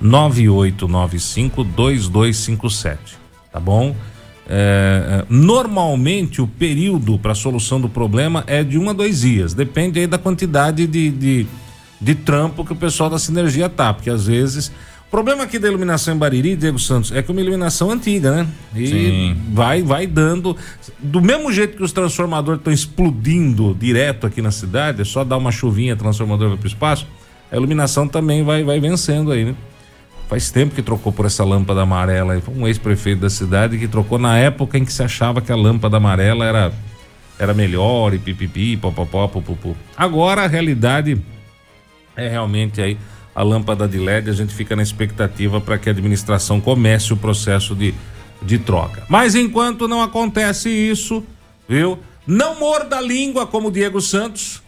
[0.00, 2.98] 9895 2257.
[3.52, 3.94] Tá bom?
[4.48, 9.54] É, é, normalmente o período para solução do problema é de um a dois dias.
[9.54, 11.46] Depende aí da quantidade de, de,
[12.00, 13.92] de trampo que o pessoal da sinergia tá.
[13.92, 14.70] Porque às vezes.
[15.06, 18.32] O problema aqui da iluminação em Bariri, Diego Santos, é que é uma iluminação antiga,
[18.32, 18.48] né?
[18.74, 19.36] E Sim.
[19.52, 20.56] vai vai dando.
[20.98, 25.36] Do mesmo jeito que os transformadores estão explodindo direto aqui na cidade, é só dar
[25.36, 27.06] uma chuvinha, o transformador vai pro espaço,
[27.52, 29.54] a iluminação também vai, vai vencendo aí, né?
[30.28, 32.40] Faz tempo que trocou por essa lâmpada amarela.
[32.40, 35.56] Foi um ex-prefeito da cidade que trocou na época em que se achava que a
[35.56, 36.72] lâmpada amarela era,
[37.38, 39.76] era melhor e pipipi, popopó, pupupu.
[39.96, 41.20] Agora a realidade
[42.16, 42.98] é realmente aí
[43.32, 44.28] a lâmpada de LED.
[44.28, 47.94] A gente fica na expectativa para que a administração comece o processo de,
[48.42, 49.04] de troca.
[49.08, 51.22] Mas enquanto não acontece isso,
[51.68, 52.00] viu?
[52.26, 54.60] Não morda a língua como o Diego Santos,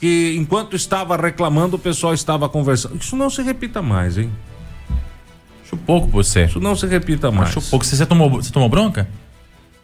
[0.00, 2.96] que enquanto estava reclamando, o pessoal estava conversando.
[2.96, 4.32] Isso não se repita mais, hein?
[5.66, 6.44] Acho pouco pra você.
[6.44, 7.48] Isso não se repita mais.
[7.48, 7.84] Acho pouco.
[7.84, 9.08] Você, você tomou, você tomou bronca?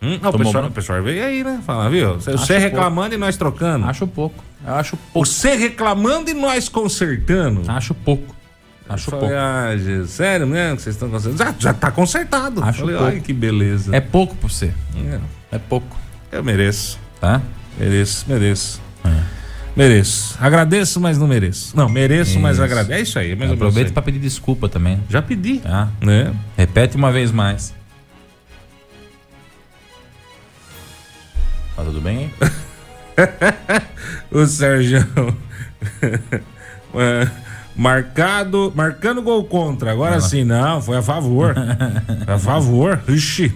[0.00, 0.18] Hum?
[0.22, 1.60] Não, o, pessoal, o pessoal veio aí, né?
[1.66, 2.14] Falar, viu?
[2.18, 3.86] Você, reclamando e nós trocando.
[3.86, 4.42] Acho pouco.
[4.64, 5.26] Eu acho pouco.
[5.28, 7.62] Você reclamando e nós consertando.
[7.68, 8.34] Acho pouco.
[8.88, 9.36] Acho Falei, pouco.
[9.36, 11.38] ah, sério mesmo que vocês estão consertando?
[11.38, 12.62] Já, já tá consertado.
[12.62, 13.12] Acho Falei, pouco.
[13.12, 13.94] ai, que beleza.
[13.94, 14.72] É pouco pra você.
[14.96, 15.56] É.
[15.56, 15.96] É pouco.
[16.30, 16.98] Eu mereço.
[17.20, 17.40] Tá?
[17.78, 18.80] Mereço, mereço.
[19.74, 20.36] Mereço.
[20.38, 21.74] Agradeço, mas não mereço.
[21.76, 22.62] Não, mereço, mas Isso.
[22.62, 22.92] agradeço.
[22.92, 25.00] É isso aí, menos Aproveita pra pedir desculpa também.
[25.08, 25.58] Já pedi.
[25.58, 25.88] Tá?
[26.00, 26.34] Né?
[26.56, 27.74] Repete uma vez mais.
[31.74, 32.30] Tá tudo bem?
[34.30, 35.06] O Sérgio.
[36.94, 37.28] É,
[37.76, 39.92] Marcado, marcando gol contra.
[39.92, 41.54] Agora sim, não, foi a favor.
[42.26, 43.00] a favor.
[43.08, 43.54] Ixi.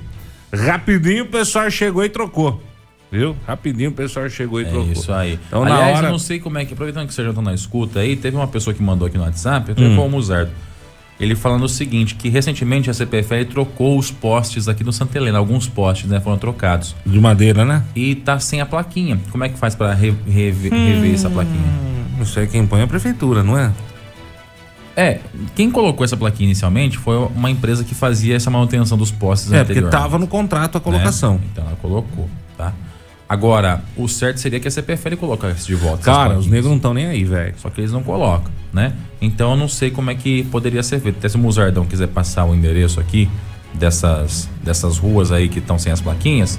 [0.52, 2.62] Rapidinho o pessoal chegou e trocou.
[3.10, 3.36] Viu?
[3.46, 4.92] Rapidinho o pessoal chegou e É trocou.
[4.92, 5.38] isso aí.
[5.46, 6.06] Então, Aliás, na hora.
[6.08, 8.36] eu não sei como é que, aproveitando que vocês já estão na escuta aí, teve
[8.36, 10.50] uma pessoa que mandou aqui no WhatsApp, até foi o Muzardo.
[11.18, 15.38] Ele falando o seguinte, que recentemente a CPFL trocou os postes aqui no Santa Helena,
[15.38, 16.94] alguns postes, né, foram trocados.
[17.06, 17.82] De madeira, né?
[17.94, 19.18] E tá sem a plaquinha.
[19.30, 21.86] Como é que faz pra re- reve- rever essa plaquinha?
[22.18, 23.72] Não sei quem põe é a prefeitura, não é?
[24.94, 25.20] É,
[25.54, 29.62] quem colocou essa plaquinha inicialmente foi uma empresa que fazia essa manutenção dos postes É,
[29.62, 30.84] porque tava no contrato a né?
[30.84, 31.38] colocação.
[31.52, 32.28] Então ela colocou,
[32.58, 32.72] tá?
[33.28, 36.02] Agora, o certo seria que a CPFL colocasse de volta.
[36.04, 37.54] Cara, os negros não estão nem aí, velho.
[37.58, 38.92] Só que eles não colocam, né?
[39.20, 41.18] Então eu não sei como é que poderia ser feito.
[41.18, 43.28] Até se o Muzardão quiser passar o endereço aqui
[43.74, 46.58] dessas, dessas ruas aí que estão sem as plaquinhas,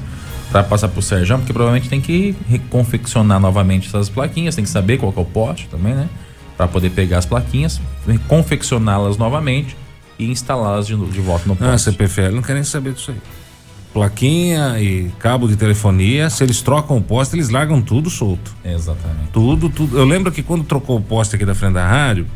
[0.52, 4.98] para passar pro Serjão, porque provavelmente tem que reconfeccionar novamente essas plaquinhas, tem que saber
[4.98, 6.07] qual que é o poste também, né?
[6.57, 7.80] Para poder pegar as plaquinhas,
[8.27, 9.76] confeccioná-las novamente
[10.19, 11.91] e instalá-las de, de volta no Ah, a poste.
[11.91, 13.18] CPFL não quer nem saber disso aí.
[13.98, 18.56] Plaquinha e cabo de telefonia, se eles trocam o poste, eles largam tudo solto.
[18.64, 19.32] Exatamente.
[19.34, 19.98] Tudo, tudo.
[19.98, 22.28] Eu lembro que quando trocou o poste aqui da frente da rádio,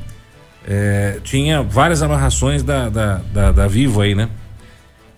[0.68, 4.28] é, tinha várias amarrações da, da, da, da Vivo aí, né?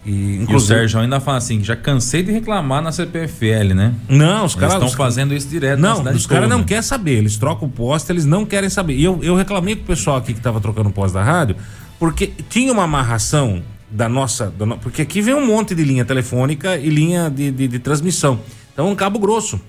[0.06, 3.94] E, e o Sérgio ainda fala assim, já cansei de reclamar na CPFL, né?
[4.10, 5.80] Não, os caras estão fazendo isso direto.
[5.80, 7.20] Não, os caras não querem saber.
[7.20, 8.96] Eles trocam o poste, eles não querem saber.
[8.96, 11.56] E eu, eu reclamei com o pessoal aqui que estava trocando o poste da rádio,
[11.98, 13.64] porque tinha uma amarração
[13.94, 14.78] da nossa, da no...
[14.78, 18.40] porque aqui vem um monte de linha telefônica e linha de, de, de transmissão.
[18.74, 19.62] Então um cabo grosso.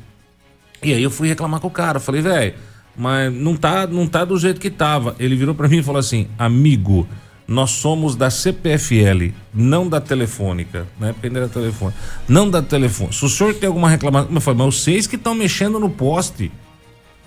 [0.83, 2.55] E aí eu fui reclamar com o cara, falei, velho,
[2.97, 5.15] mas não tá, não tá do jeito que tava.
[5.19, 7.07] Ele virou para mim e falou assim: "Amigo,
[7.47, 11.95] nós somos da CPFL, não da Telefônica, na época ainda era telefone,
[12.27, 13.13] não da telefone.
[13.13, 16.51] Se o senhor tem alguma reclamação, eu falei, mas vocês que estão mexendo no poste.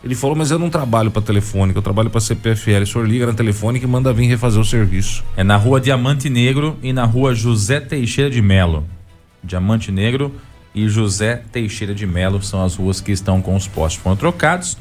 [0.04, 2.84] Ele falou, mas eu não trabalho para Telefônica, eu trabalho para CPFL.
[2.84, 5.24] O senhor liga na Telefônica e manda vir refazer o serviço.
[5.36, 8.86] É na rua Diamante Negro e na rua José Teixeira de Melo.
[9.44, 10.34] Diamante Negro
[10.74, 14.02] e José Teixeira de Melo são as ruas que estão com os postes.
[14.02, 14.78] Foram trocados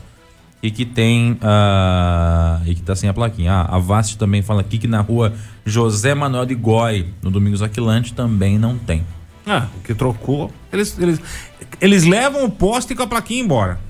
[0.62, 3.52] e que tem uh, e que tá sem a plaquinha.
[3.52, 5.32] Ah, a Vast também fala aqui que na rua
[5.64, 9.04] José Manuel de Goi, no Domingos Aquilante, também não tem.
[9.46, 10.52] Ah, o que trocou.
[10.72, 11.20] Eles, eles,
[11.80, 13.85] eles levam o poste com a plaquinha embora.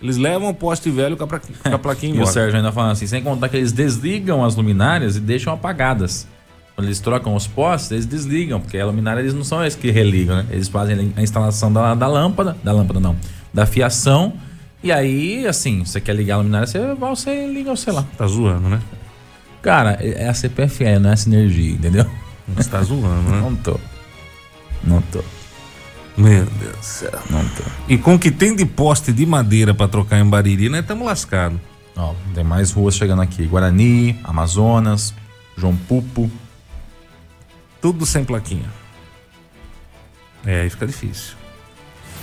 [0.00, 2.26] Eles levam o poste velho com a, plaquinha, com a plaquinha embora.
[2.26, 5.52] e o Sérgio ainda fala assim, sem contar que eles desligam as luminárias e deixam
[5.52, 6.26] apagadas.
[6.74, 9.90] Quando eles trocam os postes, eles desligam, porque a luminária eles não são eles que
[9.90, 10.46] religam, né?
[10.50, 13.16] Eles fazem a instalação da, da lâmpada, da lâmpada não,
[13.52, 14.34] da fiação
[14.82, 18.06] e aí, assim, você quer ligar a luminária, você você liga, sei lá.
[18.16, 18.80] Tá zoando, né?
[19.60, 22.06] Cara, é a CPFL, não é essa energia, entendeu?
[22.54, 23.40] Você tá zoando, né?
[23.40, 23.80] Não tô.
[24.84, 25.24] Não tô.
[26.16, 27.22] Meu Deus do céu.
[27.30, 27.62] Não tô.
[27.88, 31.06] E com o que tem de poste de madeira para trocar em Bariri, nós estamos
[31.06, 31.58] lascados.
[31.96, 33.46] Ó, tem mais ruas chegando aqui.
[33.46, 35.14] Guarani, Amazonas,
[35.56, 36.30] João Pupo.
[37.80, 38.68] Tudo sem plaquinha.
[40.44, 41.34] É, aí fica difícil.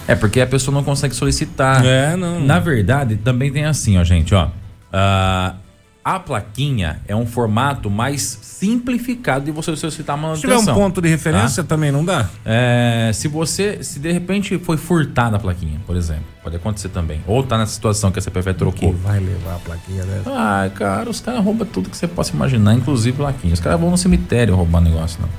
[0.08, 1.86] É, porque a pessoa não consegue solicitar.
[1.86, 2.40] É, não.
[2.40, 4.48] Na verdade, também tem assim, ó, gente, ó.
[4.48, 5.56] Uh,
[6.04, 10.58] a plaquinha é um formato mais simplificado de você solicitar manutenção.
[10.58, 11.70] Se tiver um ponto de referência, tá?
[11.70, 12.30] também não dá?
[12.44, 17.22] É, se você, se de repente foi furtada a plaquinha, por exemplo, pode acontecer também.
[17.26, 18.94] Ou tá nessa situação que a CPF trocou.
[18.94, 20.30] Que vai levar a plaquinha dessa?
[20.30, 23.54] Ah, cara, os caras roubam tudo que você possa imaginar, inclusive plaquinha.
[23.54, 25.30] Os caras vão no cemitério roubar negócio, não.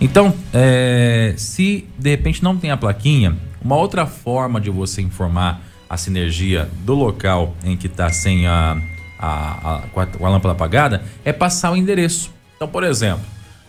[0.00, 5.60] Então, é, se de repente não tem a plaquinha, uma outra forma de você informar
[5.88, 8.76] a sinergia do local em que está sem a,
[9.18, 12.30] a, a, a, a lâmpada apagada é passar o endereço.
[12.56, 13.24] Então, por exemplo,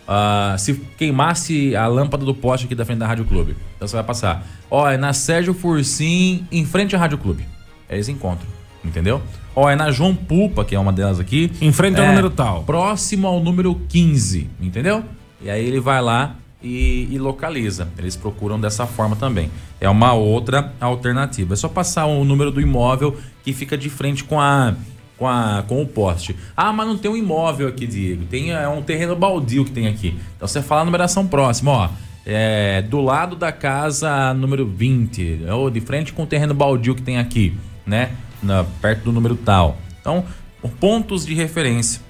[0.08, 3.96] uh, se queimasse a lâmpada do poste aqui da frente da Rádio Clube, então você
[3.96, 7.44] vai passar, ó, é na Sérgio Fursim, em frente à Rádio Clube.
[7.88, 8.48] Eles encontram,
[8.84, 9.22] entendeu?
[9.54, 11.50] Ó, é na João Pupa, que é uma delas aqui.
[11.60, 12.62] Em frente ao é, número tal.
[12.64, 15.02] Próximo ao número 15, entendeu?
[15.40, 17.88] E aí ele vai lá e, e, localiza.
[17.98, 19.50] Eles procuram dessa forma também.
[19.80, 21.54] É uma outra alternativa.
[21.54, 24.74] É só passar o número do imóvel que fica de frente com a
[25.18, 26.36] com, a, com o poste.
[26.56, 28.24] Ah, mas não tem um imóvel aqui, Diego.
[28.26, 30.16] Tem é um terreno baldio que tem aqui.
[30.36, 31.88] Então você fala a numeração próxima, ó.
[32.24, 37.02] É, do lado da casa número 20, ou de frente com o terreno baldio que
[37.02, 38.10] tem aqui, né?
[38.42, 39.78] Na, perto do número tal.
[40.00, 40.24] Então,
[40.78, 42.02] pontos de referência.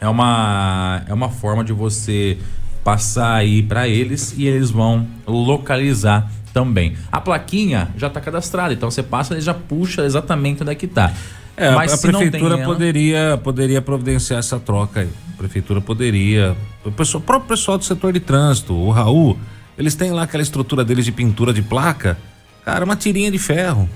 [0.00, 2.38] É uma, é uma forma de você
[2.82, 6.96] passar aí para eles e eles vão localizar também.
[7.10, 10.86] A plaquinha já está cadastrada, então você passa e já puxa exatamente onde é que
[10.86, 11.12] tá.
[11.56, 15.10] É, Mas a, a prefeitura tem, poderia, poderia providenciar essa troca aí.
[15.34, 16.56] A prefeitura poderia.
[16.84, 19.38] O, pessoal, o próprio pessoal do setor de trânsito, o Raul,
[19.78, 22.18] eles têm lá aquela estrutura deles de pintura de placa.
[22.64, 23.88] Cara, uma tirinha de ferro.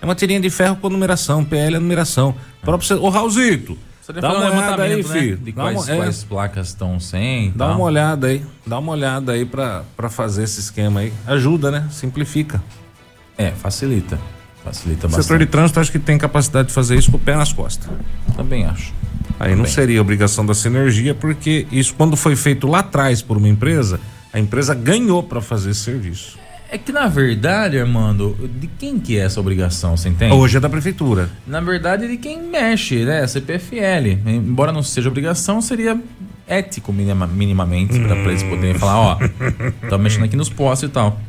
[0.00, 2.34] É uma tirinha de ferro com numeração, PL é numeração.
[2.62, 3.78] O próprio, ô Raulzito,
[4.20, 5.02] dá uma olhada aí, né?
[5.02, 5.36] filho.
[5.36, 5.96] De quais, uma, é.
[5.96, 7.52] quais placas estão sem.
[7.52, 7.76] Dá tal.
[7.76, 8.44] uma olhada aí.
[8.66, 11.12] Dá uma olhada aí pra, pra fazer esse esquema aí.
[11.26, 11.86] Ajuda, né?
[11.90, 12.62] Simplifica.
[13.38, 14.18] É, facilita.
[14.64, 15.20] Facilita o bastante.
[15.20, 17.52] O setor de trânsito acho que tem capacidade de fazer isso com o pé nas
[17.52, 17.90] costas.
[18.36, 18.92] Também acho.
[19.38, 19.56] Aí Também.
[19.56, 23.98] não seria obrigação da sinergia, porque isso, quando foi feito lá atrás por uma empresa,
[24.32, 26.38] a empresa ganhou para fazer esse serviço.
[26.70, 30.32] É que na verdade, Armando, de quem que é essa obrigação, você entende?
[30.32, 31.28] Hoje é da prefeitura.
[31.46, 33.26] Na verdade, de quem mexe, né?
[33.26, 34.20] CPFL.
[34.26, 36.00] Embora não seja obrigação, seria
[36.46, 39.18] ético minima, minimamente para eles poderem falar, ó,
[39.88, 41.20] tá mexendo aqui nos postos e tal.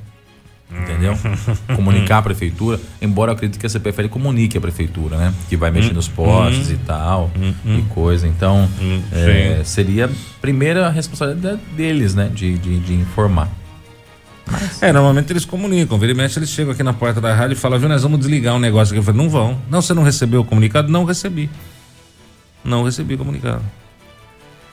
[0.81, 1.15] Entendeu?
[1.75, 5.33] Comunicar a prefeitura, embora eu acredite que a CPFL comunique a prefeitura, né?
[5.47, 7.31] Que vai mexer nos postes e tal,
[7.65, 8.27] e coisa.
[8.27, 8.67] Então,
[9.11, 10.09] é, seria a
[10.41, 12.29] primeira responsabilidade deles, né?
[12.33, 13.49] De, de, de informar.
[14.49, 14.81] Mas...
[14.83, 15.97] É, normalmente eles comunicam.
[15.97, 18.19] Vira e mexe, eles chegam aqui na porta da rádio e falam, viu, nós vamos
[18.19, 18.99] desligar um negócio aqui.
[18.99, 19.57] Eu falei, não vão.
[19.69, 20.91] Não, você não recebeu o comunicado?
[20.91, 21.49] Não recebi.
[22.63, 23.63] Não recebi o comunicado.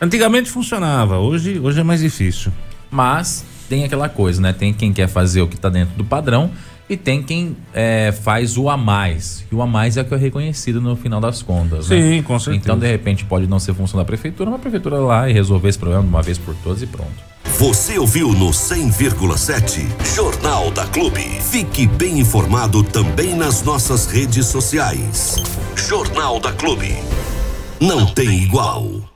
[0.01, 2.51] Antigamente funcionava, hoje, hoje é mais difícil.
[2.91, 4.53] Mas tem aquela coisa, né?
[4.53, 6.51] Tem quem quer fazer o que está dentro do padrão
[6.89, 9.45] e tem quem é, faz o a mais.
[9.51, 11.89] E o a mais é o que é reconhecido no final das contas.
[11.89, 11.97] né?
[11.97, 12.65] Sim, com certeza.
[12.65, 15.69] Então, de repente, pode não ser função da prefeitura, mas a prefeitura lá e resolver
[15.69, 17.31] esse problema de uma vez por todas e pronto.
[17.59, 19.87] Você ouviu no 100,7
[20.17, 21.23] Jornal da Clube.
[21.41, 25.37] Fique bem informado também nas nossas redes sociais.
[25.77, 26.97] Jornal da Clube.
[27.81, 29.10] Não tem igual.